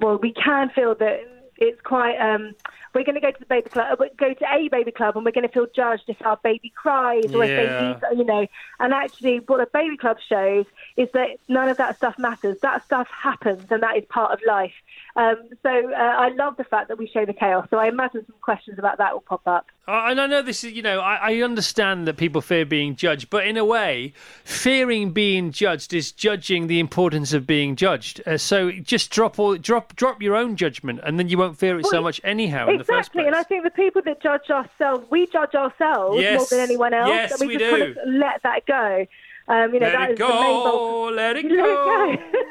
well, 0.00 0.18
we 0.18 0.32
can 0.32 0.70
feel 0.70 0.96
that 0.96 1.20
it's 1.56 1.80
quite. 1.82 2.16
Um, 2.16 2.54
we're 2.98 3.04
going 3.04 3.14
to 3.14 3.20
go 3.20 3.30
to 3.30 3.38
the 3.38 3.46
baby 3.46 3.70
club, 3.70 4.00
uh, 4.00 4.06
go 4.16 4.34
to 4.34 4.44
a 4.52 4.68
baby 4.68 4.90
club, 4.90 5.16
and 5.16 5.24
we're 5.24 5.30
going 5.30 5.46
to 5.46 5.52
feel 5.52 5.66
judged 5.74 6.04
if 6.08 6.20
our 6.26 6.36
baby 6.42 6.70
cries 6.74 7.32
or 7.32 7.44
if 7.44 8.00
they 8.00 8.16
you 8.16 8.24
know. 8.24 8.46
And 8.80 8.92
actually, 8.92 9.38
what 9.38 9.60
a 9.60 9.66
baby 9.72 9.96
club 9.96 10.18
shows 10.28 10.66
is 10.96 11.08
that 11.12 11.38
none 11.46 11.68
of 11.68 11.76
that 11.76 11.96
stuff 11.96 12.18
matters. 12.18 12.58
That 12.60 12.84
stuff 12.84 13.06
happens, 13.08 13.70
and 13.70 13.84
that 13.84 13.96
is 13.96 14.04
part 14.06 14.32
of 14.32 14.40
life. 14.46 14.74
Um, 15.18 15.48
so 15.64 15.68
uh, 15.68 15.96
I 15.96 16.28
love 16.28 16.56
the 16.56 16.64
fact 16.64 16.86
that 16.86 16.96
we 16.96 17.08
show 17.08 17.26
the 17.26 17.32
chaos. 17.32 17.66
So 17.70 17.76
I 17.76 17.88
imagine 17.88 18.24
some 18.24 18.36
questions 18.40 18.78
about 18.78 18.98
that 18.98 19.12
will 19.12 19.20
pop 19.20 19.44
up. 19.48 19.66
Uh, 19.88 20.04
and 20.06 20.20
I 20.20 20.28
know 20.28 20.42
this 20.42 20.62
is, 20.62 20.72
you 20.74 20.82
know, 20.82 21.00
I, 21.00 21.32
I 21.32 21.42
understand 21.42 22.06
that 22.06 22.16
people 22.16 22.40
fear 22.40 22.64
being 22.64 22.94
judged, 22.94 23.28
but 23.28 23.44
in 23.44 23.56
a 23.56 23.64
way, 23.64 24.12
fearing 24.44 25.10
being 25.10 25.50
judged 25.50 25.92
is 25.92 26.12
judging 26.12 26.68
the 26.68 26.78
importance 26.78 27.32
of 27.32 27.48
being 27.48 27.74
judged. 27.74 28.22
Uh, 28.28 28.38
so 28.38 28.70
just 28.70 29.10
drop 29.10 29.40
all, 29.40 29.56
drop, 29.56 29.96
drop 29.96 30.22
your 30.22 30.36
own 30.36 30.54
judgment, 30.54 31.00
and 31.02 31.18
then 31.18 31.28
you 31.28 31.36
won't 31.36 31.58
fear 31.58 31.80
it 31.80 31.86
so 31.86 32.00
much 32.00 32.20
anyhow. 32.22 32.68
In 32.68 32.78
the 32.78 32.84
first 32.84 33.08
Exactly, 33.08 33.26
and 33.26 33.34
I 33.34 33.42
think 33.42 33.64
the 33.64 33.70
people 33.70 34.02
that 34.02 34.22
judge 34.22 34.48
ourselves, 34.50 35.04
we 35.10 35.26
judge 35.26 35.56
ourselves 35.56 36.22
more 36.22 36.46
than 36.46 36.60
anyone 36.60 36.94
else. 36.94 37.08
Yes, 37.08 37.32
and 37.32 37.40
we, 37.40 37.56
we 37.56 37.58
just 37.58 37.74
do. 37.74 37.78
kind 37.78 37.90
of 37.90 37.96
let 38.06 38.42
that 38.44 38.66
go. 38.66 39.04
Um, 39.48 39.72
you 39.72 39.80
know, 39.80 39.86
Let 39.86 39.92
that 39.92 40.10
it 40.10 40.12
is 40.12 40.18
the 40.18 40.24
main 40.28 40.62
go, 40.62 41.10
let 41.14 41.36
it 41.36 41.44
Let 41.50 41.56
go. 41.56 42.10
it 42.12 42.20
go. 42.32 42.38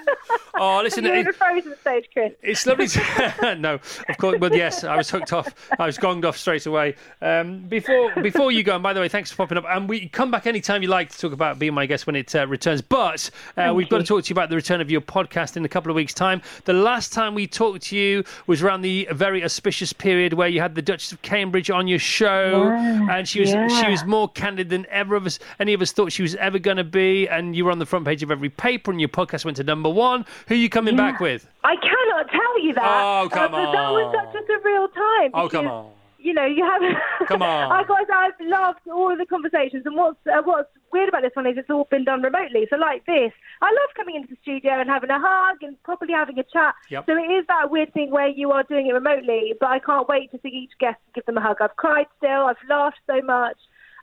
Oh, 0.59 0.81
listen, 0.81 1.03
You're 1.03 1.13
it- 1.17 1.19
in 1.19 1.27
a 1.27 1.33
frozen 1.33 1.75
stage, 1.77 2.09
Chris. 2.11 2.33
It's 2.41 2.65
lovely. 2.65 2.87
To... 2.87 3.55
no, 3.59 3.75
of 3.75 4.17
course. 4.17 4.37
But 4.39 4.55
yes, 4.55 4.83
I 4.83 4.97
was 4.97 5.07
hooked 5.07 5.31
off. 5.31 5.53
I 5.77 5.85
was 5.85 5.99
gonged 5.99 6.25
off 6.25 6.35
straight 6.35 6.65
away. 6.65 6.95
Um, 7.21 7.59
before 7.67 8.11
before 8.23 8.51
you 8.51 8.63
go, 8.63 8.73
and 8.73 8.81
by 8.81 8.93
the 8.93 8.99
way, 8.99 9.07
thanks 9.07 9.29
for 9.29 9.37
popping 9.37 9.59
up. 9.59 9.65
And 9.69 9.87
we 9.87 10.09
come 10.09 10.31
back 10.31 10.47
anytime 10.47 10.81
you 10.81 10.89
like 10.89 11.09
to 11.11 11.17
talk 11.19 11.31
about 11.31 11.59
being 11.59 11.75
my 11.75 11.85
guest 11.85 12.07
when 12.07 12.15
it 12.15 12.33
uh, 12.35 12.47
returns. 12.47 12.81
But 12.81 13.29
uh, 13.55 13.71
we've 13.75 13.87
got 13.87 13.99
to 13.99 14.03
talk 14.03 14.23
to 14.23 14.29
you 14.29 14.33
about 14.33 14.49
the 14.49 14.55
return 14.55 14.81
of 14.81 14.89
your 14.89 15.01
podcast 15.01 15.57
in 15.57 15.63
a 15.63 15.69
couple 15.69 15.91
of 15.91 15.95
weeks' 15.95 16.15
time. 16.15 16.41
The 16.65 16.73
last 16.73 17.13
time 17.13 17.35
we 17.35 17.45
talked 17.45 17.83
to 17.83 17.95
you 17.95 18.23
was 18.47 18.63
around 18.63 18.81
the 18.81 19.07
very 19.11 19.43
auspicious 19.43 19.93
period 19.93 20.33
where 20.33 20.47
you 20.47 20.59
had 20.59 20.73
the 20.73 20.81
Duchess 20.81 21.11
of 21.11 21.21
Cambridge 21.21 21.69
on 21.69 21.87
your 21.87 21.99
show, 21.99 22.63
Yeah, 22.63 23.15
and 23.15 23.27
she 23.27 23.41
was 23.41 23.49
she 23.51 23.87
was 23.91 24.03
more 24.05 24.27
candid 24.29 24.69
than 24.69 24.87
ever 24.89 25.15
of 25.15 25.27
us 25.27 25.37
any 25.59 25.73
of 25.75 25.83
us 25.83 25.91
thought 25.91 26.11
she 26.11 26.23
was 26.23 26.33
ever 26.35 26.57
going 26.57 26.77
to 26.77 26.83
be. 26.87 27.27
And 27.27 27.55
you 27.55 27.65
were 27.65 27.71
on 27.71 27.79
the 27.79 27.85
front 27.85 28.05
page 28.05 28.23
of 28.23 28.31
every 28.31 28.49
paper, 28.49 28.91
and 28.91 28.99
your 28.99 29.09
podcast 29.09 29.45
went 29.45 29.57
to 29.57 29.63
number 29.63 29.89
one. 29.89 30.25
Who 30.47 30.55
are 30.55 30.57
you 30.57 30.69
coming 30.69 30.95
Yeah. 30.97 31.11
back 31.11 31.19
with? 31.19 31.47
I 31.63 31.75
cannot 31.75 32.29
tell 32.31 32.59
you 32.63 32.73
that. 32.73 32.83
Oh, 32.83 33.29
come 33.29 33.53
uh, 33.53 33.65
but 33.65 33.71
That 33.71 33.89
was 33.91 34.15
such 34.15 34.35
a 34.41 34.51
surreal 34.51 34.93
time. 34.93 35.31
Oh, 35.33 35.49
come 35.49 35.67
on. 35.67 35.91
You 36.19 36.33
know, 36.33 36.45
you 36.45 36.65
have. 36.65 36.81
Come 37.27 37.41
on. 37.43 37.71
I 37.71 37.83
guys, 37.83 38.07
I've 38.13 38.33
loved 38.47 38.79
all 38.91 39.11
of 39.11 39.17
the 39.19 39.25
conversations, 39.25 39.85
and 39.85 39.95
what's 39.95 40.17
uh, 40.25 40.41
what's 40.43 40.67
weird 40.91 41.07
about 41.09 41.21
this 41.21 41.31
one 41.35 41.45
is 41.45 41.57
it's 41.57 41.69
all 41.69 41.87
been 41.91 42.03
done 42.03 42.21
remotely. 42.23 42.65
So, 42.69 42.75
like 42.75 43.05
this, 43.05 43.31
I 43.61 43.67
love 43.67 43.89
coming 43.95 44.15
into 44.15 44.29
the 44.29 44.37
studio 44.41 44.79
and 44.81 44.89
having 44.89 45.11
a 45.11 45.19
hug 45.19 45.57
and 45.61 45.81
properly 45.83 46.13
having 46.13 46.37
a 46.39 46.43
chat. 46.43 46.73
Yep. 46.89 47.05
So 47.05 47.15
it 47.15 47.31
is 47.31 47.45
that 47.47 47.69
weird 47.69 47.93
thing 47.93 48.09
where 48.09 48.27
you 48.27 48.51
are 48.51 48.63
doing 48.63 48.87
it 48.87 48.93
remotely, 48.93 49.53
but 49.59 49.67
I 49.69 49.79
can't 49.79 50.09
wait 50.09 50.31
to 50.31 50.39
see 50.41 50.49
each 50.49 50.71
guest 50.79 50.97
and 51.05 51.13
give 51.13 51.25
them 51.25 51.37
a 51.37 51.41
hug. 51.41 51.57
I've 51.61 51.75
cried 51.77 52.07
still. 52.17 52.47
I've 52.47 52.57
laughed 52.67 52.99
so 53.05 53.21
much, 53.21 53.57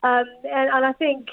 um, 0.05 0.25
and, 0.45 0.71
and 0.71 0.85
I 0.87 0.93
think. 0.93 1.29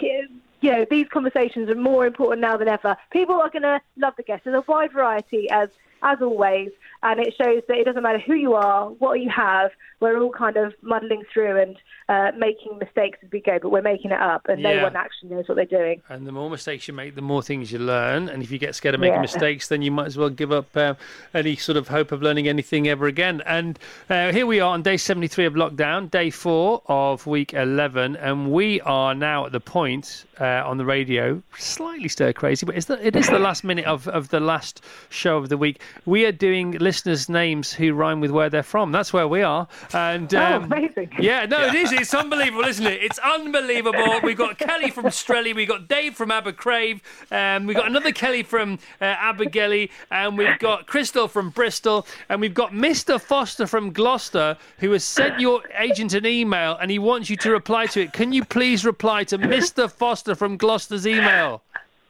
You 0.62 0.72
know, 0.72 0.86
these 0.90 1.08
conversations 1.10 1.70
are 1.70 1.76
more 1.76 2.06
important 2.06 2.42
now 2.42 2.56
than 2.56 2.68
ever. 2.68 2.96
People 3.12 3.36
are 3.36 3.50
going 3.50 3.64
to 3.64 3.82
love 3.98 4.14
the 4.16 4.24
guests. 4.24 4.46
There's 4.46 4.56
a 4.56 4.72
wide 4.72 4.94
variety, 4.94 5.50
as 5.50 5.70
as 6.04 6.20
always, 6.22 6.72
and 7.04 7.20
it 7.20 7.34
shows 7.38 7.62
that 7.68 7.78
it 7.78 7.86
doesn't 7.86 8.04
matter 8.04 8.20
who 8.20 8.34
you 8.36 8.54
are, 8.54 8.90
what 8.90 9.20
you 9.22 9.30
have. 9.30 9.72
We're 10.00 10.20
all 10.20 10.32
kind 10.32 10.58
of 10.58 10.74
muddling 10.82 11.24
through 11.32 11.62
and 11.62 11.78
uh, 12.10 12.32
making 12.38 12.80
mistakes 12.80 13.20
as 13.24 13.32
we 13.32 13.40
go, 13.40 13.60
but 13.62 13.70
we're 13.70 13.82
making 13.84 14.12
it 14.12 14.20
up, 14.20 14.48
and 14.50 14.60
Yeah. 14.60 14.78
no 14.78 14.84
one 14.84 14.96
actually 14.96 15.30
knows 15.30 15.48
what 15.48 15.56
they're 15.56 15.66
doing. 15.66 16.02
And 16.10 16.26
the 16.26 16.32
more 16.32 16.50
mistakes 16.50 16.88
you 16.88 16.94
make, 16.94 17.14
the 17.16 17.22
more 17.22 17.42
things 17.44 17.72
you 17.72 17.78
learn. 17.80 18.28
And 18.28 18.42
if 18.44 18.50
you 18.52 18.58
get 18.58 18.74
scared 18.76 18.96
of 18.96 19.02
making 19.02 19.16
Yeah. 19.16 19.22
mistakes, 19.22 19.68
then 19.68 19.82
you 19.84 19.92
might 19.92 20.08
as 20.08 20.18
well 20.18 20.30
give 20.30 20.52
up 20.52 20.76
uh, 20.76 20.96
any 21.34 21.56
sort 21.56 21.78
of 21.78 21.88
hope 21.88 22.12
of 22.12 22.22
learning 22.24 22.48
anything 22.48 22.88
ever 22.88 23.06
again. 23.06 23.42
And 23.46 23.78
uh, 24.10 24.32
here 24.32 24.46
we 24.48 24.60
are 24.60 24.74
on 24.74 24.82
day 24.82 24.98
73 24.98 25.46
of 25.46 25.54
lockdown, 25.54 26.10
day 26.10 26.30
four 26.32 26.82
of 26.88 27.28
week 27.28 27.54
11. 27.54 28.16
And 28.16 28.52
we 28.52 28.82
are 28.82 29.14
now 29.14 29.46
at 29.46 29.52
the 29.52 29.60
point 29.60 30.26
uh, 30.40 30.64
on 30.66 30.78
the 30.78 30.86
radio, 30.86 31.42
slightly 31.60 32.08
stir 32.10 32.34
crazy, 32.34 32.66
but 32.66 32.76
it's 32.76 32.88
the, 32.88 33.06
it 33.06 33.16
is 33.16 33.28
the 33.30 33.38
last 33.40 33.64
minute 33.64 33.86
of, 33.86 34.08
of 34.08 34.30
the 34.30 34.40
last 34.40 34.84
show 35.10 35.38
of 35.38 35.50
the 35.50 35.58
week. 35.58 35.80
we 36.06 36.26
are 36.26 36.32
doing 36.32 36.72
listeners' 36.92 37.30
names 37.30 37.72
who 37.72 37.94
rhyme 37.94 38.20
with 38.20 38.32
where 38.32 38.50
they're 38.50 38.62
from. 38.64 38.92
That's 38.92 39.14
where 39.14 39.26
we 39.26 39.42
are. 39.44 39.66
And 39.94 40.34
Oh, 40.36 40.56
um, 40.58 40.64
amazing. 40.66 41.10
yeah, 41.20 41.46
no, 41.46 41.68
it 41.68 41.74
is. 41.74 41.94
It's 41.94 42.14
unbelievable, 42.14 42.66
isn't 42.66 42.86
it? 42.86 43.02
It's 43.02 43.18
unbelievable. 43.20 44.20
We've 44.22 44.36
got 44.38 44.58
Kelly 44.58 44.90
from 44.92 45.10
Strelly, 45.10 45.54
we've 45.54 45.70
got 45.70 45.88
Dave 45.88 46.16
from 46.16 46.32
Abercrave, 46.32 47.00
um, 47.32 47.66
we've 47.66 47.78
got 47.78 47.88
another 47.88 48.12
Kelly 48.12 48.44
from 48.44 48.78
uh, 49.00 49.06
Abergele, 49.16 49.90
and 50.12 50.38
we've 50.38 50.60
got 50.60 50.86
Crystal 50.86 51.30
from 51.30 51.50
Bristol, 51.52 52.06
and 52.28 52.42
we've 52.42 52.54
got 52.54 52.74
Mr. 52.74 53.22
Foster 53.22 53.68
from 53.68 53.94
Gloucester, 53.94 54.58
who 54.80 54.92
has 54.92 55.06
sent 55.06 55.40
your 55.40 55.62
agent 55.80 56.14
an 56.14 56.26
email 56.26 56.78
and 56.82 56.92
he 56.92 57.00
wants 57.00 57.30
you 57.30 57.38
to 57.38 57.52
reply 57.52 57.86
to 57.86 58.02
it. 58.02 58.12
Can 58.12 58.34
you 58.34 58.44
please 58.44 58.84
reply 58.84 59.24
to 59.24 59.38
Mr. 59.38 59.90
Foster 59.90 60.36
from 60.36 60.58
Gloucester's 60.58 61.08
email? 61.08 61.62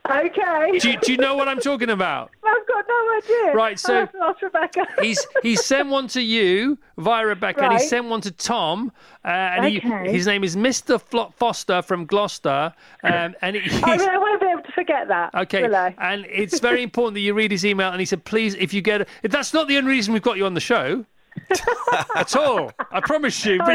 Okay. 0.09 0.79
Do 0.79 0.97
do 0.97 1.11
you 1.11 1.17
know 1.19 1.35
what 1.35 1.47
I'm 1.47 1.59
talking 1.59 1.91
about? 1.91 2.31
I've 2.91 3.23
got 3.25 3.35
no 3.37 3.43
idea. 3.45 3.55
Right, 3.55 3.79
so- 3.79 3.93
I'll 3.93 3.99
have 4.01 4.11
to 4.11 4.23
ask 4.23 4.41
Rebecca. 4.41 4.87
He's 5.01 5.25
he's 5.43 5.63
sent 5.65 5.89
one 5.89 6.07
to 6.09 6.21
you 6.21 6.77
via 6.97 7.25
Rebecca, 7.25 7.63
and 7.63 7.73
he 7.73 7.79
sent 7.79 8.05
one 8.05 8.21
to 8.21 8.31
Tom, 8.31 8.91
uh, 9.25 9.27
and 9.27 9.65
he, 9.65 9.79
his 10.11 10.27
name 10.27 10.43
is 10.43 10.55
Mr. 10.55 10.99
Foster 11.35 11.81
from 11.81 12.05
Gloucester, 12.05 12.73
um, 13.03 13.35
and 13.41 13.55
he, 13.55 13.61
I, 13.83 13.97
mean, 13.97 14.09
I 14.09 14.17
won't 14.17 14.41
be 14.41 14.47
able 14.47 14.61
to 14.63 14.71
forget 14.71 15.07
that. 15.07 15.33
Okay, 15.35 15.63
and 15.97 16.25
it's 16.29 16.59
very 16.59 16.83
important 16.83 17.15
that 17.15 17.21
you 17.21 17.33
read 17.33 17.51
his 17.51 17.65
email. 17.65 17.89
And 17.91 17.99
he 17.99 18.05
said, 18.05 18.23
please, 18.25 18.55
if 18.55 18.73
you 18.73 18.81
get, 18.81 19.07
if 19.23 19.31
that's 19.31 19.53
not 19.53 19.67
the 19.67 19.77
only 19.77 19.89
reason 19.91 20.13
we've 20.13 20.21
got 20.21 20.37
you 20.37 20.45
on 20.45 20.53
the 20.53 20.59
show 20.59 21.05
at 22.15 22.35
all. 22.35 22.71
I 22.91 22.99
promise 23.01 23.45
you. 23.45 23.57
Do 23.67 23.73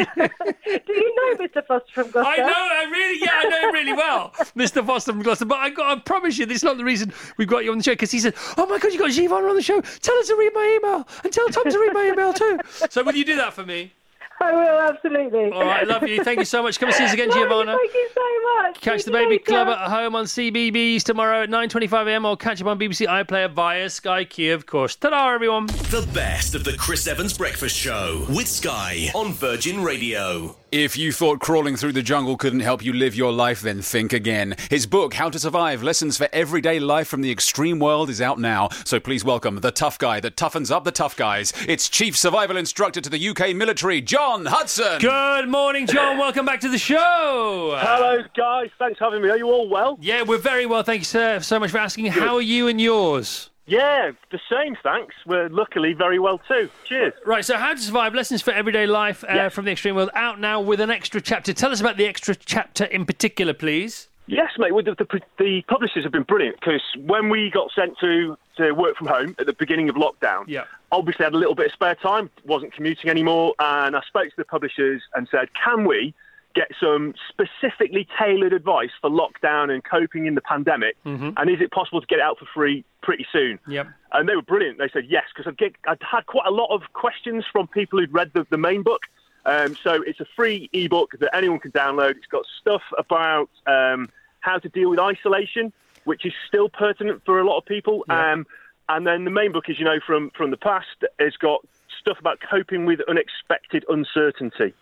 you 0.88 1.14
know 1.16 1.44
Mr. 1.44 1.66
Foster 1.66 1.92
from 1.92 2.10
Gloucester? 2.10 2.42
I 2.42 2.46
know, 2.46 2.52
I 2.52 2.88
really, 2.90 3.20
yeah, 3.20 3.32
I 3.34 3.44
know 3.44 3.68
him 3.68 3.74
really 3.74 3.92
well, 3.92 4.30
Mr. 4.56 4.84
Foster 4.84 5.12
from 5.12 5.22
Gloucester. 5.22 5.44
But 5.44 5.58
I, 5.58 5.70
got, 5.70 5.98
I 5.98 6.00
promise 6.00 6.38
you, 6.38 6.46
this 6.46 6.58
is 6.58 6.64
not 6.64 6.76
the 6.76 6.84
reason 6.84 7.12
we've 7.36 7.48
got 7.48 7.64
you 7.64 7.72
on 7.72 7.78
the 7.78 7.84
show. 7.84 7.92
Because 7.92 8.10
he 8.10 8.18
said, 8.18 8.34
"Oh 8.56 8.66
my 8.66 8.78
God, 8.78 8.92
you 8.92 8.98
got 8.98 9.10
Giovanna 9.10 9.48
on 9.48 9.56
the 9.56 9.62
show. 9.62 9.80
Tell 9.80 10.16
her 10.16 10.22
to 10.22 10.36
read 10.36 10.52
my 10.54 10.78
email, 10.80 11.08
and 11.24 11.32
tell 11.32 11.48
Tom 11.48 11.70
to 11.70 11.78
read 11.78 11.92
my 11.92 12.08
email 12.08 12.32
too." 12.32 12.58
So 12.90 13.02
will 13.02 13.14
you 13.14 13.24
do 13.24 13.36
that 13.36 13.52
for 13.52 13.64
me? 13.64 13.92
I 14.40 14.52
will, 14.52 14.78
absolutely. 14.90 15.50
All 15.50 15.64
right, 15.64 15.86
love 15.88 16.06
you. 16.06 16.22
Thank 16.22 16.38
you 16.38 16.44
so 16.44 16.62
much. 16.62 16.78
Come 16.78 16.88
and 16.88 16.96
see 16.96 17.04
us 17.04 17.12
again, 17.14 17.28
Love 17.30 17.38
you, 17.38 17.42
Giovanna. 17.44 17.76
Thank 17.76 17.94
you 17.94 18.08
so 18.14 18.62
much. 18.62 18.80
Catch 18.80 19.00
See 19.00 19.04
the 19.10 19.16
Baby 19.16 19.30
later. 19.30 19.44
Club 19.44 19.68
at 19.68 19.90
home 19.90 20.14
on 20.14 20.24
CBeebies 20.26 21.02
tomorrow 21.02 21.42
at 21.42 21.48
9.25am 21.48 22.24
or 22.26 22.36
catch 22.36 22.60
up 22.60 22.66
on 22.66 22.78
BBC 22.78 23.06
iPlayer 23.06 23.50
via 23.50 23.88
Sky 23.88 24.24
Q, 24.24 24.52
of 24.54 24.66
course. 24.66 24.94
Ta-da, 24.96 25.32
everyone. 25.32 25.66
The 25.66 26.06
best 26.12 26.54
of 26.54 26.64
the 26.64 26.74
Chris 26.74 27.06
Evans 27.06 27.36
Breakfast 27.36 27.76
Show 27.76 28.26
with 28.28 28.46
Sky 28.48 29.10
on 29.14 29.32
Virgin 29.32 29.82
Radio. 29.82 30.56
If 30.72 30.98
you 30.98 31.12
thought 31.12 31.38
crawling 31.38 31.76
through 31.76 31.92
the 31.92 32.02
jungle 32.02 32.36
couldn't 32.36 32.58
help 32.58 32.84
you 32.84 32.92
live 32.92 33.14
your 33.14 33.30
life, 33.30 33.60
then 33.60 33.82
think 33.82 34.12
again. 34.12 34.56
His 34.68 34.84
book, 34.84 35.14
How 35.14 35.30
to 35.30 35.38
Survive 35.38 35.80
Lessons 35.84 36.16
for 36.16 36.28
Everyday 36.32 36.80
Life 36.80 37.06
from 37.06 37.22
the 37.22 37.30
Extreme 37.30 37.78
World, 37.78 38.10
is 38.10 38.20
out 38.20 38.40
now. 38.40 38.70
So 38.84 38.98
please 38.98 39.24
welcome 39.24 39.60
the 39.60 39.70
tough 39.70 39.96
guy 39.96 40.18
that 40.18 40.34
toughens 40.34 40.72
up 40.72 40.82
the 40.82 40.90
tough 40.90 41.14
guys. 41.14 41.52
It's 41.68 41.88
Chief 41.88 42.16
Survival 42.16 42.56
Instructor 42.56 43.00
to 43.00 43.08
the 43.08 43.28
UK 43.28 43.54
military, 43.54 44.00
John 44.00 44.44
Hudson. 44.44 44.98
Good 44.98 45.48
morning, 45.48 45.86
John. 45.86 46.18
Welcome 46.26 46.44
back 46.44 46.58
to 46.60 46.68
the 46.68 46.78
show. 46.78 47.76
Hello, 47.78 48.24
guys. 48.36 48.70
Thanks 48.76 48.98
for 48.98 49.04
having 49.04 49.22
me. 49.22 49.28
Are 49.28 49.38
you 49.38 49.46
all 49.46 49.68
well? 49.68 49.96
Yeah, 50.00 50.22
we're 50.22 50.38
very 50.38 50.66
well. 50.66 50.82
Thank 50.82 51.02
you, 51.02 51.04
sir, 51.04 51.38
so 51.40 51.60
much 51.60 51.70
for 51.70 51.78
asking. 51.78 52.06
How 52.06 52.34
are 52.34 52.42
you 52.42 52.66
and 52.66 52.80
yours? 52.80 53.50
Yeah, 53.66 54.12
the 54.30 54.38
same, 54.50 54.76
thanks. 54.82 55.14
We're 55.26 55.48
luckily 55.48 55.92
very 55.92 56.18
well 56.20 56.40
too. 56.46 56.70
Cheers. 56.84 57.14
Right, 57.24 57.44
so 57.44 57.56
How 57.56 57.72
to 57.74 57.80
Survive 57.80 58.14
Lessons 58.14 58.40
for 58.40 58.52
Everyday 58.52 58.86
Life 58.86 59.24
uh, 59.24 59.32
Yeah. 59.34 59.48
from 59.48 59.64
the 59.64 59.72
Extreme 59.72 59.96
World 59.96 60.10
out 60.14 60.38
now 60.38 60.60
with 60.60 60.80
an 60.80 60.90
extra 60.90 61.20
chapter. 61.20 61.52
Tell 61.52 61.72
us 61.72 61.80
about 61.80 61.96
the 61.96 62.06
extra 62.06 62.36
chapter 62.36 62.84
in 62.84 63.04
particular, 63.04 63.52
please. 63.54 64.08
Yes, 64.28 64.50
mate. 64.58 64.72
Well, 64.72 64.84
the, 64.84 64.94
the, 64.94 65.20
the 65.38 65.62
publishers 65.68 66.04
have 66.04 66.12
been 66.12 66.22
brilliant 66.24 66.58
because 66.60 66.82
when 67.06 67.28
we 67.28 67.50
got 67.50 67.70
sent 67.74 67.98
to, 68.00 68.36
to 68.56 68.72
work 68.72 68.96
from 68.96 69.08
home 69.08 69.34
at 69.38 69.46
the 69.46 69.52
beginning 69.52 69.88
of 69.88 69.96
lockdown, 69.96 70.44
Yeah. 70.46 70.64
obviously 70.92 71.24
I 71.24 71.26
had 71.26 71.34
a 71.34 71.38
little 71.38 71.54
bit 71.56 71.66
of 71.66 71.72
spare 71.72 71.94
time, 71.96 72.30
wasn't 72.44 72.72
commuting 72.72 73.10
anymore, 73.10 73.54
and 73.58 73.96
I 73.96 74.00
spoke 74.06 74.24
to 74.30 74.36
the 74.36 74.44
publishers 74.44 75.02
and 75.14 75.26
said, 75.30 75.48
can 75.64 75.84
we 75.86 76.14
get 76.56 76.70
some 76.80 77.14
specifically 77.28 78.08
tailored 78.18 78.54
advice 78.54 78.90
for 79.00 79.10
lockdown 79.10 79.70
and 79.70 79.84
coping 79.84 80.26
in 80.26 80.34
the 80.34 80.40
pandemic? 80.40 80.96
And 81.36 81.50
is 81.50 81.60
it 81.60 81.70
possible 81.70 82.00
to 82.00 82.06
get 82.06 82.18
it 82.18 82.22
out 82.22 82.38
for 82.38 82.46
free 82.52 82.84
pretty 83.02 83.26
soon? 83.30 83.60
Yep. 83.68 83.86
And 84.12 84.28
they 84.28 84.34
were 84.34 84.42
brilliant. 84.42 84.78
They 84.78 84.88
said 84.88 85.04
yes, 85.08 85.24
because 85.34 85.52
I'd, 85.52 85.76
I'd 85.86 86.02
had 86.02 86.24
quite 86.26 86.46
a 86.46 86.50
lot 86.50 86.74
of 86.74 86.80
questions 86.94 87.44
from 87.52 87.68
people 87.68 88.00
who'd 88.00 88.12
read 88.12 88.30
the, 88.32 88.46
the 88.50 88.56
main 88.56 88.82
book. 88.82 89.02
Um, 89.44 89.76
so 89.76 90.02
it's 90.02 90.18
a 90.18 90.26
free 90.34 90.68
ebook 90.72 91.12
that 91.20 91.30
anyone 91.36 91.60
can 91.60 91.70
download. 91.72 92.16
It's 92.16 92.26
got 92.26 92.46
stuff 92.60 92.82
about 92.98 93.50
um, 93.66 94.08
how 94.40 94.58
to 94.58 94.68
deal 94.68 94.90
with 94.90 94.98
isolation, 94.98 95.72
which 96.04 96.24
is 96.24 96.32
still 96.48 96.68
pertinent 96.68 97.22
for 97.24 97.38
a 97.38 97.44
lot 97.44 97.58
of 97.58 97.66
people. 97.66 98.04
Um, 98.08 98.46
and 98.88 99.06
then 99.06 99.24
the 99.24 99.30
main 99.30 99.52
book, 99.52 99.68
as 99.68 99.78
you 99.78 99.84
know 99.84 100.00
from, 100.04 100.30
from 100.30 100.50
the 100.50 100.56
past, 100.56 101.04
has 101.20 101.36
got 101.36 101.60
stuff 102.00 102.18
about 102.18 102.38
coping 102.40 102.86
with 102.86 103.00
unexpected 103.08 103.84
uncertainty. 103.88 104.74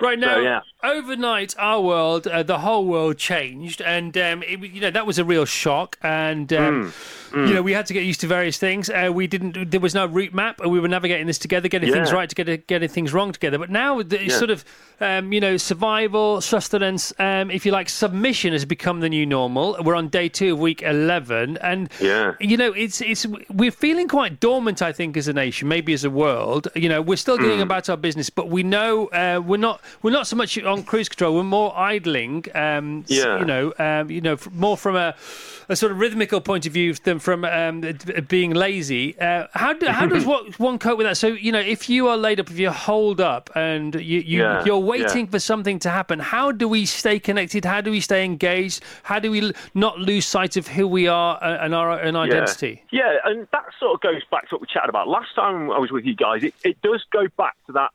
Right 0.00 0.18
now, 0.18 0.36
So, 0.36 0.40
yeah. 0.40 0.60
overnight, 0.82 1.54
our 1.58 1.80
world, 1.80 2.26
uh, 2.26 2.42
the 2.42 2.58
whole 2.58 2.86
world 2.86 3.18
changed, 3.18 3.82
and 3.82 4.16
um, 4.16 4.42
it, 4.42 4.60
you 4.60 4.80
know 4.80 4.90
that 4.90 5.06
was 5.06 5.18
a 5.18 5.24
real 5.24 5.44
shock. 5.44 5.98
And 6.02 6.52
um, 6.52 6.92
Mm, 7.30 7.46
you 7.48 7.54
know 7.54 7.62
we 7.62 7.72
had 7.72 7.86
to 7.86 7.94
get 7.94 8.02
used 8.04 8.20
to 8.22 8.26
various 8.26 8.58
things. 8.58 8.90
Uh, 8.90 9.10
we 9.14 9.26
didn't. 9.28 9.70
There 9.70 9.78
was 9.80 9.94
no 9.94 10.06
route 10.06 10.34
map, 10.34 10.60
and 10.60 10.70
we 10.72 10.80
were 10.80 10.88
navigating 10.88 11.26
this 11.26 11.38
together, 11.38 11.68
getting 11.68 11.92
things 11.92 12.10
Yeah. 12.10 12.16
right 12.16 12.28
together, 12.28 12.56
getting 12.56 12.88
things 12.88 13.12
wrong 13.12 13.30
together. 13.32 13.56
But 13.58 13.70
now, 13.70 14.02
the 14.02 14.24
Yeah. 14.24 14.28
sort 14.36 14.50
of 14.50 14.64
um, 15.00 15.32
you 15.32 15.40
know 15.40 15.56
survival, 15.56 16.40
sustenance, 16.40 17.12
um, 17.18 17.50
if 17.50 17.64
you 17.64 17.72
like, 17.72 17.88
submission 17.88 18.52
has 18.52 18.64
become 18.64 19.00
the 19.00 19.08
new 19.08 19.24
normal. 19.26 19.76
We're 19.82 19.94
on 19.94 20.08
day 20.08 20.28
two 20.28 20.54
of 20.54 20.58
week 20.58 20.82
eleven, 20.82 21.56
and 21.58 21.88
Yeah. 22.00 22.32
you 22.40 22.56
know 22.56 22.72
it's 22.72 23.00
it's 23.00 23.26
we're 23.48 23.70
feeling 23.70 24.08
quite 24.08 24.40
dormant. 24.40 24.82
I 24.82 24.92
think 24.92 25.16
as 25.16 25.28
a 25.28 25.32
nation, 25.32 25.68
maybe 25.68 25.92
as 25.92 26.04
a 26.04 26.10
world. 26.10 26.68
You 26.74 26.88
know, 26.88 27.00
we're 27.02 27.16
still 27.16 27.38
Mm. 27.38 27.60
about 27.62 27.88
our 27.88 27.96
business, 27.96 28.28
but 28.30 28.48
we 28.48 28.62
know 28.62 29.06
uh, 29.08 29.40
we're 29.44 29.56
not 29.56 29.80
we're 30.02 30.10
not 30.10 30.26
so 30.26 30.36
much 30.36 30.58
on 30.58 30.82
cruise 30.82 31.08
control. 31.08 31.34
We're 31.34 31.44
more 31.44 31.76
idling. 31.76 32.44
Um, 32.54 33.04
Yeah. 33.08 33.38
You 33.38 33.44
know, 33.44 33.72
um, 33.78 34.10
you 34.10 34.20
know, 34.20 34.36
more 34.52 34.76
from 34.76 34.96
a, 34.96 35.14
a 35.68 35.76
sort 35.76 35.92
of 35.92 35.98
rhythmical 35.98 36.40
point 36.40 36.66
of 36.66 36.72
view 36.72 36.94
than 36.94 37.18
from 37.18 37.44
um, 37.44 37.80
being 38.28 38.52
lazy. 38.52 39.18
Uh, 39.18 39.46
how 39.52 39.72
do, 39.72 39.86
how 39.86 40.06
does 40.06 40.24
what, 40.30 40.58
one 40.58 40.78
cope 40.78 40.98
with 40.98 41.06
that? 41.06 41.16
So 41.16 41.28
you 41.28 41.52
know, 41.52 41.60
if 41.60 41.88
you 41.88 42.08
are 42.08 42.16
laid 42.16 42.40
up, 42.40 42.50
if 42.50 42.58
you're 42.58 42.72
holed 42.72 43.20
up, 43.20 43.50
and 43.54 43.94
you, 43.94 44.20
you 44.20 44.40
Yeah, 44.40 44.64
you're 44.64 44.78
waiting 44.78 45.26
yeah. 45.26 45.30
for 45.30 45.38
something 45.38 45.78
to 45.80 45.90
happen, 45.90 46.18
how 46.18 46.52
do 46.52 46.68
we 46.68 46.86
stay 46.86 47.18
connected? 47.18 47.64
How 47.64 47.80
do 47.80 47.90
we 47.90 48.00
stay 48.00 48.24
engaged? 48.24 48.82
How 49.02 49.18
do 49.18 49.30
we 49.30 49.52
not 49.74 49.98
lose 49.98 50.26
sight 50.26 50.56
of 50.56 50.66
who 50.66 50.86
we 50.86 51.06
are 51.08 51.36
uh, 51.42 51.64
and 51.64 51.74
our 51.74 51.98
and 51.98 52.16
identity? 52.16 52.82
Yeah. 52.90 53.12
yeah, 53.12 53.30
and 53.30 53.46
that 53.52 53.64
sort 53.78 53.94
of 53.94 54.00
goes 54.00 54.22
back 54.30 54.48
to 54.48 54.54
what 54.56 54.60
we 54.62 54.66
chatted 54.66 54.88
about 54.88 55.08
last 55.08 55.34
time 55.34 55.70
I 55.70 55.78
was 55.78 55.90
with 55.90 56.04
you 56.04 56.14
guys. 56.14 56.42
It, 56.44 56.54
it 56.64 56.80
does 56.82 57.04
go 57.12 57.26
back 57.36 57.56
to 57.66 57.72
that 57.72 57.90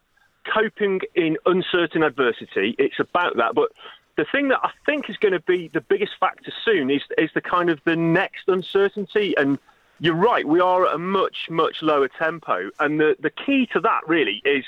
coping 0.52 1.02
in 1.16 1.38
uncertain 1.46 2.04
adversity. 2.04 2.76
It's 2.78 3.00
about 3.00 3.38
that. 3.38 3.56
But 3.56 3.72
the 4.18 4.26
thing 4.32 4.50
that 4.50 4.60
I 4.64 4.72
think 4.86 5.10
is 5.10 5.18
going 5.18 5.34
to 5.34 5.40
be 5.42 5.70
the 5.74 5.82
biggest 5.82 6.14
factor 6.20 6.52
soon 6.64 6.90
is, 6.90 7.02
is 7.18 7.30
the 7.34 7.42
kind 7.42 7.70
of 7.70 7.80
the 7.86 7.96
next 7.96 8.48
uncertainty. 8.48 9.36
And 9.38 9.60
you're 10.00 10.16
right, 10.16 10.48
we 10.48 10.60
are 10.60 10.86
at 10.88 10.94
a 10.96 10.98
much, 10.98 11.50
much 11.50 11.82
lower 11.82 12.08
tempo. 12.08 12.70
And 12.80 13.00
the, 13.00 13.16
the 13.20 13.30
key 13.30 13.68
to 13.74 13.80
that 13.82 14.08
really 14.08 14.42
is 14.46 14.64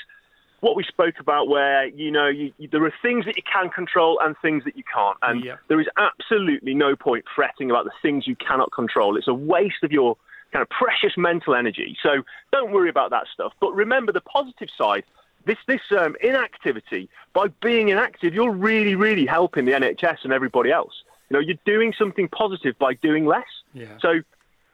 what 0.60 0.74
we 0.76 0.82
spoke 0.82 1.20
about 1.20 1.48
where 1.48 1.86
you 1.86 2.10
know 2.10 2.26
you, 2.26 2.52
you, 2.58 2.68
there 2.68 2.84
are 2.84 2.92
things 3.00 3.24
that 3.26 3.36
you 3.36 3.42
can 3.50 3.70
control 3.70 4.18
and 4.22 4.34
things 4.42 4.64
that 4.64 4.76
you 4.76 4.82
can't 4.92 5.16
and 5.22 5.44
Yeah. 5.44 5.56
there 5.68 5.80
is 5.80 5.86
absolutely 5.96 6.74
no 6.74 6.96
point 6.96 7.24
fretting 7.34 7.70
about 7.70 7.84
the 7.84 7.92
things 8.02 8.26
you 8.26 8.34
cannot 8.36 8.72
control 8.72 9.16
it's 9.16 9.28
a 9.28 9.34
waste 9.34 9.84
of 9.84 9.92
your 9.92 10.16
kind 10.52 10.62
of 10.62 10.68
precious 10.70 11.16
mental 11.16 11.54
energy 11.54 11.96
so 12.02 12.22
don't 12.50 12.72
worry 12.72 12.88
about 12.88 13.10
that 13.10 13.26
stuff 13.32 13.52
but 13.60 13.72
remember 13.74 14.10
the 14.12 14.20
positive 14.20 14.68
side 14.76 15.04
this 15.48 15.58
this 15.66 15.80
um, 16.00 16.14
inactivity 16.20 17.08
by 17.32 17.48
being 17.68 17.88
inactive 17.88 18.32
you're 18.34 18.52
really 18.52 18.94
really 18.94 19.26
helping 19.26 19.64
the 19.64 19.72
NHS 19.72 20.18
and 20.24 20.32
everybody 20.32 20.70
else 20.70 20.94
you 21.28 21.34
know 21.34 21.40
you're 21.40 21.64
doing 21.64 21.92
something 21.98 22.28
positive 22.28 22.78
by 22.78 22.94
doing 22.94 23.24
less 23.26 23.52
Yeah. 23.74 23.86
so 24.00 24.10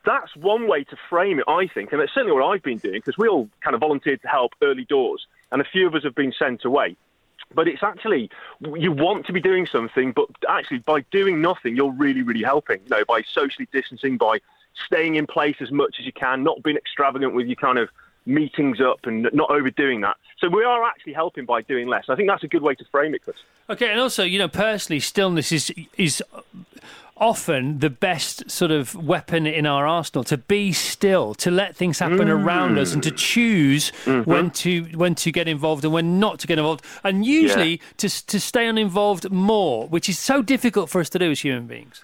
that's 0.05 0.37
one 0.37 0.69
way 0.69 0.85
to 0.85 0.97
frame 1.09 1.39
it, 1.39 1.47
I 1.49 1.67
think, 1.67 1.91
and 1.93 2.03
it's 2.03 2.13
certainly 2.13 2.35
what 2.39 2.45
I've 2.51 2.63
been 2.63 2.77
doing 2.77 2.97
because 3.01 3.17
we 3.17 3.27
all 3.27 3.49
kind 3.63 3.73
of 3.75 3.81
volunteered 3.81 4.21
to 4.21 4.29
help 4.29 4.53
early 4.61 4.85
doors, 4.85 5.27
and 5.51 5.63
a 5.63 5.65
few 5.65 5.87
of 5.87 5.95
us 5.95 6.03
have 6.05 6.15
been 6.15 6.31
sent 6.39 6.67
away. 6.67 6.95
But 7.55 7.69
it's 7.69 7.83
actually 7.83 8.29
you 8.77 8.93
want 8.93 9.25
to 9.29 9.33
be 9.33 9.41
doing 9.41 9.67
something, 9.67 10.13
but 10.13 10.27
actually 10.47 10.81
by 10.81 11.01
doing 11.11 11.41
nothing, 11.41 11.75
you're 11.75 11.91
really, 12.05 12.21
really 12.23 12.43
helping. 12.43 12.81
You 12.85 12.91
know, 12.91 13.05
by 13.09 13.23
socially 13.23 13.67
distancing, 13.73 14.19
by 14.19 14.41
staying 14.87 15.15
in 15.15 15.27
place 15.27 15.57
as 15.61 15.71
much 15.71 15.97
as 15.99 16.05
you 16.05 16.13
can, 16.13 16.43
not 16.43 16.63
being 16.63 16.77
extravagant 16.77 17.33
with 17.35 17.47
your 17.47 17.57
kind 17.57 17.79
of 17.79 17.89
meetings 18.27 18.81
up 18.81 19.01
and 19.05 19.29
not 19.33 19.51
overdoing 19.51 20.01
that. 20.03 20.17
So 20.39 20.49
we 20.49 20.65
are 20.65 20.85
actually 20.85 21.13
helping 21.13 21.45
by 21.45 21.63
doing 21.63 21.89
less. 21.89 22.05
I 22.09 22.17
think 22.17 22.29
that's 22.29 22.45
a 22.45 22.49
good 22.49 22.63
way 22.63 22.75
to 22.75 22.85
frame 22.87 23.15
it, 23.15 23.23
Chris. 23.23 23.37
Okay, 23.69 23.91
and 23.91 24.01
also, 24.01 24.25
you 24.25 24.39
know, 24.39 24.49
personally, 24.49 25.01
stillness 25.01 25.53
is 25.53 25.73
is 25.97 26.23
often 27.17 27.79
the 27.79 27.91
best 27.91 28.51
sort 28.51 28.71
of 28.71 28.95
weapon 28.95 29.47
in 29.47 29.67
our 29.67 29.87
arsenal 29.87 30.25
to 30.25 30.37
be 30.37 30.73
still 30.73 31.33
to 31.35 31.51
let 31.51 31.77
things 31.77 32.01
happen 32.01 32.29
around 32.29 32.77
us 32.77 32.93
and 32.93 33.05
to 33.05 33.11
mm. 33.11 33.17
choose 33.17 33.93
mm-hmm. 34.05 34.29
when 34.29 34.51
to 34.51 34.83
when 34.95 35.15
to 35.15 35.31
get 35.31 35.47
involved 35.47 35.85
and 35.85 35.93
when 35.93 36.19
not 36.19 36.41
to 36.41 36.47
get 36.47 36.59
involved 36.59 36.85
and 37.05 37.25
usually 37.25 37.81
to 37.97 38.09
to 38.27 38.41
stay 38.41 38.67
uninvolved 38.67 39.31
more 39.31 39.87
which 39.87 40.09
is 40.09 40.19
so 40.19 40.43
difficult 40.43 40.91
for 40.91 41.01
us 41.01 41.09
to 41.09 41.19
do 41.19 41.31
as 41.31 41.41
human 41.41 41.67
beings 41.69 42.03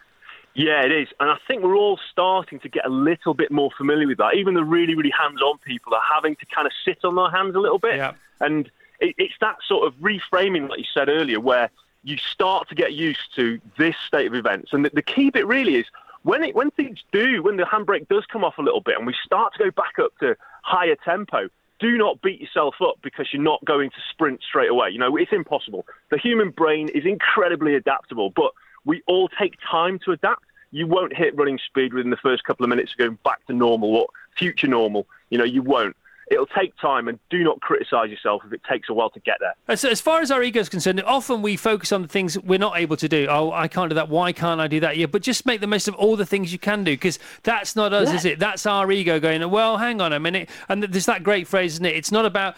Yeah, 0.55 0.83
it 0.83 0.93
is. 0.93 1.09
And 1.21 1.31
I 1.31 1.37
think 1.47 1.63
we're 1.63 1.77
all 1.77 1.99
starting 2.11 2.59
to 2.61 2.69
get 2.69 2.85
a 2.85 2.89
little 2.89 3.35
bit 3.35 3.51
more 3.51 3.71
familiar 3.77 4.07
with 4.07 4.19
that. 4.19 4.35
Even 4.35 4.55
the 4.55 4.65
really, 4.65 4.95
really 4.95 5.13
hands 5.17 5.41
on 5.41 5.59
people 5.59 5.95
are 5.95 6.03
having 6.13 6.37
to 6.37 6.47
kind 6.47 6.67
of 6.67 6.73
sit 6.85 7.05
on 7.05 7.15
their 7.15 7.31
hands 7.31 7.55
a 7.55 7.61
little 7.61 7.79
bit. 7.79 7.97
Yeah. 7.97 8.15
And 8.41 8.71
it, 8.99 9.15
it's 9.19 9.35
that 9.41 9.59
sort 9.67 9.87
of 9.87 9.95
reframing, 10.01 10.69
like 10.69 10.81
you 10.81 10.87
said 10.93 11.09
earlier, 11.09 11.41
where 11.41 11.71
you 12.03 12.17
start 12.17 12.69
to 12.69 12.75
get 12.75 12.95
used 12.95 13.35
to 13.37 13.61
this 13.79 13.95
state 14.07 14.27
of 14.27 14.35
events. 14.35 14.73
And 14.73 14.85
the, 14.85 14.91
the 14.93 15.03
key 15.03 15.31
bit 15.31 15.47
really 15.47 15.77
is 15.77 15.87
when, 16.23 16.43
it, 16.43 16.55
when 16.55 16.71
things 16.73 16.99
do, 17.13 17.43
when 17.43 17.57
the 17.57 17.65
handbrake 17.65 18.09
does 18.09 18.27
come 18.27 18.45
off 18.45 18.59
a 18.59 18.63
little 18.63 18.81
bit 18.81 18.97
and 18.99 19.07
we 19.07 19.15
start 19.25 19.53
to 19.55 19.59
go 19.65 19.71
back 19.71 19.99
up 19.99 20.17
to 20.19 20.37
higher 20.63 20.97
tempo, 21.05 21.49
do 21.79 21.97
not 21.97 22.21
beat 22.21 22.41
yourself 22.41 22.75
up 22.83 22.97
because 23.03 23.29
you're 23.33 23.43
not 23.43 23.65
going 23.65 23.91
to 23.91 23.97
sprint 24.11 24.43
straight 24.43 24.71
away. 24.71 24.91
You 24.91 24.99
know, 24.99 25.17
it's 25.17 25.33
impossible. 25.33 25.87
The 26.11 26.19
human 26.19 26.51
brain 26.51 26.89
is 26.89 27.07
incredibly 27.07 27.75
adaptable, 27.75 28.31
but 28.31 28.53
we 28.85 29.03
all 29.07 29.29
take 29.29 29.55
time 29.69 29.99
to 30.05 30.13
adapt. 30.13 30.45
You 30.73 30.87
won't 30.87 31.17
hit 31.17 31.37
running 31.37 31.59
speed 31.59 31.93
within 31.93 32.11
the 32.11 32.17
first 32.17 32.45
couple 32.45 32.65
of 32.65 32.71
minutes 32.71 32.93
of 32.93 32.99
going 32.99 33.19
back 33.25 33.45
to 33.47 33.53
normal 33.53 33.97
or 33.97 34.07
future 34.37 34.67
normal. 34.67 35.07
You 35.31 35.39
know, 35.39 35.45
you 35.45 35.63
won't. 35.63 35.97
It'll 36.31 36.47
take 36.47 36.77
time, 36.79 37.09
and 37.09 37.19
do 37.29 37.43
not 37.43 37.61
criticise 37.61 38.09
yourself 38.09 38.43
if 38.47 38.53
it 38.53 38.63
takes 38.63 38.89
a 38.89 38.95
while 38.95 39.11
to 39.11 39.19
get 39.21 39.39
there. 39.41 39.53
As, 39.67 39.85
as 39.85 40.01
far 40.01 40.21
as 40.21 40.31
our 40.31 40.45
ego 40.45 40.61
is 40.61 40.69
concerned, 40.69 41.03
often 41.05 41.43
we 41.43 41.57
focus 41.57 41.91
on 41.91 42.03
the 42.03 42.09
things 42.09 42.39
we're 42.39 42.57
not 42.57 42.79
able 42.79 42.97
to 42.99 43.09
do. 43.09 43.27
Oh, 43.29 43.51
I 43.51 43.67
can't 43.67 43.91
do 43.91 43.97
that. 43.97 44.09
Why 44.09 44.31
can't 44.33 44.61
I 44.61 44.69
do 44.69 44.79
that? 44.79 44.97
Yeah, 44.97 45.07
but 45.07 45.23
just 45.23 45.45
make 45.45 45.61
the 45.61 45.67
most 45.67 45.89
of 45.89 45.97
all 45.97 46.15
the 46.15 46.25
things 46.25 46.53
you 46.53 46.59
can 46.61 46.85
do 46.85 46.93
because 46.93 47.19
that's 47.43 47.75
not 47.75 47.93
us, 47.93 48.11
Yeah. 48.11 48.15
is 48.15 48.25
it? 48.25 48.39
That's 48.39 48.65
our 48.65 48.93
ego 48.93 49.19
going, 49.19 49.51
well, 49.51 49.77
hang 49.79 50.01
on 50.01 50.13
a 50.13 50.21
minute. 50.21 50.49
And 50.69 50.85
there's 50.85 51.07
that 51.07 51.25
great 51.25 51.49
phrase, 51.49 51.75
isn't 51.75 51.85
it? 51.85 51.97
It's 51.97 52.13
not 52.13 52.25
about 52.25 52.55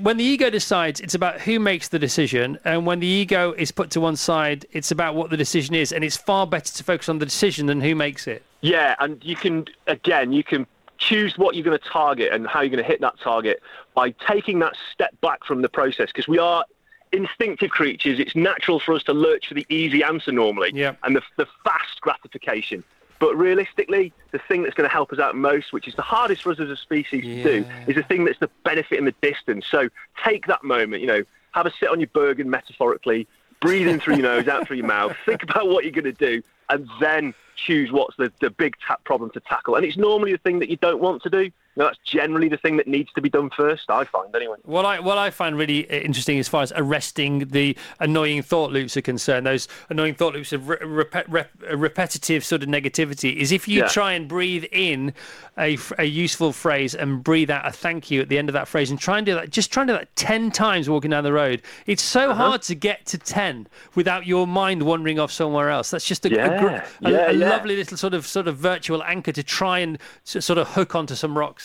when 0.00 0.16
the 0.16 0.24
ego 0.24 0.48
decides, 0.48 1.00
it's 1.00 1.14
about 1.16 1.40
who 1.40 1.58
makes 1.58 1.88
the 1.88 1.98
decision. 1.98 2.56
And 2.64 2.86
when 2.86 3.00
the 3.00 3.06
ego 3.08 3.52
is 3.58 3.72
put 3.72 3.90
to 3.90 4.00
one 4.00 4.14
side, 4.14 4.64
it's 4.70 4.92
about 4.92 5.16
what 5.16 5.28
the 5.30 5.36
decision 5.36 5.74
is. 5.74 5.90
And 5.90 6.04
it's 6.04 6.16
far 6.16 6.46
better 6.46 6.72
to 6.72 6.84
focus 6.84 7.08
on 7.08 7.18
the 7.18 7.26
decision 7.26 7.66
than 7.66 7.80
who 7.80 7.96
makes 7.96 8.28
it. 8.28 8.44
Yeah, 8.60 8.94
and 9.00 9.20
you 9.24 9.34
can 9.34 9.66
again, 9.88 10.32
you 10.32 10.44
can 10.44 10.68
choose 11.02 11.36
what 11.36 11.54
you're 11.54 11.64
going 11.64 11.78
to 11.78 11.84
target 11.88 12.32
and 12.32 12.46
how 12.46 12.60
you're 12.60 12.70
going 12.70 12.82
to 12.82 12.88
hit 12.88 13.00
that 13.00 13.18
target 13.20 13.60
by 13.94 14.10
taking 14.10 14.60
that 14.60 14.74
step 14.92 15.18
back 15.20 15.44
from 15.44 15.62
the 15.62 15.68
process 15.68 16.08
because 16.08 16.28
we 16.28 16.38
are 16.38 16.64
instinctive 17.12 17.70
creatures. 17.70 18.18
It's 18.18 18.34
natural 18.36 18.78
for 18.80 18.94
us 18.94 19.02
to 19.04 19.12
lurch 19.12 19.48
for 19.48 19.54
the 19.54 19.66
easy 19.68 20.02
answer 20.04 20.32
normally 20.32 20.70
Yeah. 20.74 20.94
and 21.02 21.16
the, 21.16 21.22
the 21.36 21.46
fast 21.64 22.00
gratification. 22.00 22.84
But 23.18 23.36
realistically, 23.36 24.12
the 24.32 24.38
thing 24.38 24.62
that's 24.62 24.74
going 24.74 24.88
to 24.88 24.92
help 24.92 25.12
us 25.12 25.18
out 25.18 25.36
most, 25.36 25.72
which 25.72 25.86
is 25.86 25.94
the 25.94 26.02
hardest 26.02 26.42
for 26.42 26.50
us 26.52 26.58
as 26.58 26.68
a 26.70 26.76
species 26.76 27.22
to 27.22 27.42
do, 27.42 27.64
is 27.86 27.94
the 27.96 28.02
thing 28.02 28.24
that's 28.24 28.38
the 28.40 28.50
benefit 28.64 28.98
in 28.98 29.04
the 29.04 29.14
distance. 29.22 29.64
So 29.70 29.88
take 30.24 30.46
that 30.46 30.64
moment, 30.64 31.02
you 31.02 31.06
know, 31.08 31.22
have 31.52 31.66
a 31.66 31.72
sit 31.78 31.88
on 31.88 32.00
your 32.00 32.08
Bergen 32.08 32.48
metaphorically, 32.50 33.28
breathe 33.60 33.86
in 33.86 34.00
through 34.00 34.14
your 34.16 34.24
nose, 34.24 34.48
out 34.48 34.66
through 34.66 34.78
your 34.78 34.86
mouth, 34.86 35.14
think 35.26 35.42
about 35.44 35.68
what 35.68 35.84
you're 35.84 35.92
going 35.92 36.04
to 36.04 36.12
do, 36.12 36.42
and 36.68 36.88
then 37.00 37.32
choose 37.56 37.92
what's 37.92 38.16
the, 38.16 38.32
the 38.40 38.50
big 38.50 38.76
ta- 38.86 38.96
problem 39.04 39.30
to 39.30 39.40
tackle. 39.40 39.76
And 39.76 39.84
it's 39.84 39.96
normally 39.96 40.32
the 40.32 40.38
thing 40.38 40.58
that 40.60 40.68
you 40.68 40.76
don't 40.76 41.00
want 41.00 41.22
to 41.22 41.30
do. 41.30 41.50
That's 41.74 41.96
generally 42.04 42.48
the 42.48 42.58
thing 42.58 42.76
that 42.76 42.86
needs 42.86 43.10
to 43.14 43.22
be 43.22 43.30
done 43.30 43.48
first, 43.56 43.88
I 43.88 44.04
find, 44.04 44.34
anyway. 44.36 44.56
What 44.64 44.84
I 44.84 45.00
what 45.00 45.16
I 45.16 45.30
find 45.30 45.56
really 45.56 45.80
interesting 45.80 46.38
as 46.38 46.46
far 46.48 46.62
as 46.62 46.72
arresting 46.76 47.48
the 47.48 47.76
annoying 47.98 48.42
thought 48.42 48.72
loops 48.72 48.96
are 48.96 49.00
concerned, 49.02 49.46
those 49.46 49.68
annoying 49.88 50.14
thought 50.14 50.34
loops 50.34 50.52
of 50.52 50.68
re- 50.68 50.76
repet, 50.78 51.24
rep, 51.28 51.50
repetitive 51.74 52.44
sort 52.44 52.62
of 52.62 52.68
negativity, 52.68 53.36
is 53.36 53.52
if 53.52 53.66
you 53.66 53.80
Yeah. 53.80 53.88
try 53.88 54.12
and 54.12 54.28
breathe 54.28 54.64
in 54.70 55.14
a 55.58 56.04
useful 56.04 56.50
phrase 56.52 56.94
and 56.94 57.22
breathe 57.22 57.50
out 57.50 57.66
a 57.66 57.70
thank 57.70 58.10
you 58.10 58.20
at 58.22 58.28
the 58.28 58.38
end 58.38 58.48
of 58.48 58.52
that 58.54 58.68
phrase, 58.68 58.90
and 58.90 58.98
try 58.98 59.16
and 59.18 59.26
do 59.26 59.34
that, 59.34 59.50
just 59.50 59.70
try 59.72 59.82
and 59.82 59.88
do 59.88 59.94
that 59.94 60.14
ten 60.16 60.50
times 60.50 60.88
walking 60.90 61.10
down 61.10 61.24
the 61.24 61.32
road. 61.32 61.62
It's 61.86 62.02
so 62.02 62.30
Uh-huh. 62.30 62.48
hard 62.50 62.62
to 62.62 62.74
get 62.74 63.06
to 63.06 63.18
ten 63.18 63.66
without 63.94 64.26
your 64.26 64.46
mind 64.46 64.82
wandering 64.82 65.18
off 65.18 65.30
somewhere 65.32 65.70
else. 65.70 65.90
That's 65.90 66.06
just 66.06 66.24
a, 66.26 66.28
a 66.28 66.32
Yeah, 66.36 66.60
gr- 66.60 67.08
a, 67.08 67.10
yeah, 67.10 67.30
a 67.30 67.34
lovely 67.34 67.76
little 67.76 67.96
sort 67.96 68.14
of 68.14 68.26
sort 68.26 68.46
of 68.48 68.56
virtual 68.56 69.02
anchor 69.04 69.32
to 69.32 69.42
try 69.42 69.78
and 69.80 69.98
sort 70.24 70.58
of 70.58 70.68
hook 70.68 70.94
onto 70.94 71.14
some 71.14 71.36
rocks 71.36 71.61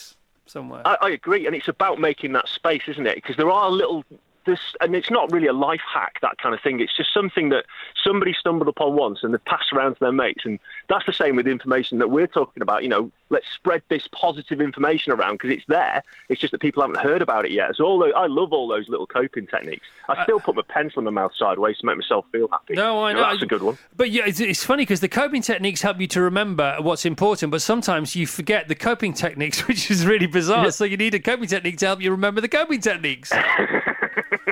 somewhere. 0.50 0.82
I, 0.86 0.98
I 1.02 1.10
agree, 1.10 1.46
and 1.46 1.56
it's 1.56 1.68
about 1.68 2.00
making 2.00 2.34
that 2.34 2.48
space, 2.48 2.84
isn't 2.88 3.08
it? 3.08 3.16
Because 3.16 3.36
there 3.36 3.52
are 3.52 3.70
little 3.70 4.04
this, 4.48 4.60
and 4.82 4.96
it's 4.96 5.12
not 5.12 5.32
really 5.32 5.46
a 5.46 5.54
life 5.54 5.82
hack 5.94 6.18
that 6.24 6.40
kind 6.40 6.56
of 6.56 6.62
thing. 6.62 6.80
It's 6.80 6.96
just 6.98 7.14
something 7.14 7.50
that 7.50 7.66
somebody 8.04 8.34
stumbled 8.34 8.68
upon 8.68 8.96
once 8.96 9.20
and 9.22 9.34
they 9.34 9.38
passed 9.40 9.72
around 9.72 9.94
to 9.94 10.00
their 10.00 10.12
mates, 10.12 10.46
and 10.46 10.58
that's 10.90 11.06
the 11.06 11.14
same 11.14 11.36
with 11.36 11.46
the 11.46 11.52
information 11.52 12.00
that 12.00 12.10
we're 12.10 12.26
talking 12.26 12.64
about. 12.64 12.82
You 12.82 12.90
know, 12.90 13.12
let's 13.30 13.46
spread 13.54 13.82
this 13.90 14.08
positive 14.12 14.62
information 14.62 15.12
around 15.12 15.34
because 15.34 15.52
it's 15.52 15.66
there. 15.68 16.02
It's 16.30 16.42
just 16.42 16.52
that 16.52 16.62
people 16.62 16.82
haven't 16.82 16.98
heard 17.00 17.22
about 17.22 17.46
it 17.46 17.52
yet. 17.52 17.76
So 17.76 17.84
all 17.86 18.00
those, 18.00 18.14
I 18.16 18.28
love 18.28 18.54
all 18.54 18.68
those 18.68 18.90
little 18.90 19.06
coping 19.06 19.48
techniques. 19.48 19.86
I 20.10 20.14
uh, 20.14 20.24
still 20.24 20.40
put 20.40 20.56
my 20.56 20.62
pencil 20.68 21.00
in 21.00 21.06
my 21.06 21.12
mouth 21.12 21.34
sideways 21.38 21.78
to 21.80 21.86
make 21.86 21.98
myself 21.98 22.26
feel 22.32 22.48
happy. 22.48 22.74
No, 22.74 23.04
I 23.04 23.12
You 23.12 23.18
know. 23.18 23.22
that's 23.24 23.42
a 23.44 23.46
good 23.46 23.62
one. 23.62 23.78
But 23.96 24.12
yeah, 24.12 24.24
it's, 24.26 24.40
it's 24.40 24.64
funny 24.64 24.84
because 24.84 25.02
the 25.02 25.10
coping 25.10 25.42
techniques 25.42 25.82
help 25.82 26.00
you 26.00 26.08
to 26.08 26.22
remember 26.22 26.78
what's 26.80 27.06
important, 27.06 27.52
but 27.52 27.62
sometimes 27.62 28.16
you 28.16 28.26
forget 28.26 28.68
the 28.68 28.76
coping 28.76 29.14
techniques, 29.14 29.68
which 29.68 29.92
is 29.92 30.06
really 30.06 30.28
bizarre. 30.28 30.72
So 30.72 30.86
you 30.86 30.98
need 30.98 31.14
a 31.14 31.20
coping 31.20 31.48
technique 31.48 31.78
to 31.80 31.86
help 31.86 32.02
you 32.02 32.12
remember 32.12 32.42
the 32.42 32.48
coping 32.48 32.82
techniques. 32.82 33.32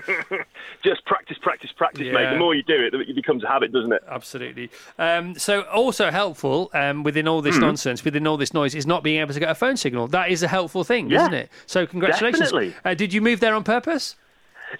Just 0.83 1.05
practice, 1.05 1.37
practice, 1.41 1.71
practice, 1.75 2.07
mate. 2.11 2.29
The 2.31 2.37
more 2.37 2.53
you 2.55 2.63
do 2.63 2.75
it, 2.85 2.93
it 2.93 3.15
becomes 3.15 3.43
a 3.43 3.47
habit, 3.47 3.71
doesn't 3.71 3.91
it? 3.91 4.03
Absolutely. 4.09 4.69
Um, 4.99 5.35
so 5.37 5.61
also 5.63 6.11
helpful 6.11 6.69
um, 6.73 7.03
within 7.03 7.27
all 7.27 7.41
this 7.41 7.55
Hmm. 7.55 7.61
nonsense, 7.61 8.03
within 8.03 8.27
all 8.27 8.37
this 8.37 8.53
noise, 8.53 8.75
is 8.75 8.85
not 8.85 9.03
being 9.03 9.19
able 9.19 9.33
to 9.33 9.39
get 9.39 9.49
a 9.49 9.55
phone 9.55 9.77
signal. 9.77 10.07
That 10.07 10.29
is 10.29 10.43
a 10.43 10.47
helpful 10.47 10.83
thing, 10.83 11.09
Yeah. 11.09 11.21
isn't 11.21 11.33
it? 11.33 11.49
So 11.65 11.85
congratulations. 11.87 12.51
Definitely. 12.51 12.75
Uh, 12.83 12.93
did 12.93 13.13
you 13.13 13.21
move 13.21 13.39
there 13.39 13.55
on 13.55 13.63
purpose? 13.63 14.15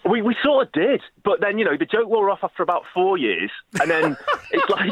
We, 0.04 0.22
we 0.22 0.36
sort 0.44 0.68
of 0.68 0.74
did, 0.74 1.02
but 1.24 1.40
then 1.42 1.58
you 1.58 1.64
know 1.64 1.78
the 1.78 1.86
joke 1.86 2.08
wore 2.10 2.30
off 2.30 2.40
after 2.44 2.64
about 2.64 2.84
four 2.94 3.18
years, 3.18 3.52
and 3.80 3.90
then 3.90 4.18
it's 4.52 4.70
like, 4.70 4.92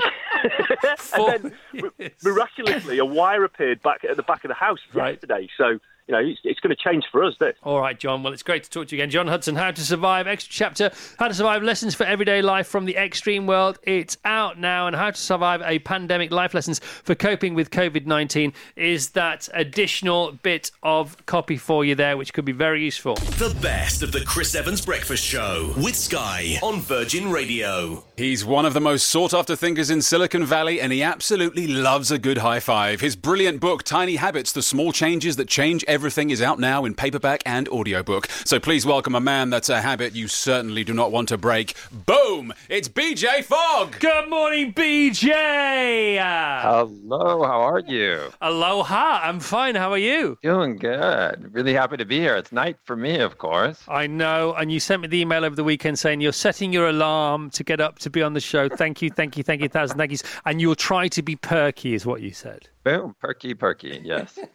and 1.14 1.44
then 1.74 1.92
mi- 2.00 2.10
miraculously 2.24 3.00
a 3.00 3.06
wire 3.06 3.44
appeared 3.44 3.82
back 3.82 4.04
at 4.10 4.16
the 4.16 4.24
back 4.24 4.44
of 4.46 4.50
the 4.50 4.54
house 4.56 4.80
right. 4.94 5.14
yesterday. 5.14 5.50
So 5.58 5.80
you 6.08 6.14
know 6.14 6.20
it's, 6.20 6.40
it's 6.44 6.60
going 6.60 6.76
to 6.76 6.82
change 6.82 7.06
for 7.12 7.24
us. 7.24 7.36
This. 7.40 7.56
All 7.64 7.80
right, 7.80 7.98
John. 7.98 8.24
Well, 8.24 8.34
it's 8.34 8.44
great 8.44 8.64
to 8.64 8.70
talk 8.70 8.88
to 8.88 8.96
you 8.96 9.02
again. 9.02 9.10
John 9.10 9.28
Hudson, 9.28 9.56
How 9.56 9.72
to 9.72 9.82
Survive, 9.82 10.28
extra 10.28 10.52
chapter, 10.54 10.92
How 11.18 11.28
to 11.28 11.34
Survive 11.34 11.64
Lessons 11.64 11.96
for 11.96 12.04
Everyday 12.04 12.42
Life 12.42 12.68
from 12.68 12.86
the 12.86 12.96
Extreme 12.96 13.48
World. 13.48 13.80
It's 13.84 14.18
out 14.26 14.60
now, 14.60 14.88
and 14.88 14.96
How 14.96 15.12
to 15.12 15.18
Survive 15.18 15.62
a 15.64 15.80
Pandemic 15.80 16.32
Life 16.32 16.54
Lessons 16.54 16.80
for 16.80 17.16
Coping 17.16 17.54
with 17.54 17.72
COVID 17.72 18.06
19 18.06 18.54
is 18.76 19.10
that 19.10 19.50
additional 19.54 20.34
bit 20.44 20.72
of 20.82 21.24
copy 21.26 21.58
for 21.58 21.86
you 21.86 21.96
there, 21.96 22.18
which 22.18 22.34
could 22.34 22.46
be 22.46 22.52
very 22.52 22.84
useful. 22.84 23.16
The 23.16 23.56
best 23.62 24.04
of 24.04 24.12
the 24.12 24.22
Chris 24.22 24.56
Evans 24.56 24.86
Breakfast 24.86 25.24
Show 25.24 25.74
with 25.78 25.96
Sky 25.96 26.60
on 26.62 26.82
Virgin 26.82 27.32
Radio. 27.32 28.04
He's 28.24 28.46
one 28.46 28.66
of 28.66 28.74
the 28.74 28.80
most 28.80 29.08
sought 29.08 29.34
after 29.34 29.54
thinkers 29.54 29.90
in 29.90 30.02
Silicon 30.02 30.46
Valley, 30.46 30.80
and 30.80 30.94
he 30.94 31.04
absolutely 31.04 31.68
loves 31.68 32.10
a 32.10 32.18
good 32.18 32.38
high 32.38 32.62
five. 32.62 33.02
His 33.02 33.18
brilliant 33.18 33.60
book, 33.60 33.84
Tiny 33.84 34.16
Habits 34.16 34.54
The 34.54 34.62
Small 34.62 34.94
Changes 34.94 35.36
That 35.36 35.50
Change 35.50 35.84
Everything, 35.90 36.30
is 36.30 36.42
out 36.42 36.58
now 36.58 36.86
in 36.86 36.94
paperback 36.94 37.44
and 37.46 37.68
audiobook. 37.68 38.28
So 38.46 38.62
please 38.62 38.86
welcome 38.86 39.14
a 39.14 39.20
man 39.20 39.50
that's 39.50 39.68
a 39.68 39.82
habit 39.82 40.16
you 40.16 40.30
certainly 40.30 40.86
do 40.86 40.94
not 40.94 41.12
want 41.12 41.28
to 41.30 41.38
break. 41.38 41.76
Boom! 41.92 42.54
It's 42.70 42.88
BJ 42.88 43.44
Fogg! 43.44 44.00
Good 44.00 44.30
morning, 44.30 44.72
BJ! 44.72 46.18
Hello, 46.62 47.44
how 47.44 47.60
are 47.60 47.80
you? 47.82 48.32
Aloha, 48.40 49.20
I'm 49.22 49.42
fine. 49.42 49.76
How 49.76 49.92
are 49.92 49.98
you? 49.98 50.38
Doing 50.42 50.78
good. 50.78 51.54
Really 51.54 51.74
happy 51.74 51.98
to 51.98 52.06
be 52.06 52.20
here. 52.20 52.38
It's 52.38 52.54
night 52.54 52.78
for 52.86 52.96
me, 52.96 53.20
of 53.20 53.38
course. 53.38 53.84
I 53.90 54.08
know, 54.08 54.54
and 54.54 54.72
you 54.72 54.80
sent 54.80 55.02
me 55.02 55.10
the 55.10 55.20
email 55.20 55.44
over 55.44 55.58
the 55.58 55.64
weekend 55.66 56.00
saying 56.00 56.22
you're 56.22 56.32
setting 56.32 56.72
your 56.72 56.88
alarm 56.88 57.50
to 57.50 57.66
get 57.66 57.82
up 57.82 58.00
to 58.00 58.13
be 58.14 58.24
on 58.24 58.34
the 58.34 58.40
show. 58.40 58.70
Thank 58.70 59.02
you, 59.02 59.10
thank 59.10 59.38
you, 59.38 59.44
thank 59.44 59.62
you, 59.62 59.70
thousand 59.70 59.98
thank 59.98 60.12
yous. 60.12 60.24
And 60.46 60.62
you'll 60.62 60.76
try 60.76 61.08
to 61.10 61.22
be 61.22 61.36
perky, 61.36 61.94
is 61.94 62.06
what 62.06 62.22
you 62.22 62.32
said. 62.32 62.70
Boom, 62.84 63.16
perky, 63.20 63.54
perky. 63.54 64.02
Yes. 64.04 64.40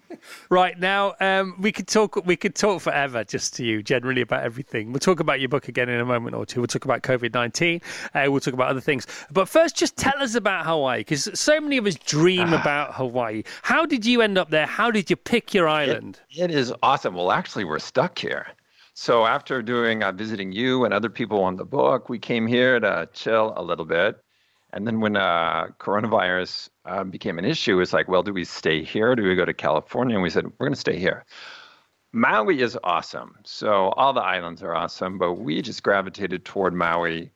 Right 0.51 0.79
now, 0.81 1.15
um, 1.21 1.55
we 1.61 1.71
could 1.71 1.87
talk. 1.87 2.17
We 2.27 2.35
could 2.35 2.57
talk 2.57 2.81
forever, 2.83 3.23
just 3.23 3.55
to 3.55 3.65
you, 3.65 3.85
generally 3.85 4.21
about 4.21 4.43
everything. 4.43 4.91
We'll 4.91 4.99
talk 4.99 5.21
about 5.21 5.39
your 5.39 5.49
book 5.49 5.69
again 5.69 5.89
in 5.89 6.01
a 6.01 6.05
moment 6.05 6.35
or 6.35 6.45
two. 6.45 6.61
We'll 6.61 6.67
talk 6.67 6.85
about 6.85 7.03
COVID 7.03 7.35
nineteen. 7.35 7.81
Uh, 8.15 8.25
we'll 8.27 8.41
talk 8.41 8.55
about 8.55 8.69
other 8.69 8.81
things. 8.81 9.07
But 9.31 9.49
first, 9.49 9.77
just 9.77 9.97
tell 9.97 10.21
us 10.21 10.35
about 10.35 10.67
Hawaii, 10.67 11.01
because 11.01 11.31
so 11.39 11.61
many 11.61 11.77
of 11.77 11.87
us 11.87 11.95
dream 11.95 12.53
about 12.53 12.95
Hawaii. 12.95 13.45
How 13.63 13.87
did 13.87 14.05
you 14.05 14.21
end 14.21 14.39
up 14.39 14.51
there? 14.51 14.67
How 14.67 14.91
did 14.91 15.09
you 15.09 15.15
pick 15.15 15.55
your 15.55 15.69
island? 15.69 16.19
It 16.31 16.51
is 16.51 16.73
awesome. 16.83 17.15
Well, 17.15 17.31
actually, 17.31 17.65
we're 17.65 17.79
stuck 17.79 18.19
here. 18.19 18.49
So 19.01 19.27
after 19.27 19.63
doing 19.63 20.03
uh, 20.03 20.11
visiting 20.11 20.51
you 20.51 20.85
and 20.85 20.93
other 20.93 21.09
people 21.09 21.45
on 21.45 21.55
the 21.55 21.65
book, 21.65 22.09
we 22.09 22.19
came 22.19 22.49
here 22.49 22.81
to 22.81 23.09
chill 23.13 23.55
a 23.57 23.63
little 23.63 23.85
bit. 23.85 24.19
And 24.73 24.89
then 24.89 24.99
when 24.99 25.15
uh, 25.15 25.69
coronavirus 25.79 26.69
uh, 26.85 27.05
became 27.05 27.39
an 27.39 27.45
issue, 27.45 27.81
it's 27.81 27.93
like, 27.93 28.09
well, 28.09 28.25
do 28.25 28.33
we 28.33 28.45
stay 28.45 28.83
here? 28.83 29.15
Do 29.15 29.23
we 29.23 29.37
go 29.37 29.45
to 29.45 29.55
California? 29.55 30.17
And 30.17 30.23
we 30.25 30.31
said, 30.31 30.47
we're 30.47 30.67
going 30.67 30.75
to 30.75 30.81
stay 30.81 30.99
here. 30.99 31.25
Maui 32.13 32.61
is 32.61 32.77
awesome. 32.83 33.37
So 33.45 33.91
all 33.91 34.13
the 34.13 34.21
islands 34.21 34.65
are 34.65 34.75
awesome, 34.75 35.17
but 35.17 35.35
we 35.35 35.63
just 35.63 35.85
gravitated 35.85 36.45
toward 36.45 36.75
Maui. 36.75 37.31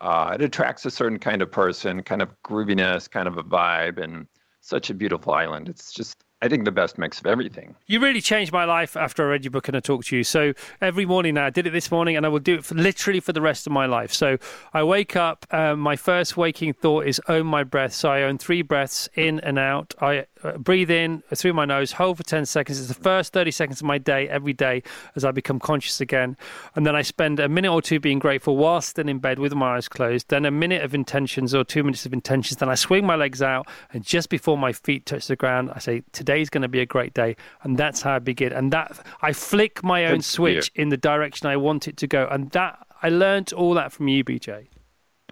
Uh, 0.00 0.32
it 0.34 0.42
attracts 0.42 0.84
a 0.84 0.90
certain 0.90 1.20
kind 1.20 1.42
of 1.42 1.52
person, 1.52 2.02
kind 2.02 2.22
of 2.22 2.30
grooviness, 2.42 3.08
kind 3.08 3.28
of 3.28 3.38
a 3.38 3.44
vibe, 3.44 4.02
and 4.02 4.26
such 4.62 4.90
a 4.90 4.94
beautiful 4.94 5.32
island. 5.32 5.68
It's 5.68 5.92
just 5.92 6.24
I 6.44 6.48
think 6.48 6.66
the 6.66 6.72
best 6.72 6.98
mix 6.98 7.18
of 7.20 7.26
everything. 7.26 7.74
You 7.86 8.00
really 8.00 8.20
changed 8.20 8.52
my 8.52 8.66
life 8.66 8.98
after 8.98 9.24
I 9.24 9.30
read 9.30 9.44
your 9.44 9.50
book 9.50 9.66
and 9.66 9.74
I 9.74 9.80
talked 9.80 10.08
to 10.08 10.16
you. 10.16 10.24
So 10.24 10.52
every 10.82 11.06
morning 11.06 11.36
now, 11.36 11.46
I 11.46 11.50
did 11.50 11.66
it 11.66 11.70
this 11.70 11.90
morning 11.90 12.18
and 12.18 12.26
I 12.26 12.28
will 12.28 12.38
do 12.38 12.56
it 12.56 12.66
for 12.66 12.74
literally 12.74 13.18
for 13.18 13.32
the 13.32 13.40
rest 13.40 13.66
of 13.66 13.72
my 13.72 13.86
life. 13.86 14.12
So 14.12 14.36
I 14.74 14.82
wake 14.82 15.16
up, 15.16 15.46
um, 15.52 15.80
my 15.80 15.96
first 15.96 16.36
waking 16.36 16.74
thought 16.74 17.06
is 17.06 17.18
own 17.28 17.46
my 17.46 17.64
breath. 17.64 17.94
So 17.94 18.10
I 18.10 18.24
own 18.24 18.36
three 18.36 18.60
breaths 18.60 19.08
in 19.14 19.40
and 19.40 19.58
out. 19.58 19.94
I 20.02 20.26
breathe 20.52 20.90
in 20.90 21.22
through 21.34 21.52
my 21.52 21.64
nose, 21.64 21.92
hold 21.92 22.16
for 22.16 22.22
10 22.22 22.46
seconds. 22.46 22.78
It's 22.78 22.88
the 22.88 22.94
first 22.94 23.32
30 23.32 23.50
seconds 23.50 23.80
of 23.80 23.86
my 23.86 23.98
day 23.98 24.28
every 24.28 24.52
day 24.52 24.82
as 25.16 25.24
I 25.24 25.30
become 25.30 25.58
conscious 25.58 26.00
again. 26.00 26.36
And 26.74 26.86
then 26.86 26.94
I 26.94 27.02
spend 27.02 27.40
a 27.40 27.48
minute 27.48 27.72
or 27.72 27.82
two 27.82 28.00
being 28.00 28.18
grateful 28.18 28.56
whilst 28.56 28.90
still 28.90 29.08
in 29.08 29.18
bed 29.18 29.38
with 29.38 29.54
my 29.54 29.76
eyes 29.76 29.88
closed. 29.88 30.28
Then 30.28 30.44
a 30.44 30.50
minute 30.50 30.82
of 30.82 30.94
intentions 30.94 31.54
or 31.54 31.64
two 31.64 31.82
minutes 31.82 32.06
of 32.06 32.12
intentions. 32.12 32.58
Then 32.58 32.68
I 32.68 32.74
swing 32.74 33.06
my 33.06 33.16
legs 33.16 33.42
out 33.42 33.66
and 33.92 34.04
just 34.04 34.28
before 34.28 34.58
my 34.58 34.72
feet 34.72 35.06
touch 35.06 35.26
the 35.26 35.36
ground, 35.36 35.70
I 35.74 35.78
say, 35.78 36.02
today's 36.12 36.50
going 36.50 36.62
to 36.62 36.68
be 36.68 36.80
a 36.80 36.86
great 36.86 37.14
day. 37.14 37.36
And 37.62 37.76
that's 37.76 38.02
how 38.02 38.16
I 38.16 38.18
begin. 38.18 38.52
And 38.52 38.72
that 38.72 39.04
I 39.22 39.32
flick 39.32 39.82
my 39.82 40.06
own 40.06 40.20
switch 40.20 40.70
in 40.74 40.88
the 40.90 40.96
direction 40.96 41.48
I 41.48 41.56
want 41.56 41.88
it 41.88 41.96
to 41.98 42.06
go. 42.06 42.28
And 42.30 42.50
that 42.50 42.78
I 43.02 43.08
learned 43.08 43.52
all 43.52 43.74
that 43.74 43.92
from 43.92 44.08
you, 44.08 44.24
BJ. 44.24 44.68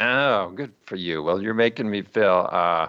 Oh, 0.00 0.50
good 0.50 0.72
for 0.84 0.96
you. 0.96 1.22
Well, 1.22 1.42
you're 1.42 1.54
making 1.54 1.90
me 1.90 2.02
feel 2.02 2.48
uh, 2.50 2.88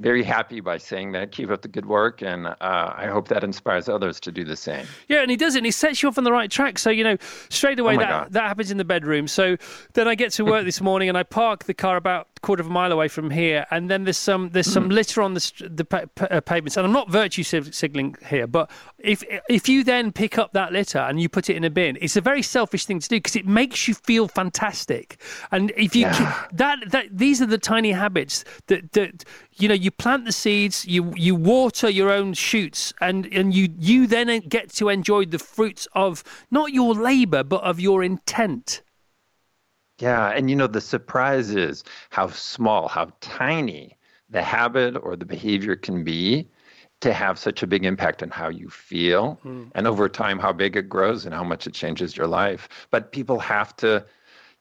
very 0.00 0.22
happy 0.24 0.60
by 0.60 0.78
saying 0.78 1.12
that. 1.12 1.30
Keep 1.32 1.50
up 1.50 1.62
the 1.62 1.68
good 1.68 1.86
work, 1.86 2.22
and 2.22 2.46
uh, 2.46 2.54
I 2.60 3.06
hope 3.06 3.28
that 3.28 3.44
inspires 3.44 3.88
others 3.88 4.18
to 4.20 4.32
do 4.32 4.44
the 4.44 4.56
same. 4.56 4.86
Yeah, 5.08 5.20
and 5.22 5.30
he 5.30 5.36
does 5.36 5.54
it, 5.54 5.58
and 5.58 5.66
he 5.66 5.70
sets 5.72 6.02
you 6.02 6.08
off 6.08 6.18
on 6.18 6.24
the 6.24 6.32
right 6.32 6.50
track. 6.50 6.78
So, 6.78 6.90
you 6.90 7.04
know, 7.04 7.16
straight 7.48 7.78
away 7.78 7.94
Oh 7.96 8.00
that, 8.00 8.08
God. 8.08 8.32
that 8.32 8.42
happens 8.48 8.70
in 8.70 8.76
the 8.78 8.84
bedroom. 8.84 9.28
So 9.28 9.56
then 9.92 10.08
I 10.08 10.14
get 10.14 10.32
to 10.32 10.44
work 10.44 10.64
this 10.66 10.80
morning 10.80 11.08
and 11.08 11.16
I 11.16 11.22
park 11.22 11.64
the 11.64 11.74
car 11.74 11.96
about 11.96 12.28
quarter 12.44 12.60
of 12.62 12.66
a 12.68 12.70
mile 12.80 12.92
away 12.92 13.08
from 13.08 13.30
here, 13.30 13.66
and 13.70 13.90
then 13.90 14.04
there's 14.04 14.18
some 14.30 14.50
there's 14.50 14.70
some 14.70 14.88
litter 14.88 15.22
on 15.22 15.34
the 15.34 15.52
the 15.80 15.84
pa- 15.84 16.06
pa- 16.14 16.28
uh, 16.30 16.40
pavements. 16.40 16.76
And 16.76 16.86
I'm 16.86 16.92
not 16.92 17.10
virtue 17.10 17.42
signaling 17.42 18.16
here, 18.28 18.46
but 18.46 18.70
if 18.98 19.24
if 19.48 19.68
you 19.68 19.82
then 19.84 20.12
pick 20.12 20.38
up 20.38 20.52
that 20.52 20.72
litter 20.72 20.98
and 20.98 21.20
you 21.20 21.28
put 21.28 21.50
it 21.50 21.56
in 21.56 21.64
a 21.64 21.70
bin, 21.70 21.98
it's 22.00 22.16
a 22.16 22.20
very 22.20 22.42
selfish 22.42 22.84
thing 22.86 23.00
to 23.00 23.08
do 23.08 23.16
because 23.16 23.36
it 23.36 23.46
makes 23.46 23.88
you 23.88 23.94
feel 23.94 24.28
fantastic. 24.28 25.06
And 25.50 25.72
if 25.76 25.96
you 25.96 26.02
Yeah. 26.06 26.46
that 26.52 26.78
that 26.94 27.06
these 27.18 27.40
are 27.42 27.46
the 27.56 27.58
tiny 27.58 27.92
habits 27.92 28.44
that 28.66 28.92
that 28.92 29.24
you 29.60 29.68
know 29.68 29.74
you 29.74 29.90
plant 29.90 30.24
the 30.24 30.32
seeds, 30.32 30.84
you 30.84 31.12
you 31.16 31.34
water 31.34 31.88
your 31.88 32.10
own 32.10 32.34
shoots, 32.34 32.92
and 33.00 33.26
and 33.32 33.54
you 33.54 33.68
you 33.78 34.06
then 34.06 34.28
get 34.48 34.70
to 34.74 34.88
enjoy 34.88 35.24
the 35.24 35.38
fruits 35.38 35.88
of 35.94 36.22
not 36.50 36.72
your 36.72 36.94
labor 36.94 37.42
but 37.42 37.62
of 37.62 37.80
your 37.80 38.02
intent. 38.04 38.82
Yeah, 39.98 40.28
and 40.30 40.50
you 40.50 40.56
know, 40.56 40.66
the 40.66 40.80
surprise 40.80 41.50
is 41.50 41.84
how 42.10 42.28
small, 42.28 42.88
how 42.88 43.12
tiny 43.20 43.96
the 44.30 44.42
habit 44.42 44.96
or 44.96 45.16
the 45.16 45.24
behavior 45.24 45.76
can 45.76 46.02
be 46.04 46.48
to 47.00 47.12
have 47.12 47.38
such 47.38 47.62
a 47.62 47.66
big 47.66 47.84
impact 47.84 48.22
on 48.22 48.30
how 48.30 48.48
you 48.48 48.68
feel 48.68 49.40
Mm. 49.44 49.70
and 49.74 49.86
over 49.86 50.08
time 50.08 50.38
how 50.38 50.52
big 50.52 50.76
it 50.76 50.88
grows 50.88 51.26
and 51.26 51.34
how 51.34 51.44
much 51.44 51.66
it 51.66 51.74
changes 51.74 52.16
your 52.16 52.26
life. 52.26 52.68
But 52.90 53.12
people 53.12 53.38
have 53.40 53.76
to 53.76 54.04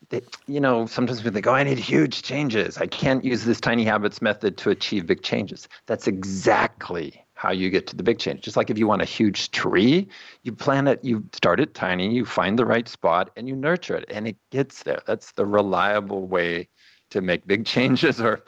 they, 0.09 0.21
you 0.47 0.59
know, 0.59 0.85
sometimes 0.85 1.23
we 1.23 1.31
think, 1.31 1.47
oh, 1.47 1.53
I 1.53 1.63
need 1.63 1.79
huge 1.79 2.23
changes. 2.23 2.77
I 2.77 2.87
can't 2.87 3.23
use 3.23 3.45
this 3.45 3.61
tiny 3.61 3.85
habits 3.85 4.21
method 4.21 4.57
to 4.59 4.69
achieve 4.69 5.07
big 5.07 5.23
changes. 5.23 5.67
That's 5.85 6.07
exactly 6.07 7.22
how 7.43 7.51
you 7.51 7.69
get 7.69 7.85
to 7.87 7.95
the 7.97 8.03
big 8.03 8.19
change. 8.19 8.41
Just 8.41 8.55
like 8.55 8.69
if 8.69 8.77
you 8.77 8.87
want 8.87 9.01
a 9.01 9.05
huge 9.05 9.51
tree, 9.51 10.07
you 10.43 10.53
plant 10.53 10.87
it, 10.87 11.03
you 11.03 11.25
start 11.33 11.59
it 11.59 11.73
tiny, 11.73 12.09
you 12.15 12.23
find 12.23 12.57
the 12.57 12.65
right 12.65 12.87
spot, 12.87 13.31
and 13.35 13.49
you 13.49 13.55
nurture 13.55 13.97
it, 13.97 14.05
and 14.09 14.25
it 14.29 14.37
gets 14.49 14.83
there. 14.83 15.01
That's 15.05 15.33
the 15.33 15.45
reliable 15.45 16.25
way 16.25 16.69
to 17.09 17.19
make 17.19 17.45
big 17.45 17.65
changes 17.75 18.21
or 18.21 18.45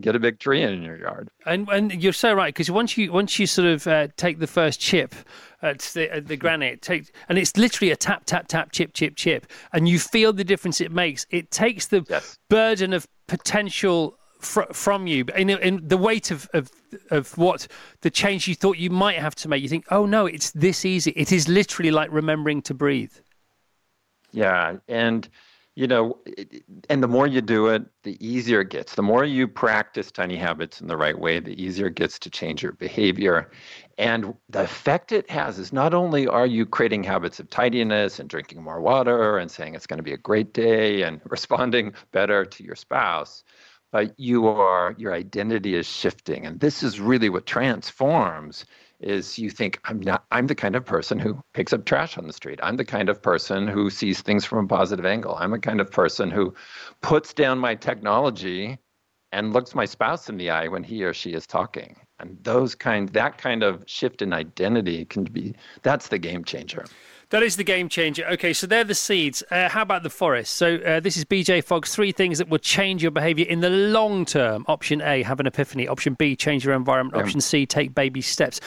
get 0.00 0.14
a 0.14 0.18
big 0.18 0.38
tree 0.38 0.62
in 0.62 0.82
your 0.82 0.98
yard. 0.98 1.30
And 1.46 1.66
and 1.70 2.02
you're 2.02 2.12
so 2.12 2.34
right 2.34 2.52
because 2.52 2.70
once 2.70 2.98
you 2.98 3.10
once 3.10 3.38
you 3.38 3.46
sort 3.46 3.68
of 3.68 3.86
uh, 3.86 4.08
take 4.18 4.38
the 4.38 4.46
first 4.46 4.80
chip 4.80 5.14
at 5.62 5.78
the, 5.94 6.14
at 6.14 6.28
the 6.28 6.36
granite, 6.36 6.82
take 6.82 7.10
and 7.30 7.38
it's 7.38 7.56
literally 7.56 7.90
a 7.90 7.96
tap 7.96 8.26
tap 8.26 8.48
tap 8.48 8.70
chip 8.70 8.92
chip 8.92 9.16
chip, 9.16 9.46
and 9.72 9.88
you 9.88 9.98
feel 9.98 10.34
the 10.34 10.44
difference 10.44 10.82
it 10.82 10.92
makes. 10.92 11.24
It 11.30 11.50
takes 11.50 11.86
the 11.86 12.22
burden 12.50 12.92
of 12.92 13.08
potential 13.28 14.18
fr- 14.40 14.72
from 14.72 15.06
you, 15.06 15.24
in, 15.34 15.50
in 15.50 15.88
the 15.88 15.96
weight 15.96 16.30
of, 16.30 16.48
of 16.52 16.70
of 17.10 17.36
what 17.36 17.68
the 18.00 18.10
change 18.10 18.48
you 18.48 18.54
thought 18.54 18.78
you 18.78 18.90
might 18.90 19.18
have 19.18 19.34
to 19.36 19.48
make. 19.48 19.62
You 19.62 19.68
think, 19.68 19.86
oh 19.90 20.06
no, 20.06 20.26
it's 20.26 20.50
this 20.52 20.84
easy. 20.84 21.12
It 21.12 21.32
is 21.32 21.48
literally 21.48 21.90
like 21.90 22.10
remembering 22.12 22.62
to 22.62 22.74
breathe. 22.74 23.12
Yeah, 24.32 24.76
and 24.88 25.28
you 25.76 25.86
know, 25.86 26.18
and 26.88 27.02
the 27.02 27.08
more 27.08 27.26
you 27.26 27.42
do 27.42 27.66
it, 27.66 27.84
the 28.02 28.16
easier 28.26 28.62
it 28.62 28.70
gets. 28.70 28.94
The 28.94 29.02
more 29.02 29.26
you 29.26 29.46
practice 29.46 30.10
tiny 30.10 30.36
habits 30.36 30.80
in 30.80 30.86
the 30.86 30.96
right 30.96 31.18
way, 31.18 31.38
the 31.38 31.62
easier 31.62 31.88
it 31.88 31.96
gets 31.96 32.18
to 32.20 32.30
change 32.30 32.62
your 32.62 32.72
behavior. 32.72 33.50
And 33.98 34.34
the 34.48 34.62
effect 34.62 35.12
it 35.12 35.28
has 35.30 35.58
is 35.58 35.74
not 35.74 35.92
only 35.92 36.26
are 36.26 36.46
you 36.46 36.64
creating 36.64 37.04
habits 37.04 37.40
of 37.40 37.50
tidiness 37.50 38.18
and 38.18 38.28
drinking 38.28 38.62
more 38.62 38.80
water 38.80 39.36
and 39.36 39.50
saying 39.50 39.74
it's 39.74 39.86
going 39.86 39.98
to 39.98 40.02
be 40.02 40.14
a 40.14 40.18
great 40.18 40.54
day 40.54 41.02
and 41.02 41.20
responding 41.26 41.92
better 42.10 42.46
to 42.46 42.64
your 42.64 42.74
spouse, 42.74 43.44
but 43.92 44.18
you 44.18 44.46
are 44.46 44.94
your 44.98 45.12
identity 45.12 45.74
is 45.74 45.86
shifting. 45.86 46.46
And 46.46 46.60
this 46.60 46.82
is 46.82 47.00
really 47.00 47.28
what 47.28 47.46
transforms 47.46 48.64
is 49.00 49.38
you 49.38 49.50
think 49.50 49.78
I'm 49.84 50.00
not 50.00 50.24
I'm 50.30 50.46
the 50.46 50.54
kind 50.54 50.74
of 50.74 50.84
person 50.84 51.18
who 51.18 51.42
picks 51.52 51.72
up 51.72 51.84
trash 51.84 52.16
on 52.16 52.26
the 52.26 52.32
street. 52.32 52.60
I'm 52.62 52.76
the 52.76 52.84
kind 52.84 53.08
of 53.08 53.22
person 53.22 53.68
who 53.68 53.90
sees 53.90 54.22
things 54.22 54.44
from 54.44 54.64
a 54.64 54.68
positive 54.68 55.04
angle. 55.04 55.36
I'm 55.38 55.50
the 55.50 55.58
kind 55.58 55.80
of 55.80 55.90
person 55.90 56.30
who 56.30 56.54
puts 57.02 57.34
down 57.34 57.58
my 57.58 57.74
technology 57.74 58.78
and 59.32 59.52
looks 59.52 59.74
my 59.74 59.84
spouse 59.84 60.28
in 60.28 60.36
the 60.36 60.50
eye 60.50 60.68
when 60.68 60.82
he 60.82 61.04
or 61.04 61.12
she 61.12 61.34
is 61.34 61.46
talking. 61.46 61.96
And 62.18 62.38
those 62.42 62.74
kind 62.74 63.08
that 63.10 63.36
kind 63.36 63.62
of 63.62 63.84
shift 63.86 64.22
in 64.22 64.32
identity 64.32 65.04
can 65.04 65.24
be 65.24 65.54
that's 65.82 66.08
the 66.08 66.18
game 66.18 66.44
changer. 66.44 66.84
That 67.30 67.42
is 67.42 67.56
the 67.56 67.64
game 67.64 67.88
changer. 67.88 68.24
Okay, 68.28 68.52
so 68.52 68.68
they're 68.68 68.84
the 68.84 68.94
seeds. 68.94 69.42
Uh, 69.50 69.68
how 69.68 69.82
about 69.82 70.04
the 70.04 70.10
forest? 70.10 70.54
So 70.54 70.76
uh, 70.76 71.00
this 71.00 71.16
is 71.16 71.24
BJ 71.24 71.62
Fogg's 71.64 71.92
three 71.92 72.12
things 72.12 72.38
that 72.38 72.48
will 72.48 72.58
change 72.58 73.02
your 73.02 73.10
behaviour 73.10 73.44
in 73.46 73.60
the 73.60 73.70
long 73.70 74.24
term. 74.24 74.64
Option 74.68 75.00
A, 75.00 75.22
have 75.22 75.40
an 75.40 75.46
epiphany. 75.46 75.88
Option 75.88 76.14
B, 76.14 76.36
change 76.36 76.64
your 76.64 76.74
environment. 76.74 77.20
Option 77.20 77.40
C, 77.40 77.66
take 77.66 77.96
baby 77.96 78.22
steps. 78.22 78.60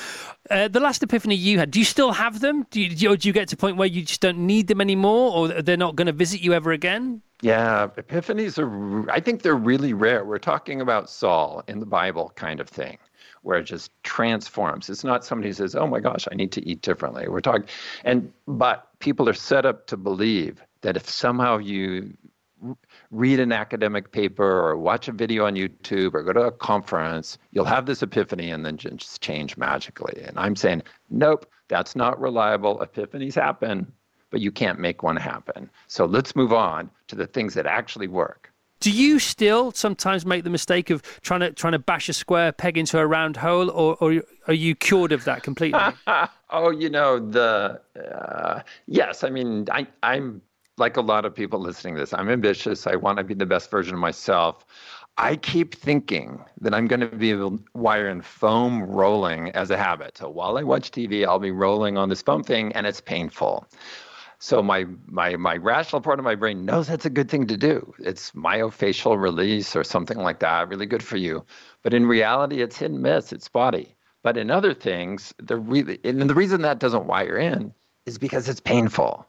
Uh, 0.50 0.68
the 0.68 0.82
last 0.82 1.02
epiphany 1.02 1.36
you 1.36 1.58
had, 1.58 1.72
do 1.72 1.80
you 1.80 1.86
still 1.86 2.12
have 2.12 2.42
them? 2.42 2.66
Do 2.70 2.82
you, 2.82 2.90
do 2.90 2.96
you, 2.96 3.14
or 3.14 3.18
do 3.18 3.30
you 3.30 3.34
get 3.34 3.48
to 3.50 3.56
a 3.56 3.58
point 3.58 3.78
where 3.78 3.88
you 3.88 4.04
just 4.04 4.20
don't 4.20 4.40
need 4.40 4.68
them 4.68 4.82
anymore, 4.82 5.32
or 5.34 5.62
they're 5.62 5.78
not 5.78 5.96
going 5.96 6.08
to 6.08 6.14
visit 6.14 6.42
you 6.42 6.54
ever 6.54 6.74
again? 6.74 7.22
Yeah, 7.42 7.88
epiphanies 7.98 8.60
are, 8.60 9.10
I 9.10 9.22
think 9.22 9.42
they're 9.42 9.56
really 9.56 9.94
rare. 9.94 10.26
We're 10.26 10.38
talking 10.38 10.82
about 10.82 11.10
Saul 11.10 11.64
in 11.70 11.80
the 11.80 11.86
Bible 11.86 12.34
kind 12.36 12.60
of 12.60 12.68
thing, 12.68 12.98
where 13.42 13.58
it 13.58 13.64
just 13.64 13.92
transforms. 14.04 14.90
It's 14.90 15.04
not 15.04 15.26
somebody 15.26 15.50
who 15.50 15.54
says, 15.54 15.76
oh 15.76 15.88
my 15.88 16.00
gosh, 16.00 16.28
I 16.32 16.36
need 16.36 16.52
to 16.54 16.68
eat 16.68 16.82
differently. 16.82 17.28
We're 17.28 17.42
talking, 17.42 17.66
and, 18.04 18.32
but 18.48 18.88
people 19.00 19.30
are 19.30 19.34
set 19.34 19.66
up 19.66 19.88
to 19.88 19.98
believe 19.98 20.62
that 20.82 20.96
if 20.96 21.10
somehow 21.10 21.58
you 21.58 22.14
read 23.12 23.40
an 23.40 23.52
academic 23.52 24.12
paper 24.12 24.44
or 24.46 24.78
watch 24.78 25.08
a 25.08 25.12
video 25.12 25.46
on 25.46 25.56
YouTube 25.56 26.14
or 26.14 26.24
go 26.24 26.34
to 26.34 26.42
a 26.42 26.52
conference, 26.52 27.38
you'll 27.52 27.66
have 27.66 27.86
this 27.86 28.02
epiphany 28.02 28.52
and 28.52 28.66
then 28.66 28.78
just 28.78 29.22
change 29.22 29.56
magically. 29.58 30.22
And 30.24 30.38
I'm 30.38 30.56
saying, 30.56 30.84
nope, 31.10 31.46
that's 31.70 31.96
not 31.96 32.20
reliable. 32.20 32.80
Epiphanies 32.80 33.36
happen, 33.36 33.92
but 34.30 34.42
you 34.42 34.52
can't 34.52 34.80
make 34.80 35.04
one 35.04 35.16
happen. 35.16 35.70
So 35.88 36.06
let's 36.06 36.36
move 36.36 36.52
on 36.52 36.92
to 37.08 37.16
the 37.16 37.28
things 37.28 37.54
that 37.54 37.66
actually 37.66 38.08
work. 38.08 38.52
Do 38.80 38.92
you 38.92 39.20
still 39.20 39.72
sometimes 39.72 40.26
make 40.26 40.44
the 40.44 40.50
mistake 40.50 40.90
of 40.90 41.02
trying 41.22 41.42
to 41.42 41.52
trying 41.52 41.74
to 41.74 41.80
bash 41.80 42.08
a 42.10 42.14
square 42.14 42.52
peg 42.52 42.78
into 42.78 42.98
a 42.98 43.06
round 43.06 43.38
hole, 43.38 43.70
or, 43.70 43.98
or 44.00 44.22
are 44.48 44.54
you 44.54 44.76
cured 44.76 45.12
of 45.12 45.26
that 45.26 45.44
completely? 45.44 45.80
oh, 46.50 46.72
you 46.72 46.90
know 46.90 47.20
the 47.20 47.82
uh, 48.00 48.62
yes. 48.88 49.24
I 49.24 49.30
mean, 49.30 49.68
I, 49.72 49.88
I'm 50.02 50.42
like 50.78 50.98
a 50.98 51.02
lot 51.02 51.26
of 51.26 51.36
people 51.36 51.60
listening 51.60 51.96
to 51.96 52.00
this. 52.00 52.14
I'm 52.14 52.30
ambitious. 52.30 52.88
I 52.88 52.96
want 52.96 53.18
to 53.18 53.24
be 53.24 53.34
the 53.34 53.46
best 53.46 53.70
version 53.70 53.94
of 53.94 54.00
myself. 54.00 54.66
I 55.18 55.36
keep 55.36 55.76
thinking 55.76 56.42
that 56.62 56.74
I'm 56.74 56.88
going 56.88 57.02
to 57.02 57.08
be 57.08 57.36
wire 57.74 58.08
and 58.08 58.24
foam 58.24 58.84
rolling 58.84 59.50
as 59.50 59.70
a 59.70 59.76
habit. 59.76 60.18
So 60.18 60.30
while 60.30 60.58
I 60.58 60.64
watch 60.64 60.92
TV, 60.92 61.28
I'll 61.28 61.40
be 61.40 61.52
rolling 61.52 61.98
on 61.98 62.08
this 62.08 62.22
foam 62.22 62.42
thing, 62.42 62.72
and 62.72 62.88
it's 62.88 63.02
painful. 63.02 63.68
So 64.40 64.64
my 64.64 64.86
my 65.06 65.36
my 65.36 65.58
rational 65.58 66.02
part 66.02 66.18
of 66.18 66.26
my 66.26 66.36
brain 66.36 66.64
knows 66.66 66.88
that's 66.88 67.06
a 67.06 67.10
good 67.10 67.30
thing 67.30 67.48
to 67.48 67.58
do. 67.58 67.94
It's 68.00 68.32
myofascial 68.32 69.22
release 69.22 69.76
or 69.76 69.84
something 69.84 70.18
like 70.18 70.40
that, 70.40 70.70
really 70.70 70.86
good 70.86 71.04
for 71.04 71.18
you. 71.18 71.46
But 71.84 71.94
in 71.94 72.06
reality, 72.06 72.62
it's 72.62 72.78
hit 72.78 72.92
and 72.92 73.02
miss. 73.02 73.34
It's 73.34 73.46
spotty. 73.46 73.96
But 74.24 74.38
in 74.38 74.50
other 74.50 74.74
things, 74.74 75.34
the 75.40 75.58
really 75.58 76.00
and 76.06 76.30
the 76.30 76.34
reason 76.34 76.62
that 76.62 76.80
doesn't 76.80 77.06
wire 77.06 77.38
in 77.38 77.74
is 78.06 78.18
because 78.18 78.48
it's 78.48 78.62
painful. 78.62 79.28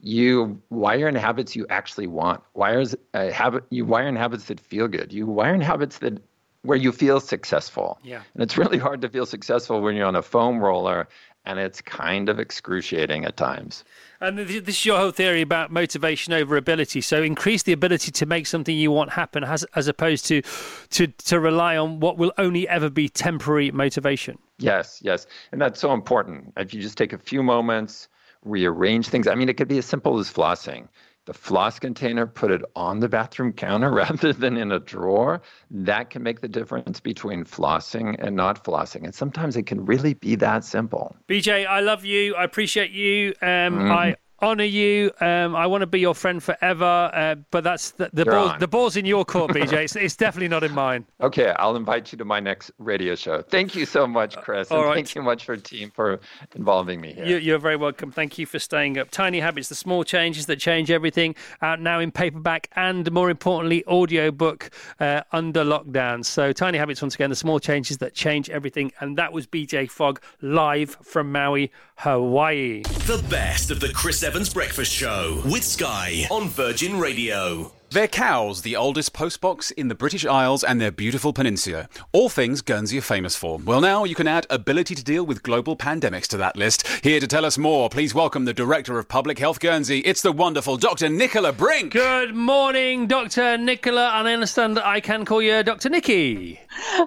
You 0.00 0.60
wire 0.68 1.08
in 1.08 1.14
habits 1.14 1.54
you 1.54 1.66
actually 1.70 2.08
want. 2.08 2.42
Wires 2.54 2.96
uh, 3.14 3.30
habit 3.30 3.64
you 3.70 3.84
wire 3.84 4.08
in 4.08 4.16
habits 4.16 4.46
that 4.46 4.58
feel 4.58 4.88
good. 4.88 5.12
You 5.12 5.26
wire 5.26 5.54
in 5.54 5.60
habits 5.60 5.98
that 5.98 6.20
where 6.62 6.78
you 6.78 6.90
feel 6.90 7.20
successful. 7.20 7.98
Yeah. 8.02 8.22
And 8.34 8.42
it's 8.42 8.58
really 8.58 8.78
hard 8.78 9.02
to 9.02 9.08
feel 9.08 9.26
successful 9.26 9.80
when 9.80 9.94
you're 9.94 10.06
on 10.06 10.16
a 10.16 10.22
foam 10.22 10.58
roller 10.58 11.08
and 11.46 11.58
it's 11.58 11.80
kind 11.80 12.28
of 12.28 12.38
excruciating 12.38 13.24
at 13.24 13.36
times. 13.36 13.84
And 14.20 14.38
this 14.38 14.50
is 14.50 14.86
your 14.86 14.98
whole 14.98 15.10
theory 15.10 15.42
about 15.42 15.70
motivation 15.70 16.32
over 16.32 16.56
ability. 16.56 17.00
So 17.00 17.22
increase 17.22 17.62
the 17.62 17.72
ability 17.72 18.10
to 18.12 18.26
make 18.26 18.46
something 18.46 18.76
you 18.76 18.90
want 18.90 19.10
happen, 19.10 19.44
as 19.44 19.64
as 19.74 19.88
opposed 19.88 20.26
to 20.26 20.42
to 20.90 21.06
to 21.06 21.40
rely 21.40 21.76
on 21.76 22.00
what 22.00 22.16
will 22.16 22.32
only 22.38 22.68
ever 22.68 22.88
be 22.88 23.08
temporary 23.08 23.70
motivation. 23.70 24.38
Yes, 24.58 25.00
yes. 25.02 25.26
And 25.52 25.60
that's 25.60 25.80
so 25.80 25.92
important. 25.92 26.52
If 26.56 26.72
you 26.72 26.80
just 26.80 26.96
take 26.96 27.12
a 27.12 27.18
few 27.18 27.42
moments, 27.42 28.08
rearrange 28.44 29.08
things. 29.08 29.26
I 29.26 29.34
mean, 29.34 29.48
it 29.48 29.56
could 29.56 29.68
be 29.68 29.78
as 29.78 29.86
simple 29.86 30.18
as 30.18 30.32
flossing. 30.32 30.88
The 31.26 31.34
floss 31.34 31.78
container, 31.78 32.26
put 32.26 32.50
it 32.50 32.62
on 32.76 33.00
the 33.00 33.08
bathroom 33.08 33.52
counter 33.52 33.90
rather 34.02 34.32
than 34.32 34.56
in 34.56 34.72
a 34.72 34.78
drawer. 34.78 35.40
That 35.70 36.10
can 36.10 36.22
make 36.22 36.40
the 36.40 36.48
difference 36.48 37.00
between 37.00 37.44
flossing 37.44 38.16
and 38.18 38.36
not 38.36 38.62
flossing. 38.64 39.04
And 39.04 39.14
sometimes 39.14 39.56
it 39.56 39.64
can 39.64 39.84
really 39.86 40.14
be 40.14 40.34
that 40.36 40.64
simple. 40.64 41.16
BJ, 41.28 41.66
I 41.66 41.80
love 41.80 42.04
you. 42.04 42.34
I 42.34 42.44
appreciate 42.44 42.90
you. 42.90 43.34
Um, 43.40 43.80
Mhm. 43.80 43.90
I 43.90 44.16
honor 44.44 44.64
you. 44.64 45.10
Um, 45.20 45.56
I 45.56 45.66
want 45.66 45.82
to 45.82 45.86
be 45.86 46.00
your 46.00 46.14
friend 46.14 46.42
forever. 46.42 47.10
Uh, 47.12 47.36
but 47.50 47.64
that's 47.64 47.92
the, 47.92 48.10
the 48.12 48.24
ball. 48.24 48.50
on. 48.50 48.60
The 48.60 48.68
ball's 48.68 48.96
in 48.96 49.04
your 49.04 49.24
court, 49.24 49.50
BJ. 49.50 49.84
It's, 49.84 49.96
it's 49.96 50.16
definitely 50.16 50.48
not 50.48 50.62
in 50.64 50.72
mine. 50.72 51.06
Okay, 51.24 51.54
I'll 51.58 51.76
invite 51.76 52.12
you 52.12 52.18
to 52.18 52.24
my 52.24 52.38
next 52.38 52.70
radio 52.78 53.14
show. 53.14 53.40
Thank 53.40 53.74
you 53.74 53.86
so 53.86 54.06
much, 54.06 54.36
Chris. 54.36 54.70
all 54.70 54.78
and 54.78 54.86
right. 54.88 54.94
thank 54.96 55.14
you 55.14 55.22
much 55.22 55.46
for 55.46 55.56
team 55.56 55.90
for 55.90 56.20
involving 56.54 57.00
me 57.00 57.14
here. 57.14 57.24
You, 57.24 57.36
you're 57.38 57.58
very 57.58 57.76
welcome. 57.76 58.12
Thank 58.12 58.36
you 58.36 58.44
for 58.44 58.58
staying 58.58 58.98
up. 58.98 59.10
Tiny 59.10 59.40
Habits, 59.40 59.70
the 59.70 59.74
small 59.74 60.04
changes 60.04 60.44
that 60.46 60.56
change 60.56 60.90
everything, 60.90 61.34
out 61.62 61.80
now 61.80 61.98
in 61.98 62.10
paperback 62.10 62.68
and 62.76 63.10
more 63.10 63.30
importantly, 63.30 63.84
audiobook 63.86 64.70
uh, 65.00 65.22
under 65.32 65.64
lockdown. 65.64 66.24
So, 66.24 66.52
Tiny 66.52 66.76
Habits, 66.76 67.00
once 67.00 67.14
again, 67.14 67.30
the 67.30 67.36
small 67.36 67.58
changes 67.58 67.98
that 67.98 68.12
change 68.12 68.50
everything. 68.50 68.92
And 69.00 69.16
that 69.16 69.32
was 69.32 69.46
BJ 69.46 69.90
Fogg 69.90 70.20
live 70.42 70.96
from 71.02 71.32
Maui, 71.32 71.72
Hawaii. 71.96 72.82
The 72.82 73.24
best 73.30 73.70
of 73.70 73.80
the 73.80 73.88
Chris 73.88 74.22
Evans 74.22 74.33
Breakfast 74.52 74.90
Show 74.90 75.40
with 75.44 75.62
Sky 75.62 76.26
on 76.28 76.48
Virgin 76.48 76.98
Radio. 76.98 77.70
They're 77.94 78.08
cows, 78.08 78.62
the 78.62 78.74
oldest 78.74 79.12
postbox 79.12 79.70
in 79.70 79.86
the 79.86 79.94
British 79.94 80.26
Isles 80.26 80.64
and 80.64 80.80
their 80.80 80.90
beautiful 80.90 81.32
peninsula. 81.32 81.88
All 82.10 82.28
things 82.28 82.60
Guernsey 82.60 82.98
are 82.98 83.00
famous 83.00 83.36
for. 83.36 83.58
Well, 83.58 83.80
now 83.80 84.02
you 84.02 84.16
can 84.16 84.26
add 84.26 84.48
ability 84.50 84.96
to 84.96 85.04
deal 85.04 85.22
with 85.22 85.44
global 85.44 85.76
pandemics 85.76 86.26
to 86.30 86.36
that 86.38 86.56
list. 86.56 86.88
Here 87.04 87.20
to 87.20 87.28
tell 87.28 87.44
us 87.44 87.56
more, 87.56 87.88
please 87.88 88.12
welcome 88.12 88.46
the 88.46 88.52
Director 88.52 88.98
of 88.98 89.06
Public 89.06 89.38
Health 89.38 89.60
Guernsey. 89.60 90.00
It's 90.00 90.22
the 90.22 90.32
wonderful 90.32 90.76
Dr. 90.76 91.08
Nicola 91.08 91.52
Brink. 91.52 91.92
Good 91.92 92.34
morning, 92.34 93.06
Dr. 93.06 93.56
Nicola. 93.58 94.10
And 94.14 94.26
I 94.26 94.32
understand 94.32 94.76
that 94.76 94.84
I 94.84 94.98
can 94.98 95.24
call 95.24 95.40
you 95.40 95.52
uh, 95.52 95.62
Dr. 95.62 95.88
Nikki. 95.88 96.58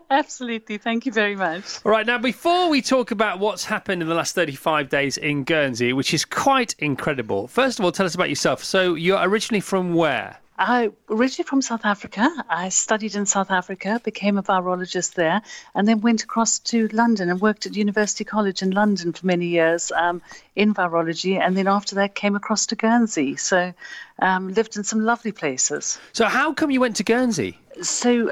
Absolutely. 0.09 0.77
Thank 0.77 1.05
you 1.05 1.11
very 1.11 1.35
much. 1.35 1.81
All 1.83 1.91
right, 1.91 2.05
now 2.05 2.17
before 2.17 2.69
we 2.69 2.81
talk 2.81 3.11
about 3.11 3.39
what's 3.39 3.65
happened 3.65 4.01
in 4.01 4.07
the 4.07 4.15
last 4.15 4.35
35 4.35 4.87
days 4.87 5.17
in 5.17 5.43
Guernsey, 5.43 5.91
which 5.91 6.13
is 6.13 6.23
quite 6.23 6.75
incredible, 6.79 7.49
first 7.49 7.77
of 7.77 7.83
all, 7.83 7.91
tell 7.91 8.05
us 8.05 8.15
about 8.15 8.29
yourself. 8.29 8.63
So, 8.63 8.93
you're 8.93 9.19
originally 9.19 9.59
from 9.59 9.93
where? 9.93 10.37
I 10.57 10.89
originally 11.07 11.47
from 11.47 11.61
South 11.61 11.85
Africa. 11.85 12.29
I 12.49 12.69
studied 12.69 13.15
in 13.15 13.27
South 13.27 13.51
Africa, 13.51 14.01
became 14.03 14.39
a 14.39 14.43
virologist 14.43 15.13
there, 15.13 15.43
and 15.75 15.87
then 15.87 16.01
went 16.01 16.23
across 16.23 16.57
to 16.59 16.87
London 16.87 17.29
and 17.29 17.39
worked 17.39 17.67
at 17.67 17.75
University 17.75 18.23
College 18.23 18.63
in 18.63 18.71
London 18.71 19.13
for 19.13 19.27
many 19.27 19.47
years 19.47 19.91
um, 19.91 20.21
in 20.55 20.73
virology. 20.73 21.39
And 21.39 21.55
then 21.55 21.67
after 21.67 21.95
that, 21.95 22.15
came 22.15 22.35
across 22.35 22.65
to 22.67 22.75
Guernsey. 22.75 23.35
So, 23.35 23.73
um, 24.19 24.53
lived 24.53 24.75
in 24.77 24.83
some 24.83 25.01
lovely 25.01 25.31
places. 25.31 25.99
So, 26.13 26.25
how 26.25 26.53
come 26.53 26.71
you 26.71 26.79
went 26.79 26.95
to 26.97 27.03
Guernsey? 27.03 27.57
So, 27.81 28.31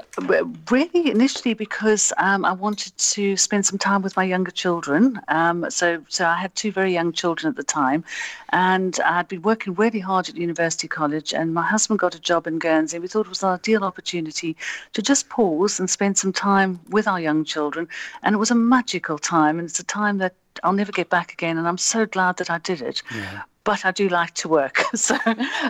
really, 0.72 1.12
initially 1.12 1.54
because 1.54 2.12
um, 2.18 2.46
I 2.46 2.52
wanted 2.52 2.98
to 2.98 3.38
spend 3.38 3.64
some 3.66 3.78
time 3.78 4.02
with 4.02 4.18
my 4.18 4.24
younger 4.24 4.50
children. 4.50 5.22
Um, 5.28 5.70
so, 5.70 6.04
so 6.08 6.26
I 6.26 6.36
had 6.36 6.56
two 6.56 6.72
very 6.72 6.92
young 6.92 7.14
children 7.14 7.52
at 7.52 7.56
the 7.56 7.64
time, 7.64 8.04
and 8.50 9.00
I'd 9.06 9.28
been 9.28 9.44
working 9.44 9.76
really 9.76 10.00
hard 10.00 10.30
at 10.30 10.36
University 10.36 10.88
College. 10.88 11.32
And 11.32 11.54
my 11.54 11.62
husband 11.62 12.00
got 12.00 12.16
a 12.16 12.20
job 12.20 12.48
in 12.48 12.58
Guernsey. 12.58 12.98
We 12.98 13.08
thought 13.08 13.28
it 13.28 13.30
was 13.30 13.44
an 13.44 13.50
ideal 13.50 13.84
opportunity 13.84 14.58
to 14.94 15.02
just 15.04 15.30
pause 15.30 15.80
and 15.80 15.90
spend 15.90 16.18
some 16.18 16.34
time 16.34 16.80
with 16.90 17.08
our 17.08 17.20
young 17.20 17.46
children. 17.46 17.88
And 18.24 18.34
it 18.34 18.40
was 18.40 18.50
a 18.50 18.56
magical 18.56 19.20
time, 19.20 19.60
and 19.60 19.70
it's 19.70 19.80
a 19.80 19.86
time 19.86 20.18
that 20.18 20.34
I'll 20.64 20.74
never 20.74 20.92
get 20.92 21.10
back 21.10 21.34
again. 21.34 21.60
And 21.60 21.68
I'm 21.68 21.78
so 21.78 22.08
glad 22.08 22.38
that 22.38 22.50
I 22.50 22.58
did 22.58 22.82
it 22.82 23.04
but 23.66 23.84
I 23.84 23.92
do 23.92 24.08
like 24.08 24.34
to 24.36 24.48
work. 24.48 24.84
So 24.96 25.18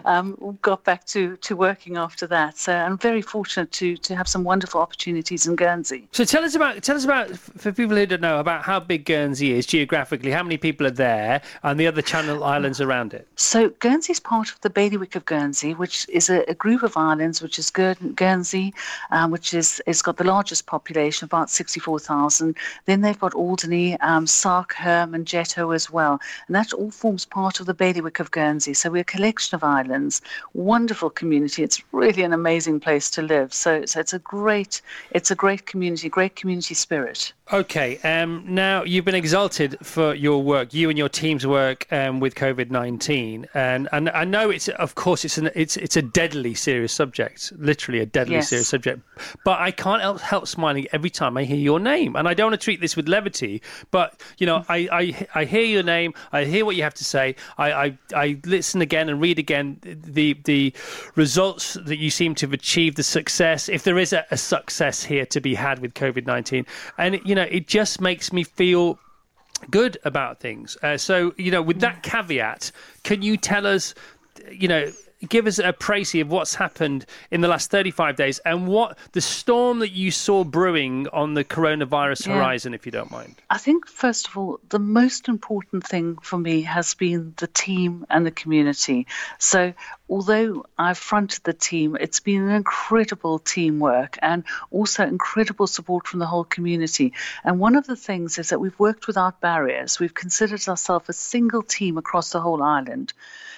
um, 0.05 0.57
got 0.61 0.83
back 0.83 1.05
to, 1.05 1.35
to 1.37 1.55
working 1.55 1.97
after 1.97 2.27
that. 2.27 2.57
So 2.57 2.73
I'm 2.73 2.97
very 2.97 3.21
fortunate 3.21 3.71
to 3.73 3.97
to 3.97 4.15
have 4.15 4.27
some 4.27 4.43
wonderful 4.43 4.79
opportunities 4.79 5.47
in 5.47 5.55
Guernsey. 5.55 6.07
So 6.11 6.23
tell 6.23 6.43
us 6.43 6.53
about 6.55 6.83
tell 6.83 6.95
us 6.95 7.03
about 7.03 7.31
for 7.35 7.71
people 7.71 7.95
who 7.95 8.05
don't 8.05 8.21
know 8.21 8.39
about 8.39 8.63
how 8.63 8.79
big 8.79 9.05
Guernsey 9.05 9.53
is 9.53 9.65
geographically. 9.65 10.31
How 10.31 10.43
many 10.43 10.57
people 10.57 10.85
are 10.85 10.97
there, 11.09 11.41
and 11.63 11.79
the 11.79 11.87
other 11.87 12.01
Channel 12.01 12.43
Islands 12.43 12.79
around 12.79 13.13
it? 13.13 13.27
So 13.35 13.69
Guernsey 13.69 14.11
is 14.11 14.19
part 14.19 14.51
of 14.51 14.61
the 14.61 14.69
Bailiwick 14.69 15.15
of 15.15 15.25
Guernsey, 15.25 15.73
which 15.73 16.07
is 16.09 16.29
a, 16.29 16.49
a 16.49 16.53
group 16.53 16.83
of 16.83 16.95
islands, 16.95 17.41
which 17.41 17.57
is 17.57 17.69
Guer- 17.71 17.95
Guernsey, 18.15 18.73
um, 19.11 19.31
which 19.31 19.53
is 19.53 19.81
it's 19.87 20.01
got 20.01 20.17
the 20.17 20.23
largest 20.23 20.65
population, 20.67 21.25
about 21.25 21.49
sixty-four 21.49 21.99
thousand. 21.99 22.55
Then 22.85 23.01
they've 23.01 23.19
got 23.19 23.33
Alderney, 23.33 23.99
um, 24.01 24.27
Sark, 24.27 24.73
Herm, 24.73 25.13
and 25.15 25.25
Jethou 25.25 25.73
as 25.73 25.89
well, 25.89 26.21
and 26.47 26.55
that 26.55 26.73
all 26.73 26.91
forms 26.91 27.25
part 27.25 27.59
of 27.59 27.65
the 27.65 27.73
Bailiwick 27.85 28.19
of 28.19 28.31
Guernsey. 28.31 28.73
So 28.73 28.89
we're 28.89 29.01
a 29.01 29.03
collection 29.03 29.53
of 29.55 29.63
islands, 29.63 30.19
wonderful 30.55 31.11
community. 31.11 31.61
It's 31.61 31.83
really 31.91 32.23
an 32.23 32.33
amazing 32.33 32.79
place 32.79 33.11
to 33.11 33.21
live. 33.21 33.53
So, 33.53 33.85
so 33.85 33.99
it's 33.99 34.11
a 34.11 34.17
great, 34.17 34.81
it's 35.11 35.29
a 35.29 35.35
great 35.35 35.67
community, 35.67 36.09
great 36.09 36.35
community 36.35 36.73
spirit. 36.73 37.31
Okay. 37.53 37.99
Um, 37.99 38.43
now 38.47 38.83
you've 38.83 39.05
been 39.05 39.13
exalted 39.13 39.77
for 39.83 40.15
your 40.15 40.41
work, 40.41 40.73
you 40.73 40.89
and 40.89 40.97
your 40.97 41.09
team's 41.09 41.45
work 41.45 41.85
um, 41.91 42.19
with 42.19 42.33
COVID 42.33 42.71
nineteen, 42.71 43.45
and 43.53 43.87
and 43.91 44.09
I 44.09 44.23
know 44.23 44.49
it's 44.49 44.67
of 44.67 44.95
course 44.95 45.23
it's 45.23 45.37
an 45.37 45.51
it's 45.53 45.77
it's 45.77 45.95
a 45.95 46.01
deadly 46.01 46.55
serious 46.55 46.91
subject, 46.91 47.53
literally 47.59 47.99
a 47.99 48.05
deadly 48.07 48.37
Yes. 48.37 48.49
serious 48.49 48.67
subject. 48.67 48.99
But 49.43 49.59
I 49.59 49.69
can't 49.69 50.01
help, 50.01 50.21
help 50.21 50.47
smiling 50.47 50.87
every 50.91 51.11
time 51.11 51.37
I 51.37 51.43
hear 51.43 51.57
your 51.57 51.79
name, 51.79 52.15
and 52.15 52.27
I 52.27 52.33
don't 52.33 52.49
want 52.49 52.59
to 52.59 52.65
treat 52.65 52.81
this 52.81 52.95
with 52.97 53.07
levity, 53.07 53.61
but 53.91 54.19
you 54.39 54.47
know 54.47 54.65
I 54.67 54.89
I, 54.91 55.27
I 55.41 55.45
hear 55.45 55.65
your 55.65 55.83
name, 55.83 56.15
I 56.31 56.45
hear 56.45 56.65
what 56.65 56.75
you 56.75 56.81
have 56.81 56.95
to 56.95 57.03
say, 57.03 57.35
I, 57.59 57.71
I 57.75 57.97
I 58.13 58.39
listen 58.45 58.81
again 58.81 59.09
and 59.09 59.21
read 59.21 59.39
again 59.39 59.77
the 59.81 60.33
the 60.45 60.73
results 61.15 61.73
that 61.73 61.97
you 61.97 62.09
seem 62.09 62.35
to 62.35 62.45
have 62.45 62.53
achieved, 62.53 62.97
the 62.97 63.03
success, 63.03 63.69
if 63.69 63.83
there 63.83 63.97
is 63.97 64.13
a, 64.13 64.25
a 64.31 64.37
success 64.37 65.03
here 65.03 65.25
to 65.27 65.41
be 65.41 65.55
had 65.55 65.79
with 65.79 65.93
COVID 65.93 66.25
nineteen, 66.25 66.65
and 66.97 67.19
you 67.25 67.35
know 67.35 67.47
it 67.49 67.67
just 67.67 68.01
makes 68.01 68.33
me 68.33 68.43
feel 68.43 68.99
good 69.71 69.97
about 70.03 70.39
things. 70.39 70.77
Uh, 70.83 70.97
so, 70.97 71.33
you 71.37 71.51
know, 71.51 71.61
with 71.61 71.79
that 71.79 72.03
caveat, 72.03 72.71
can 73.03 73.21
you 73.21 73.37
tell 73.37 73.65
us, 73.65 73.95
you 74.51 74.67
know, 74.67 74.91
give 75.27 75.47
us 75.47 75.59
a 75.59 75.73
précis 75.73 76.21
of 76.21 76.29
what's 76.29 76.55
happened 76.55 77.05
in 77.31 77.41
the 77.41 77.47
last 77.47 77.71
35 77.71 78.15
days 78.15 78.39
and 78.39 78.67
what 78.67 78.97
the 79.13 79.21
storm 79.21 79.79
that 79.79 79.91
you 79.91 80.11
saw 80.11 80.43
brewing 80.43 81.07
on 81.13 81.33
the 81.33 81.43
coronavirus 81.43 82.27
Yeah. 82.27 82.35
horizon, 82.35 82.73
if 82.73 82.85
you 82.85 82.91
don't 82.91 83.11
mind? 83.11 83.35
I 83.49 83.57
think, 83.57 83.87
first 83.87 84.27
of 84.27 84.37
all, 84.37 84.59
the 84.69 84.79
most 84.79 85.27
important 85.27 85.85
thing 85.87 86.17
for 86.21 86.37
me 86.37 86.61
has 86.63 86.93
been 86.93 87.33
the 87.37 87.47
team 87.47 88.05
and 88.09 88.25
the 88.25 88.31
community. 88.31 89.07
So, 89.39 89.73
although 90.09 90.65
I've 90.77 90.97
fronted 90.97 91.43
the 91.45 91.53
team, 91.53 91.97
it's 91.99 92.19
been 92.19 92.43
an 92.43 92.51
incredible 92.51 93.39
teamwork 93.39 94.19
and 94.21 94.43
also 94.69 95.03
incredible 95.07 95.67
support 95.67 96.07
from 96.07 96.19
the 96.19 96.27
whole 96.27 96.43
community. 96.43 97.13
And 97.43 97.59
one 97.59 97.75
of 97.75 97.87
the 97.87 97.95
things 97.95 98.37
is 98.37 98.49
that 98.49 98.59
we've 98.59 98.77
worked 98.79 99.07
without 99.07 99.39
barriers. 99.41 99.99
We've 99.99 100.13
considered 100.13 100.67
ourselves 100.67 101.09
a 101.09 101.13
single 101.13 101.63
team 101.63 101.97
across 101.97 102.31
the 102.31 102.41
whole 102.41 102.61
island. 102.61 103.13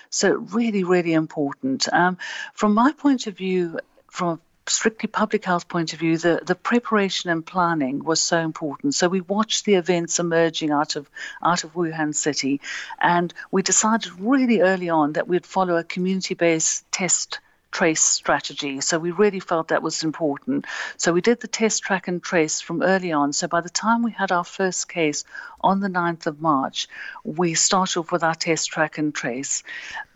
So, 0.10 0.34
really, 0.34 0.84
really 0.84 1.14
important. 1.14 1.91
Um, 1.91 2.18
from 2.53 2.74
my 2.74 2.91
point 2.91 3.28
of 3.28 3.38
view, 3.38 3.80
from 4.10 4.30
a 4.30 4.39
strictly 4.70 5.08
public 5.08 5.45
health 5.45 5.68
point 5.68 5.93
of 5.93 5.99
view, 5.99 6.18
the, 6.18 6.41
the 6.45 6.55
preparation 6.55 7.30
and 7.30 7.45
planning 7.45 8.03
was 8.03 8.22
so 8.22 8.38
important. 8.39 8.95
So 8.95 9.08
we 9.08 9.22
watched 9.22 9.66
the 9.66 9.76
events 9.76 10.20
emerging 10.20 10.72
out 10.72 10.95
of 10.95 11.10
out 11.43 11.64
of 11.64 11.74
Wuhan 11.74 12.14
City, 12.14 12.62
and 12.99 13.34
we 13.51 13.62
decided 13.62 14.20
really 14.20 14.62
early 14.62 14.89
on 14.89 15.14
that 15.14 15.28
we'd 15.28 15.45
follow 15.45 15.78
a 15.78 15.84
community-based 15.84 16.91
test 16.91 17.39
trace 17.78 18.01
strategy. 18.01 18.82
So 18.82 18.97
we 18.97 19.11
really 19.11 19.39
felt 19.39 19.67
that 19.67 19.84
was 19.84 20.01
important. 20.01 20.65
So 20.97 21.13
we 21.13 21.21
did 21.21 21.41
the 21.41 21.47
test 21.47 21.84
track 21.84 22.07
and 22.07 22.23
trace 22.23 22.59
from 22.59 22.82
early 22.82 23.11
on. 23.11 23.34
So 23.34 23.47
by 23.47 23.61
the 23.61 23.69
time 23.69 24.01
we 24.01 24.11
had 24.11 24.32
our 24.32 24.43
first 24.43 24.89
case 24.89 25.23
on 25.61 25.80
the 25.80 25.88
9th 25.88 26.25
of 26.25 26.41
March, 26.41 26.88
we 27.23 27.53
started 27.53 27.99
off 27.99 28.11
with 28.11 28.23
our 28.23 28.34
test 28.34 28.71
track 28.71 28.97
and 28.97 29.13
trace. 29.13 29.61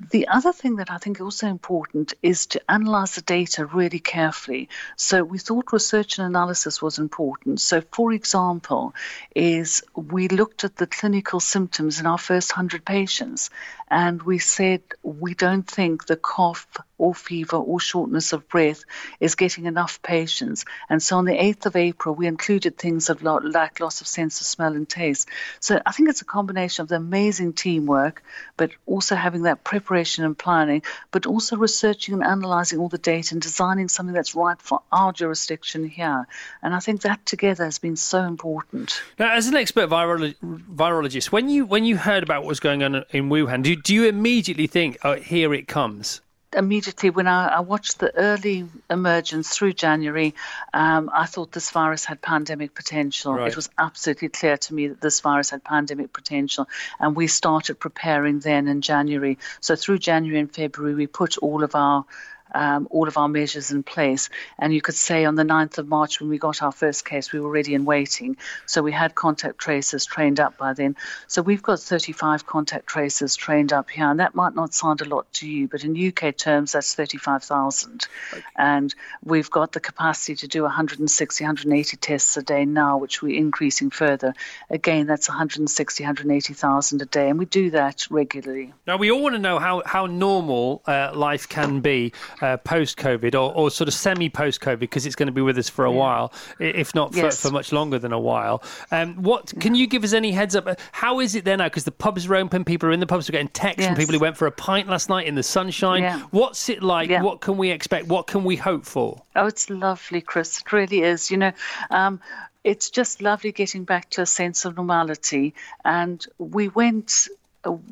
The 0.09 0.27
other 0.27 0.51
thing 0.53 0.77
that 0.77 0.89
I 0.89 0.97
think 0.97 1.17
is 1.17 1.21
also 1.21 1.45
important 1.45 2.15
is 2.23 2.47
to 2.47 2.61
analyze 2.67 3.13
the 3.13 3.21
data 3.21 3.67
really 3.67 3.99
carefully. 3.99 4.67
So 4.95 5.23
we 5.23 5.37
thought 5.37 5.71
research 5.71 6.17
and 6.17 6.25
analysis 6.25 6.81
was 6.81 6.97
important. 6.97 7.61
So 7.61 7.81
for 7.91 8.11
example, 8.11 8.95
is 9.35 9.83
we 9.93 10.29
looked 10.29 10.63
at 10.63 10.77
the 10.77 10.87
clinical 10.87 11.39
symptoms 11.39 11.99
in 11.99 12.07
our 12.07 12.17
first 12.17 12.53
100 12.53 12.83
patients 12.83 13.51
and 13.91 14.23
we 14.23 14.39
said 14.39 14.81
we 15.03 15.33
don't 15.33 15.67
think 15.67 16.05
the 16.05 16.15
cough 16.15 16.65
or 17.01 17.15
fever 17.15 17.57
or 17.57 17.79
shortness 17.79 18.31
of 18.31 18.47
breath 18.47 18.83
is 19.19 19.33
getting 19.33 19.65
enough 19.65 20.01
patients. 20.03 20.65
And 20.87 21.01
so 21.01 21.17
on 21.17 21.25
the 21.25 21.33
8th 21.33 21.65
of 21.65 21.75
April, 21.75 22.13
we 22.13 22.27
included 22.27 22.77
things 22.77 23.09
of 23.09 23.23
like 23.23 23.79
loss 23.79 23.99
of 23.99 24.07
sense 24.07 24.39
of 24.39 24.45
smell 24.45 24.73
and 24.73 24.87
taste. 24.87 25.27
So 25.59 25.81
I 25.83 25.91
think 25.91 26.09
it's 26.09 26.21
a 26.21 26.25
combination 26.25 26.83
of 26.83 26.89
the 26.89 26.95
amazing 26.95 27.53
teamwork, 27.53 28.23
but 28.55 28.69
also 28.85 29.15
having 29.15 29.43
that 29.43 29.63
preparation 29.63 30.23
and 30.23 30.37
planning, 30.37 30.83
but 31.09 31.25
also 31.25 31.57
researching 31.57 32.13
and 32.13 32.23
analysing 32.23 32.77
all 32.77 32.87
the 32.87 32.99
data 32.99 33.33
and 33.33 33.41
designing 33.41 33.89
something 33.89 34.13
that's 34.13 34.35
right 34.35 34.61
for 34.61 34.83
our 34.91 35.11
jurisdiction 35.11 35.83
here. 35.83 36.27
And 36.61 36.75
I 36.75 36.79
think 36.79 37.01
that 37.01 37.25
together 37.25 37.65
has 37.65 37.79
been 37.79 37.95
so 37.95 38.21
important. 38.21 39.01
Now, 39.17 39.33
as 39.33 39.47
an 39.47 39.55
expert 39.55 39.89
virolo- 39.89 40.35
virologist, 40.43 41.31
when 41.31 41.49
you 41.49 41.65
when 41.65 41.83
you 41.83 41.97
heard 41.97 42.21
about 42.21 42.43
what 42.43 42.49
was 42.49 42.59
going 42.59 42.83
on 42.83 43.03
in 43.09 43.29
Wuhan, 43.29 43.63
do, 43.63 43.75
do 43.83 43.93
you 43.93 44.05
immediately 44.05 44.67
think, 44.67 44.97
oh, 45.03 45.15
here 45.15 45.53
it 45.53 45.67
comes? 45.67 46.21
immediately 46.55 47.09
when 47.09 47.27
I, 47.27 47.47
I, 47.47 47.59
watched 47.61 47.99
the 47.99 48.15
early 48.15 48.67
emergence 48.89 49.55
through 49.55 49.73
January, 49.73 50.35
um, 50.73 51.09
I 51.13 51.25
thought 51.25 51.51
this 51.51 51.71
virus 51.71 52.05
had 52.05 52.21
pandemic 52.21 52.75
potential. 52.75 53.33
Right. 53.33 53.47
It 53.47 53.55
was 53.55 53.69
absolutely 53.77 54.29
clear 54.29 54.57
to 54.57 54.73
me 54.73 54.89
that 54.89 55.01
this 55.01 55.21
virus 55.21 55.51
had 55.51 55.63
pandemic 55.63 56.11
potential, 56.13 56.67
and 56.99 57.15
we 57.15 57.27
started 57.27 57.79
preparing 57.79 58.39
then 58.39 58.67
in 58.67 58.81
January. 58.81 59.37
So 59.61 59.75
through 59.75 59.99
January 59.99 60.39
and 60.39 60.53
February, 60.53 60.93
we 60.93 61.07
put 61.07 61.37
all 61.37 61.63
of 61.63 61.75
our 61.75 62.05
um, 62.53 62.87
all 62.89 63.07
of 63.07 63.17
our 63.17 63.27
measures 63.27 63.71
in 63.71 63.83
place. 63.83 64.29
And 64.59 64.73
you 64.73 64.81
could 64.81 64.95
say 64.95 65.25
on 65.25 65.35
the 65.35 65.43
9th 65.43 65.77
of 65.77 65.87
March, 65.87 66.19
when 66.19 66.29
we 66.29 66.37
got 66.37 66.61
our 66.61 66.71
first 66.71 67.05
case, 67.05 67.31
we 67.31 67.39
were 67.39 67.47
already 67.47 67.73
in 67.73 67.85
waiting. 67.85 68.37
So 68.65 68.81
we 68.81 68.91
had 68.91 69.15
contact 69.15 69.57
tracers 69.57 70.05
trained 70.05 70.39
up 70.39 70.57
by 70.57 70.73
then. 70.73 70.95
So 71.27 71.41
we've 71.41 71.63
got 71.63 71.79
35 71.79 72.45
contact 72.45 72.87
tracers 72.87 73.35
trained 73.35 73.73
up 73.73 73.89
here. 73.89 74.09
And 74.09 74.19
that 74.19 74.35
might 74.35 74.55
not 74.55 74.73
sound 74.73 75.01
a 75.01 75.05
lot 75.05 75.31
to 75.33 75.47
you, 75.47 75.67
but 75.67 75.83
in 75.83 75.95
UK 76.07 76.35
terms, 76.35 76.73
that's 76.73 76.95
35,000. 76.95 78.07
Okay. 78.33 78.43
And 78.55 78.93
we've 79.23 79.49
got 79.49 79.71
the 79.71 79.79
capacity 79.79 80.35
to 80.35 80.47
do 80.47 80.63
160, 80.63 81.43
180 81.43 81.97
tests 81.97 82.37
a 82.37 82.41
day 82.41 82.65
now, 82.65 82.97
which 82.97 83.21
we're 83.21 83.37
increasing 83.37 83.89
further. 83.89 84.33
Again, 84.69 85.07
that's 85.07 85.27
160, 85.27 86.03
180,000 86.03 87.01
a 87.01 87.05
day. 87.05 87.29
And 87.29 87.39
we 87.39 87.45
do 87.45 87.71
that 87.71 88.05
regularly. 88.09 88.73
Now, 88.87 88.97
we 88.97 89.11
all 89.11 89.21
want 89.21 89.35
to 89.35 89.39
know 89.39 89.59
how, 89.59 89.83
how 89.85 90.05
normal 90.05 90.81
uh, 90.85 91.11
life 91.13 91.47
can 91.47 91.79
be 91.81 92.13
uh, 92.41 92.57
post 92.57 92.97
COVID 92.97 93.33
or, 93.33 93.53
or 93.53 93.71
sort 93.71 93.87
of 93.87 93.93
semi 93.93 94.29
post 94.29 94.61
COVID 94.61 94.79
because 94.79 95.05
it's 95.05 95.15
going 95.15 95.27
to 95.27 95.33
be 95.33 95.41
with 95.41 95.57
us 95.57 95.69
for 95.69 95.85
a 95.85 95.91
yeah. 95.91 95.97
while, 95.97 96.33
if 96.59 96.93
not 96.95 97.13
for, 97.13 97.19
yes. 97.19 97.41
for, 97.41 97.51
much 97.51 97.71
longer 97.71 97.99
than 97.99 98.11
a 98.11 98.19
while. 98.19 98.63
Um, 98.91 99.15
what 99.21 99.53
can 99.59 99.75
you 99.75 99.87
give 99.87 100.03
us 100.03 100.13
any 100.13 100.31
heads 100.31 100.55
up? 100.55 100.67
How 100.91 101.19
is 101.19 101.35
it 101.35 101.45
there 101.45 101.57
now? 101.57 101.65
Because 101.65 101.83
the 101.83 101.91
pubs 101.91 102.27
are 102.27 102.35
open, 102.35 102.63
people 102.65 102.89
are 102.89 102.91
in 102.91 102.99
the 102.99 103.07
pubs, 103.07 103.29
we're 103.29 103.33
getting 103.33 103.47
texts 103.49 103.81
yes. 103.81 103.87
from 103.87 103.97
people 103.97 104.13
who 104.13 104.19
went 104.19 104.37
for 104.37 104.47
a 104.47 104.51
pint 104.51 104.87
last 104.87 105.09
night 105.09 105.27
in 105.27 105.35
the 105.35 105.43
sunshine. 105.43 106.03
Yeah. 106.03 106.19
What's 106.31 106.69
it 106.69 106.83
like? 106.83 107.09
Yeah. 107.09 107.21
What 107.21 107.41
can 107.41 107.57
we 107.57 107.71
expect? 107.71 108.07
What 108.07 108.27
can 108.27 108.43
we 108.43 108.55
hope 108.55 108.85
for? 108.85 109.21
Oh, 109.35 109.45
it's 109.45 109.69
lovely, 109.69 110.21
Chris. 110.21 110.59
It 110.59 110.71
really 110.71 111.01
is. 111.01 111.31
You 111.31 111.37
know, 111.37 111.51
um, 111.89 112.19
it's 112.63 112.89
just 112.89 113.21
lovely 113.21 113.51
getting 113.51 113.83
back 113.83 114.09
to 114.11 114.21
a 114.21 114.25
sense 114.25 114.65
of 114.65 114.77
normality. 114.77 115.53
And 115.83 116.25
we 116.37 116.67
went 116.67 117.27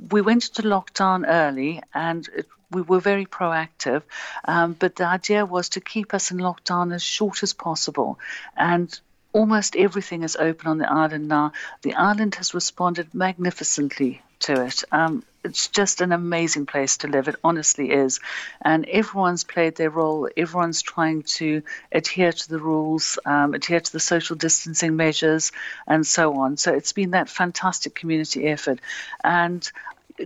we 0.09 0.21
went 0.21 0.41
to 0.41 0.63
lockdown 0.63 1.25
early 1.27 1.81
and 1.93 2.27
it 2.35 2.47
we 2.71 2.81
were 2.81 2.99
very 2.99 3.25
proactive, 3.25 4.03
um, 4.45 4.73
but 4.73 4.95
the 4.95 5.05
idea 5.05 5.45
was 5.45 5.69
to 5.69 5.81
keep 5.81 6.13
us 6.13 6.31
in 6.31 6.37
lockdown 6.37 6.93
as 6.93 7.03
short 7.03 7.43
as 7.43 7.53
possible. 7.53 8.19
And 8.55 8.99
almost 9.33 9.75
everything 9.75 10.23
is 10.23 10.35
open 10.35 10.67
on 10.67 10.77
the 10.77 10.91
island 10.91 11.27
now. 11.27 11.53
The 11.81 11.95
island 11.95 12.35
has 12.35 12.53
responded 12.53 13.13
magnificently 13.13 14.21
to 14.39 14.65
it. 14.65 14.83
Um, 14.91 15.23
it's 15.43 15.67
just 15.67 16.01
an 16.01 16.11
amazing 16.11 16.65
place 16.65 16.97
to 16.97 17.07
live. 17.07 17.27
It 17.27 17.35
honestly 17.43 17.91
is. 17.91 18.19
And 18.61 18.85
everyone's 18.87 19.43
played 19.43 19.75
their 19.75 19.89
role. 19.89 20.29
Everyone's 20.35 20.81
trying 20.81 21.23
to 21.23 21.63
adhere 21.91 22.31
to 22.31 22.49
the 22.49 22.59
rules, 22.59 23.17
um, 23.25 23.53
adhere 23.53 23.79
to 23.79 23.91
the 23.91 23.99
social 23.99 24.35
distancing 24.35 24.95
measures, 24.95 25.51
and 25.87 26.05
so 26.05 26.39
on. 26.39 26.57
So 26.57 26.73
it's 26.73 26.93
been 26.93 27.11
that 27.11 27.29
fantastic 27.29 27.95
community 27.95 28.47
effort. 28.47 28.79
And 29.23 29.69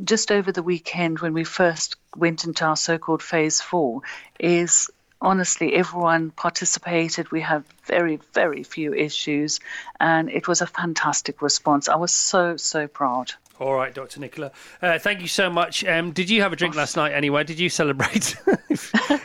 just 0.03 0.31
over 0.31 0.51
the 0.51 0.63
weekend 0.63 1.19
when 1.19 1.33
we 1.33 1.43
first 1.43 1.95
went 2.15 2.45
into 2.45 2.65
our 2.65 2.75
so-called 2.75 3.21
phase 3.21 3.61
four 3.61 4.01
is 4.39 4.89
honestly 5.21 5.73
everyone 5.73 6.31
participated 6.31 7.31
we 7.31 7.41
have 7.41 7.63
very 7.85 8.19
very 8.33 8.63
few 8.63 8.93
issues 8.93 9.59
and 9.99 10.29
it 10.29 10.47
was 10.47 10.61
a 10.61 10.67
fantastic 10.67 11.41
response 11.41 11.87
i 11.87 11.95
was 11.95 12.11
so 12.11 12.57
so 12.57 12.87
proud 12.87 13.31
all 13.59 13.75
right, 13.75 13.93
Dr. 13.93 14.19
Nicola. 14.19 14.51
Uh, 14.81 14.97
thank 14.97 15.21
you 15.21 15.27
so 15.27 15.49
much. 15.49 15.85
Um, 15.85 16.11
did 16.11 16.29
you 16.29 16.41
have 16.41 16.51
a 16.53 16.55
drink 16.55 16.75
last 16.75 16.97
night 16.97 17.13
anyway? 17.13 17.43
Did 17.43 17.59
you 17.59 17.69
celebrate? 17.69 18.35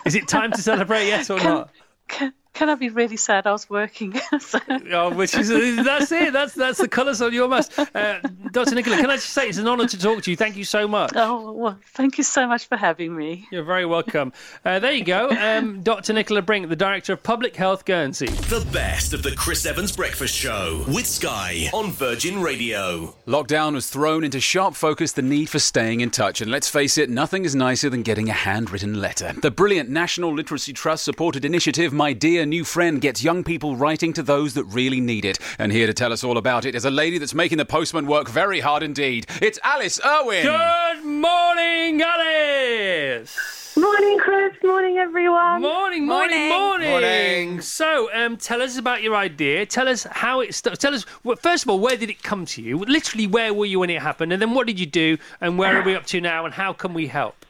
Is 0.05 0.15
it 0.15 0.29
time 0.29 0.53
to 0.53 0.61
celebrate, 0.61 1.07
yes 1.07 1.31
or 1.31 1.39
can, 1.39 1.47
not? 1.47 1.71
Can, 2.09 2.35
can 2.55 2.69
I 2.69 2.75
be 2.75 2.89
really 2.89 3.17
sad? 3.17 3.47
I 3.47 3.53
was 3.53 3.71
working. 3.71 4.19
so. 4.41 4.59
oh, 4.93 5.15
which 5.15 5.35
is 5.35 5.49
that's 5.85 6.11
it. 6.11 6.33
That's 6.33 6.55
that's 6.55 6.79
the 6.79 6.89
colours 6.89 7.23
on 7.23 7.33
your 7.33 7.49
mask, 7.49 7.79
uh, 7.79 8.19
Dr. 8.51 8.75
Nicola. 8.75 8.97
Can 8.97 9.11
I 9.11 9.17
just 9.17 9.31
say 9.31 9.49
it's 9.49 9.59
an 9.59 9.69
honour 9.69 9.87
to 9.87 9.99
talk 9.99 10.23
to 10.25 10.31
you. 10.31 10.37
Thank 10.37 10.57
you 10.57 10.65
so 10.65 10.89
much. 10.89 11.13
Oh 11.15 11.53
well, 11.53 11.79
thank 11.95 12.19
you 12.19 12.25
so 12.25 12.49
much 12.49 12.67
for 12.67 12.77
having 12.77 13.17
me. 13.17 13.47
You're 13.53 13.63
very 13.65 13.87
welcome. 13.87 14.33
Uh, 14.65 14.79
there 14.81 14.93
you 14.93 15.05
go, 15.05 15.31
um, 15.31 15.83
Dr. 15.83 16.13
Nicola 16.13 16.43
Brink, 16.43 16.69
the 16.69 16.77
director 16.77 17.13
of 17.13 17.23
Public 17.23 17.55
Health 17.55 17.85
Guernsey. 17.85 18.27
The 18.27 18.67
best 18.73 19.13
of 19.13 19.23
the 19.23 19.33
Chris 19.33 19.65
Evans 19.65 19.95
Breakfast 19.95 20.35
Show 20.35 20.85
with 20.89 21.07
Sky 21.07 21.71
on 21.73 21.93
Virgin 21.93 22.43
Radio. 22.43 23.15
Lockdown 23.27 23.75
has 23.75 23.89
thrown 23.89 24.25
into 24.25 24.41
sharp 24.41 24.75
focus 24.75 25.13
the 25.13 25.23
need 25.23 25.49
for 25.49 25.59
staying 25.61 26.01
in 26.01 26.11
touch, 26.11 26.41
and 26.41 26.51
let's 26.51 26.69
face 26.69 26.99
it, 26.99 27.09
nothing 27.09 27.45
is 27.45 27.55
nicer 27.55 27.89
than 27.89 28.03
getting 28.03 28.29
a 28.29 28.33
handwritten 28.33 29.01
letter. 29.01 29.33
The 29.41 29.51
brilliant 29.51 29.91
National 29.91 30.35
Literacy 30.35 30.73
Trust 30.73 31.05
supported 31.05 31.45
initiative, 31.45 31.93
My 31.93 32.13
Dear 32.13 32.48
new 32.49 32.65
friend 32.65 33.01
gets 33.01 33.23
young 33.23 33.45
people 33.45 33.77
writing 33.77 34.13
to 34.15 34.23
those 34.23 34.55
that 34.55 34.65
really 34.65 35.01
need 35.01 35.25
it. 35.25 35.39
And 35.59 35.71
here 35.71 35.87
to 35.87 35.95
tell 35.95 36.13
us 36.13 36.25
all 36.25 36.37
about 36.37 36.65
it 36.65 36.75
is 36.75 36.85
a 36.85 36.91
lady 36.91 37.19
that's 37.19 37.35
making 37.35 37.59
the 37.59 37.65
postman 37.65 38.07
work 38.07 38.29
very 38.29 38.61
hard 38.61 38.83
indeed. 38.83 39.27
It's 39.41 39.59
Alice 39.63 40.01
Irwin. 40.05 40.43
Good 40.43 41.05
morning, 41.05 42.03
Alice. 42.03 43.59
Morning, 43.77 44.19
Chris. 44.19 44.55
Morning, 44.65 44.97
everyone. 44.97 45.63
Morning, 45.63 46.05
morning, 46.05 46.49
morning. 46.49 46.91
Morning. 46.91 47.61
So, 47.61 48.13
um, 48.13 48.37
tell 48.37 48.61
us 48.61 48.77
about 48.77 49.03
your 49.03 49.15
idea. 49.15 49.67
Tell 49.67 49.87
us 49.87 50.03
how 50.11 50.41
it 50.41 50.53
started. 50.55 50.81
Tell 50.81 50.95
us, 50.95 51.07
well, 51.23 51.37
first 51.37 51.63
of 51.63 51.71
all, 51.71 51.79
where 51.79 51.97
did 51.97 52.11
it 52.11 52.23
come 52.25 52.45
to 52.47 52.63
you? 52.63 52.79
Literally, 52.79 53.29
where 53.29 53.55
were 53.55 53.67
you 53.67 53.79
when 53.81 53.91
it 53.91 54.03
happened? 54.03 54.33
And 54.33 54.43
then 54.43 54.53
what 54.55 54.67
did 54.67 54.81
you 54.81 54.87
do? 54.87 55.17
And 55.41 55.59
where 55.59 55.77
are 55.77 55.85
we 55.85 55.95
up 55.95 56.07
to 56.07 56.21
now? 56.21 56.45
And 56.45 56.53
how 56.53 56.73
can 56.73 56.93
we 56.93 57.07
help? 57.07 57.47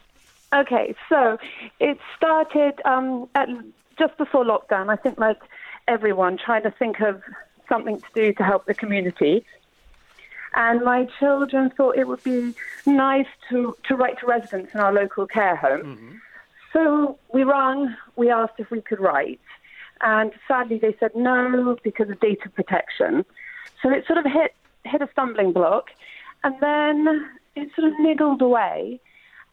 Okay, 0.54 0.94
so 1.08 1.38
it 1.80 1.98
started 2.16 2.80
um, 2.84 3.28
at 3.34 3.48
just 3.98 4.16
before 4.16 4.44
lockdown, 4.44 4.88
I 4.88 4.96
think 4.96 5.18
like 5.18 5.40
everyone 5.86 6.38
trying 6.38 6.62
to 6.62 6.70
think 6.70 7.00
of 7.00 7.22
something 7.68 8.00
to 8.00 8.06
do 8.14 8.32
to 8.34 8.42
help 8.42 8.66
the 8.66 8.74
community. 8.74 9.44
And 10.54 10.82
my 10.82 11.06
children 11.18 11.70
thought 11.70 11.96
it 11.96 12.08
would 12.08 12.22
be 12.22 12.54
nice 12.86 13.26
to, 13.50 13.76
to 13.84 13.96
write 13.96 14.18
to 14.20 14.26
residents 14.26 14.74
in 14.74 14.80
our 14.80 14.92
local 14.92 15.26
care 15.26 15.56
home. 15.56 15.82
Mm-hmm. 15.82 16.16
So 16.72 17.18
we 17.32 17.44
rang, 17.44 17.94
we 18.16 18.30
asked 18.30 18.54
if 18.58 18.70
we 18.70 18.80
could 18.80 19.00
write. 19.00 19.40
And 20.00 20.32
sadly, 20.46 20.78
they 20.78 20.94
said 21.00 21.14
no 21.14 21.76
because 21.82 22.08
of 22.08 22.20
data 22.20 22.48
protection. 22.48 23.24
So 23.82 23.90
it 23.90 24.06
sort 24.06 24.18
of 24.18 24.24
hit, 24.24 24.54
hit 24.84 25.02
a 25.02 25.08
stumbling 25.12 25.52
block. 25.52 25.90
And 26.44 26.54
then 26.60 27.28
it 27.56 27.68
sort 27.74 27.92
of 27.92 27.98
niggled 28.00 28.42
away. 28.42 29.00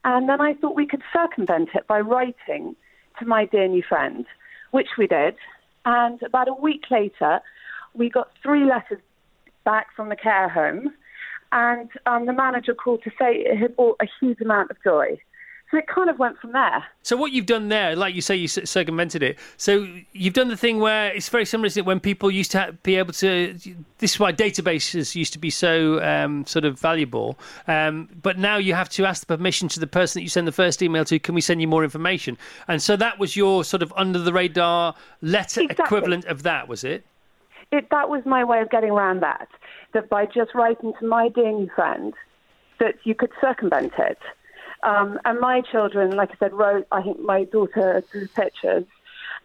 And 0.04 0.30
then 0.30 0.40
I 0.40 0.54
thought 0.54 0.76
we 0.76 0.86
could 0.86 1.02
circumvent 1.12 1.70
it 1.74 1.88
by 1.88 2.00
writing 2.00 2.76
to 3.20 3.26
my 3.26 3.46
dear 3.46 3.68
new 3.68 3.84
friend, 3.88 4.26
which 4.72 4.90
we 4.98 5.08
did. 5.08 5.36
And 5.86 6.22
about 6.24 6.48
a 6.48 6.54
week 6.54 6.86
later, 6.90 7.42
we 7.94 8.10
got 8.10 8.30
three 8.42 8.66
letters 8.66 9.00
back 9.64 9.88
from 9.96 10.10
the 10.10 10.16
care 10.16 10.50
home, 10.50 10.94
and 11.52 11.90
um, 12.06 12.26
the 12.26 12.34
manager 12.34 12.74
called 12.74 13.04
to 13.04 13.12
say 13.12 13.36
it 13.36 13.58
had 13.58 13.76
brought 13.76 13.98
a 14.02 14.08
huge 14.20 14.42
amount 14.42 14.72
of 14.72 14.78
joy. 14.84 15.18
So 15.72 15.78
it 15.78 15.88
kind 15.88 16.10
of 16.10 16.20
went 16.20 16.38
from 16.38 16.52
there. 16.52 16.86
So 17.02 17.18
what 17.18 17.32
you've 17.32 17.48
done 17.48 17.70
there, 17.70 17.96
like 17.96 18.14
you 18.14 18.22
say, 18.22 18.36
you 18.36 18.48
circumvented 18.48 19.24
it. 19.24 19.40
So 19.58 19.88
you've 20.14 20.36
done 20.36 20.48
the 20.48 20.58
thing 20.58 20.80
where 20.80 21.12
it's 21.12 21.28
very 21.28 21.46
similar 21.46 21.70
to 21.72 21.82
when 21.82 22.00
people 22.00 22.30
used 22.30 22.52
to 22.52 22.78
be 22.84 22.96
able 22.98 23.14
to. 23.14 23.58
This 23.98 24.14
is 24.14 24.20
why 24.20 24.32
databases 24.32 25.16
used 25.16 25.34
to 25.34 25.40
be 25.40 25.50
so 25.50 26.04
um, 26.04 26.46
sort 26.46 26.66
of 26.66 26.80
valuable. 26.80 27.40
Um, 27.68 28.10
but 28.22 28.38
now 28.38 28.58
you 28.58 28.76
have 28.76 28.90
to 28.90 29.06
ask 29.06 29.26
the 29.26 29.38
permission 29.38 29.68
to 29.70 29.80
the 29.80 29.88
person 29.88 30.20
that 30.20 30.24
you 30.24 30.30
send 30.30 30.48
the 30.48 30.52
first 30.52 30.84
email 30.84 31.04
to. 31.06 31.18
Can 31.18 31.34
we 31.34 31.42
send 31.42 31.62
you 31.62 31.68
more 31.68 31.84
information? 31.84 32.38
And 32.68 32.82
so 32.82 32.96
that 32.98 33.18
was 33.18 33.36
your 33.36 33.64
sort 33.64 33.82
of 33.82 33.92
under 33.98 34.20
the 34.20 34.34
radar 34.34 34.94
letter 35.22 35.62
exactly. 35.62 35.84
equivalent 35.84 36.26
of 36.26 36.44
that, 36.44 36.68
was 36.68 36.84
it? 36.84 37.06
It 37.72 37.90
that 37.90 38.10
was 38.10 38.24
my 38.26 38.44
way 38.44 38.62
of 38.62 38.70
getting 38.70 38.92
around 38.92 39.22
that. 39.22 39.48
That 39.94 40.10
by 40.10 40.28
just 40.28 40.54
writing 40.54 40.94
to 41.00 41.08
my 41.08 41.30
dear 41.30 41.52
new 41.52 41.70
friend, 41.74 42.14
that 42.80 42.96
you 43.04 43.16
could 43.16 43.32
circumvent 43.42 43.94
it. 43.98 44.20
Um, 44.86 45.20
and 45.26 45.40
my 45.40 45.62
children, 45.62 46.12
like 46.12 46.32
I 46.32 46.36
said, 46.38 46.54
wrote, 46.54 46.86
I 46.92 47.02
think 47.02 47.20
my 47.20 47.44
daughter 47.46 48.04
drew 48.12 48.28
pictures. 48.28 48.86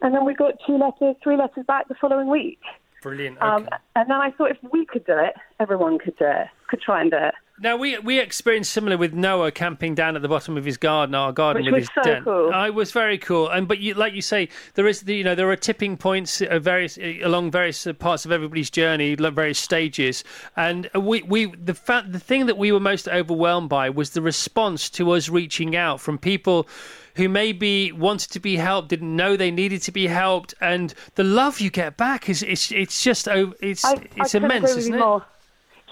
And 0.01 0.13
then 0.13 0.23
we 0.25 0.33
got 0.33 0.53
two 0.65 0.77
letters, 0.77 1.15
three 1.23 1.35
letters 1.35 1.65
back 1.65 1.87
the 1.87 1.95
following 1.95 2.29
week. 2.29 2.59
Brilliant. 3.01 3.41
Um, 3.41 3.63
okay. 3.63 3.73
Um, 3.73 3.79
and 3.95 4.09
then 4.09 4.17
I 4.17 4.31
thought 4.31 4.51
if 4.51 4.57
we 4.71 4.85
could 4.85 5.05
do 5.05 5.17
it, 5.17 5.33
everyone 5.59 5.97
could 5.97 6.17
do 6.17 6.25
it. 6.25 6.47
Could 6.71 6.81
try 6.81 7.01
and 7.01 7.11
do 7.11 7.17
it. 7.17 7.35
Now 7.59 7.77
we 7.77 7.99
we 7.99 8.19
experienced 8.19 8.71
similar 8.71 8.97
with 8.97 9.13
Noah 9.13 9.51
camping 9.51 9.93
down 9.93 10.15
at 10.15 10.23
the 10.23 10.27
bottom 10.27 10.57
of 10.57 10.65
his 10.65 10.77
garden, 10.77 11.13
our 11.13 11.31
garden 11.31 11.63
Which 11.63 11.71
with 11.71 11.81
was 11.81 11.89
his 11.89 12.03
so 12.03 12.11
den. 12.11 12.23
cool. 12.23 12.51
I 12.51 12.71
was 12.71 12.91
very 12.91 13.19
cool, 13.19 13.49
and 13.49 13.67
but 13.67 13.77
you, 13.77 13.93
like 13.93 14.15
you 14.15 14.23
say, 14.23 14.49
there 14.73 14.87
is 14.87 15.01
the, 15.01 15.15
you 15.15 15.23
know 15.23 15.35
there 15.35 15.49
are 15.51 15.55
tipping 15.55 15.95
points 15.95 16.41
uh, 16.41 16.57
various 16.57 16.97
uh, 16.97 17.13
along 17.21 17.51
various 17.51 17.85
uh, 17.85 17.93
parts 17.93 18.25
of 18.25 18.31
everybody's 18.31 18.71
journey, 18.71 19.13
various 19.13 19.59
stages, 19.59 20.23
and 20.55 20.89
we 20.95 21.21
we 21.21 21.53
the 21.53 21.75
fact 21.75 22.11
the 22.11 22.19
thing 22.19 22.47
that 22.47 22.57
we 22.57 22.71
were 22.71 22.79
most 22.79 23.07
overwhelmed 23.07 23.69
by 23.69 23.91
was 23.91 24.11
the 24.11 24.23
response 24.23 24.89
to 24.89 25.11
us 25.11 25.29
reaching 25.29 25.75
out 25.75 26.01
from 26.01 26.17
people 26.17 26.67
who 27.15 27.29
maybe 27.29 27.91
wanted 27.91 28.31
to 28.31 28.39
be 28.39 28.55
helped, 28.55 28.89
didn't 28.89 29.15
know 29.15 29.35
they 29.37 29.51
needed 29.51 29.83
to 29.83 29.91
be 29.91 30.07
helped, 30.07 30.55
and 30.61 30.95
the 31.13 31.23
love 31.23 31.59
you 31.59 31.69
get 31.69 31.95
back 31.95 32.27
is 32.27 32.41
it's 32.41 32.71
it's 32.71 33.03
just 33.03 33.27
oh 33.27 33.53
it's 33.61 33.85
I, 33.85 34.03
it's 34.15 34.33
I 34.33 34.39
immense, 34.39 34.71
isn't 34.71 34.95
it? 34.95 34.99
More. 34.99 35.23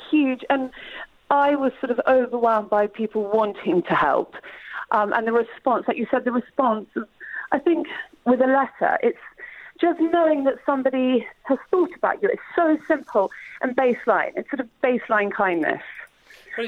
Huge, 0.10 0.44
and 0.50 0.72
I 1.30 1.56
was 1.56 1.72
sort 1.80 1.92
of 1.92 2.02
overwhelmed 2.08 2.70
by 2.70 2.88
people 2.88 3.24
wanting 3.24 3.84
to 3.84 3.96
help, 3.96 4.36
um, 4.92 5.14
and 5.14 5.28
the 5.28 5.32
response, 5.32 5.88
like 5.88 5.98
you 5.98 6.08
said, 6.10 6.26
the 6.26 6.32
response. 6.32 6.90
I 7.52 7.60
think 7.60 7.88
with 8.26 8.42
a 8.42 8.48
letter, 8.48 8.98
it's 9.04 9.20
just 9.80 10.00
knowing 10.00 10.44
that 10.44 10.56
somebody 10.66 11.26
has 11.44 11.58
thought 11.72 11.92
about 11.96 12.22
you. 12.22 12.30
It's 12.30 12.42
so 12.56 12.78
simple 12.88 13.32
and 13.62 13.76
baseline. 13.76 14.32
It's 14.36 14.50
sort 14.50 14.60
of 14.60 14.70
baseline 14.84 15.32
kindness, 15.32 15.84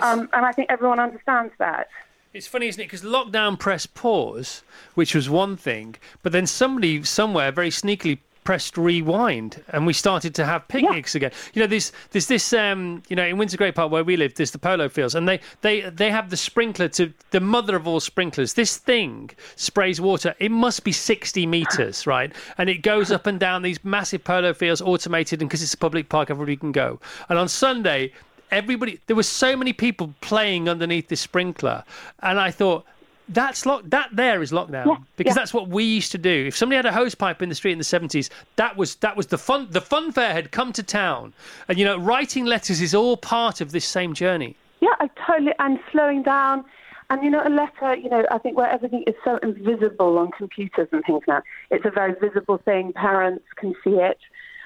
um, 0.01 0.29
and 0.33 0.45
I 0.45 0.51
think 0.51 0.69
everyone 0.69 0.99
understands 0.99 1.53
that. 1.57 1.87
It's 2.33 2.47
funny, 2.47 2.67
isn't 2.67 2.79
it? 2.79 2.85
Because 2.85 3.01
lockdown 3.01 3.59
press 3.59 3.85
pause, 3.85 4.63
which 4.93 5.13
was 5.13 5.29
one 5.29 5.57
thing, 5.57 5.95
but 6.23 6.31
then 6.31 6.47
somebody 6.47 7.03
somewhere 7.03 7.51
very 7.51 7.69
sneakily 7.69 8.19
pressed 8.43 8.77
rewind, 8.77 9.63
and 9.69 9.85
we 9.85 9.93
started 9.93 10.33
to 10.35 10.45
have 10.45 10.67
picnics 10.67 11.15
again. 11.15 11.31
You 11.53 11.61
know, 11.61 11.67
there's 11.67 11.91
there's 12.11 12.27
this 12.27 12.53
um, 12.53 13.03
you 13.09 13.15
know 13.15 13.25
in 13.25 13.37
Windsor 13.37 13.57
Great 13.57 13.75
Park 13.75 13.91
where 13.91 14.03
we 14.03 14.17
live, 14.17 14.35
there's 14.35 14.51
the 14.51 14.59
polo 14.59 14.89
fields, 14.89 15.15
and 15.15 15.27
they 15.27 15.39
they 15.61 15.81
they 15.81 16.11
have 16.11 16.29
the 16.29 16.37
sprinkler 16.37 16.87
to 16.89 17.13
the 17.31 17.39
mother 17.39 17.75
of 17.75 17.87
all 17.87 17.99
sprinklers. 17.99 18.53
This 18.53 18.77
thing 18.77 19.31
sprays 19.55 20.01
water. 20.01 20.35
It 20.39 20.51
must 20.51 20.83
be 20.83 20.91
60 20.91 21.45
meters, 21.45 22.07
right? 22.07 22.33
And 22.57 22.69
it 22.69 22.81
goes 22.81 23.11
up 23.11 23.27
and 23.27 23.39
down 23.39 23.61
these 23.61 23.83
massive 23.83 24.23
polo 24.23 24.53
fields, 24.53 24.81
automated, 24.81 25.41
and 25.41 25.49
because 25.49 25.61
it's 25.61 25.73
a 25.73 25.77
public 25.77 26.09
park, 26.09 26.29
everybody 26.29 26.55
can 26.55 26.71
go. 26.71 26.99
And 27.29 27.37
on 27.37 27.47
Sunday 27.47 28.11
everybody 28.51 28.99
there 29.07 29.15
were 29.15 29.23
so 29.23 29.55
many 29.55 29.71
people 29.71 30.13
playing 30.19 30.67
underneath 30.67 31.07
this 31.07 31.21
sprinkler 31.21 31.85
and 32.21 32.37
i 32.37 32.51
thought 32.51 32.85
that's 33.33 33.65
lock 33.65 33.83
that 33.85 34.09
there 34.13 34.41
is 34.41 34.51
lockdown 34.51 35.03
because 35.15 35.35
that's 35.35 35.53
what 35.53 35.67
we 35.67 35.83
used 35.83 36.11
to 36.11 36.17
do 36.17 36.45
if 36.47 36.55
somebody 36.55 36.75
had 36.75 36.85
a 36.85 36.91
hose 36.91 37.15
pipe 37.15 37.41
in 37.41 37.49
the 37.49 37.55
street 37.55 37.71
in 37.71 37.77
the 37.77 37.83
70s 37.83 38.29
that 38.55 38.75
was 38.77 38.95
that 38.95 39.15
was 39.15 39.27
the 39.27 39.37
fun 39.37 39.67
the 39.71 39.81
fun 39.81 40.11
fair 40.11 40.33
had 40.33 40.51
come 40.51 40.71
to 40.73 40.83
town 40.83 41.33
and 41.67 41.77
you 41.77 41.85
know 41.85 41.97
writing 41.97 42.45
letters 42.45 42.81
is 42.81 42.93
all 42.93 43.15
part 43.17 43.61
of 43.61 43.71
this 43.71 43.85
same 43.85 44.13
journey 44.13 44.55
Yeah, 44.81 44.95
I 44.99 45.09
totally. 45.25 45.53
And 45.59 45.79
slowing 45.91 46.23
down. 46.23 46.65
And, 47.09 47.23
you 47.23 47.29
know, 47.29 47.41
a 47.45 47.49
letter, 47.49 47.95
you 47.95 48.09
know, 48.09 48.25
I 48.31 48.37
think 48.37 48.57
where 48.57 48.69
everything 48.69 49.03
is 49.05 49.15
so 49.23 49.37
invisible 49.43 50.17
on 50.17 50.31
computers 50.31 50.87
and 50.91 51.03
things 51.05 51.23
now, 51.27 51.41
it's 51.69 51.85
a 51.85 51.91
very 51.91 52.13
visible 52.13 52.57
thing. 52.57 52.93
Parents 52.93 53.43
can 53.57 53.75
see 53.83 53.95
it. 53.95 54.17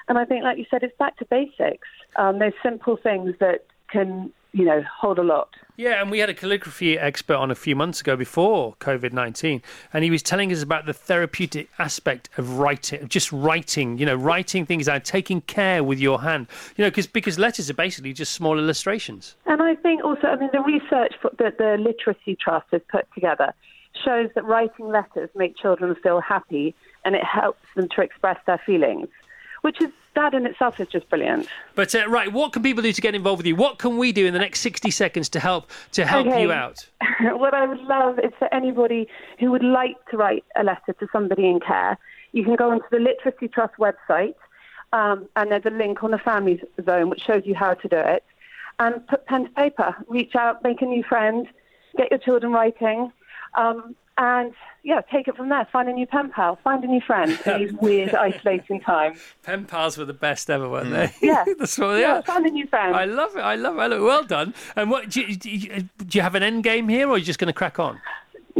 And 0.08 0.16
I 0.16 0.24
think, 0.24 0.44
like 0.44 0.56
you 0.56 0.64
said, 0.70 0.84
it's 0.84 0.96
back 0.96 1.16
to 1.18 1.24
basics. 1.24 1.88
Um, 2.14 2.38
those 2.38 2.52
simple 2.62 2.96
things 2.96 3.34
that 3.40 3.66
can, 3.90 4.32
you 4.52 4.64
know, 4.64 4.82
hold 5.00 5.18
a 5.18 5.22
lot. 5.22 5.50
Yeah, 5.76 6.00
and 6.00 6.10
we 6.10 6.20
had 6.20 6.30
a 6.30 6.34
calligraphy 6.34 6.98
expert 6.98 7.36
on 7.36 7.50
a 7.50 7.54
few 7.54 7.76
months 7.76 8.00
ago 8.00 8.16
before 8.16 8.74
COVID 8.80 9.12
19, 9.12 9.60
and 9.92 10.04
he 10.04 10.10
was 10.10 10.22
telling 10.22 10.50
us 10.50 10.62
about 10.62 10.86
the 10.86 10.94
therapeutic 10.94 11.68
aspect 11.78 12.30
of 12.38 12.58
writing, 12.58 13.02
of 13.02 13.08
just 13.10 13.30
writing, 13.30 13.98
you 13.98 14.06
know, 14.06 14.14
writing 14.14 14.64
things 14.64 14.88
out, 14.88 15.04
taking 15.04 15.42
care 15.42 15.84
with 15.84 16.00
your 16.00 16.22
hand, 16.22 16.46
you 16.76 16.84
know, 16.84 16.90
cause, 16.90 17.06
because 17.06 17.38
letters 17.38 17.68
are 17.68 17.74
basically 17.74 18.14
just 18.14 18.32
small 18.32 18.58
illustrations. 18.58 19.36
And 19.44 19.62
I 19.62 19.74
think 19.74 20.02
also, 20.02 20.28
I 20.28 20.36
mean, 20.36 20.50
the 20.52 20.60
research 20.60 21.14
that 21.38 21.58
the 21.58 21.76
Literacy 21.78 22.36
Trust 22.36 22.66
has 22.72 22.80
put 22.90 23.06
together 23.12 23.52
shows 24.04 24.30
that 24.34 24.44
writing 24.44 24.88
letters 24.88 25.28
make 25.34 25.56
children 25.56 25.94
feel 25.96 26.20
happy 26.20 26.74
and 27.04 27.14
it 27.14 27.24
helps 27.24 27.60
them 27.74 27.88
to 27.90 28.00
express 28.00 28.38
their 28.46 28.58
feelings, 28.64 29.08
which 29.62 29.80
is, 29.80 29.90
that 30.16 30.34
in 30.34 30.44
itself 30.46 30.80
is 30.80 30.88
just 30.88 31.08
brilliant. 31.08 31.46
But, 31.74 31.94
uh, 31.94 32.08
right, 32.08 32.32
what 32.32 32.52
can 32.52 32.62
people 32.62 32.82
do 32.82 32.92
to 32.92 33.00
get 33.00 33.14
involved 33.14 33.38
with 33.38 33.46
you? 33.46 33.54
What 33.54 33.78
can 33.78 33.96
we 33.96 34.10
do 34.12 34.26
in 34.26 34.32
the 34.32 34.40
next 34.40 34.60
60 34.60 34.90
seconds 34.90 35.28
to 35.30 35.40
help 35.40 35.70
to 35.92 36.04
help 36.04 36.26
Okay. 36.26 36.42
you 36.42 36.50
out? 36.52 36.88
what 37.20 37.54
I 37.54 37.66
would 37.66 37.80
love 37.82 38.18
is 38.18 38.32
for 38.38 38.52
anybody 38.52 39.06
who 39.38 39.50
would 39.52 39.62
like 39.64 39.96
to 40.10 40.16
write 40.16 40.44
a 40.56 40.64
letter 40.64 40.92
to 40.98 41.06
somebody 41.12 41.48
in 41.48 41.60
care, 41.60 41.96
you 42.32 42.42
can 42.44 42.56
go 42.56 42.70
onto 42.70 42.86
the 42.90 42.98
Literacy 42.98 43.48
Trust 43.48 43.74
website, 43.78 44.34
um, 44.92 45.28
and 45.36 45.52
there's 45.52 45.64
a 45.66 45.70
link 45.70 46.02
on 46.02 46.10
the 46.10 46.18
Family 46.18 46.60
Zone 46.84 47.08
which 47.10 47.22
shows 47.22 47.42
you 47.44 47.54
how 47.54 47.74
to 47.74 47.88
do 47.88 47.98
it. 47.98 48.24
And 48.78 49.06
put 49.06 49.24
pen 49.26 49.44
to 49.44 49.50
paper, 49.52 49.94
reach 50.08 50.34
out, 50.34 50.62
make 50.62 50.82
a 50.82 50.86
new 50.86 51.02
friend, 51.02 51.46
get 51.96 52.10
your 52.10 52.18
children 52.18 52.52
writing, 52.52 53.10
um, 53.56 53.94
and 54.18 54.52
yeah, 54.82 55.00
take 55.00 55.28
it 55.28 55.36
from 55.36 55.48
there. 55.48 55.66
Find 55.72 55.88
a 55.88 55.92
new 55.92 56.06
pen 56.06 56.30
pal, 56.30 56.56
find 56.62 56.82
a 56.84 56.86
new 56.86 57.00
friend 57.00 57.38
in 57.44 57.58
these 57.58 57.72
weird, 57.74 58.14
isolating 58.14 58.80
times. 58.80 59.18
Pen 59.42 59.64
pals 59.64 59.98
were 59.98 60.04
the 60.04 60.14
best 60.14 60.48
ever, 60.48 60.68
weren't 60.68 60.88
mm. 60.88 61.10
they? 61.20 61.26
Yeah. 61.26 61.44
That's 61.58 61.76
what 61.78 61.94
they 61.94 62.02
Yeah, 62.02 62.18
are. 62.18 62.22
find 62.22 62.46
a 62.46 62.50
new 62.50 62.66
friend. 62.66 62.94
I 62.94 63.04
love 63.04 63.36
it. 63.36 63.40
I 63.40 63.56
love 63.56 63.76
it. 63.76 63.80
I 63.80 63.86
love 63.88 64.00
it. 64.00 64.04
Well 64.04 64.24
done. 64.24 64.54
And 64.76 64.90
what 64.90 65.10
do 65.10 65.20
you, 65.20 65.36
do 65.36 65.50
you, 65.50 65.88
do 65.98 66.18
you 66.18 66.22
have 66.22 66.34
an 66.34 66.42
end 66.42 66.62
game 66.64 66.88
here, 66.88 67.08
or 67.08 67.14
are 67.14 67.18
you 67.18 67.24
just 67.24 67.38
going 67.38 67.48
to 67.48 67.52
crack 67.52 67.78
on? 67.78 68.00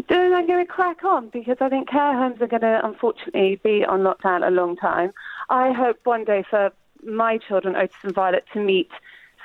Then 0.09 0.35
I'm 0.35 0.47
going 0.47 0.65
to 0.65 0.71
crack 0.71 1.05
on 1.05 1.29
because 1.31 1.57
I 1.61 1.69
think 1.69 1.89
care 1.89 2.13
homes 2.15 2.41
are 2.43 2.47
going 2.47 2.63
to 2.63 2.81
unfortunately 2.85 3.61
be 3.63 3.85
on 3.85 4.01
lockdown 4.01 4.47
a 4.47 4.51
long 4.51 4.77
time. 4.77 5.13
I 5.49 5.73
hope 5.73 5.99
one 6.05 6.25
day 6.25 6.45
for 6.49 6.71
my 7.03 7.39
children, 7.39 7.77
Otis 7.77 7.97
and 8.03 8.15
Violet, 8.15 8.45
to 8.53 8.61
meet 8.61 8.91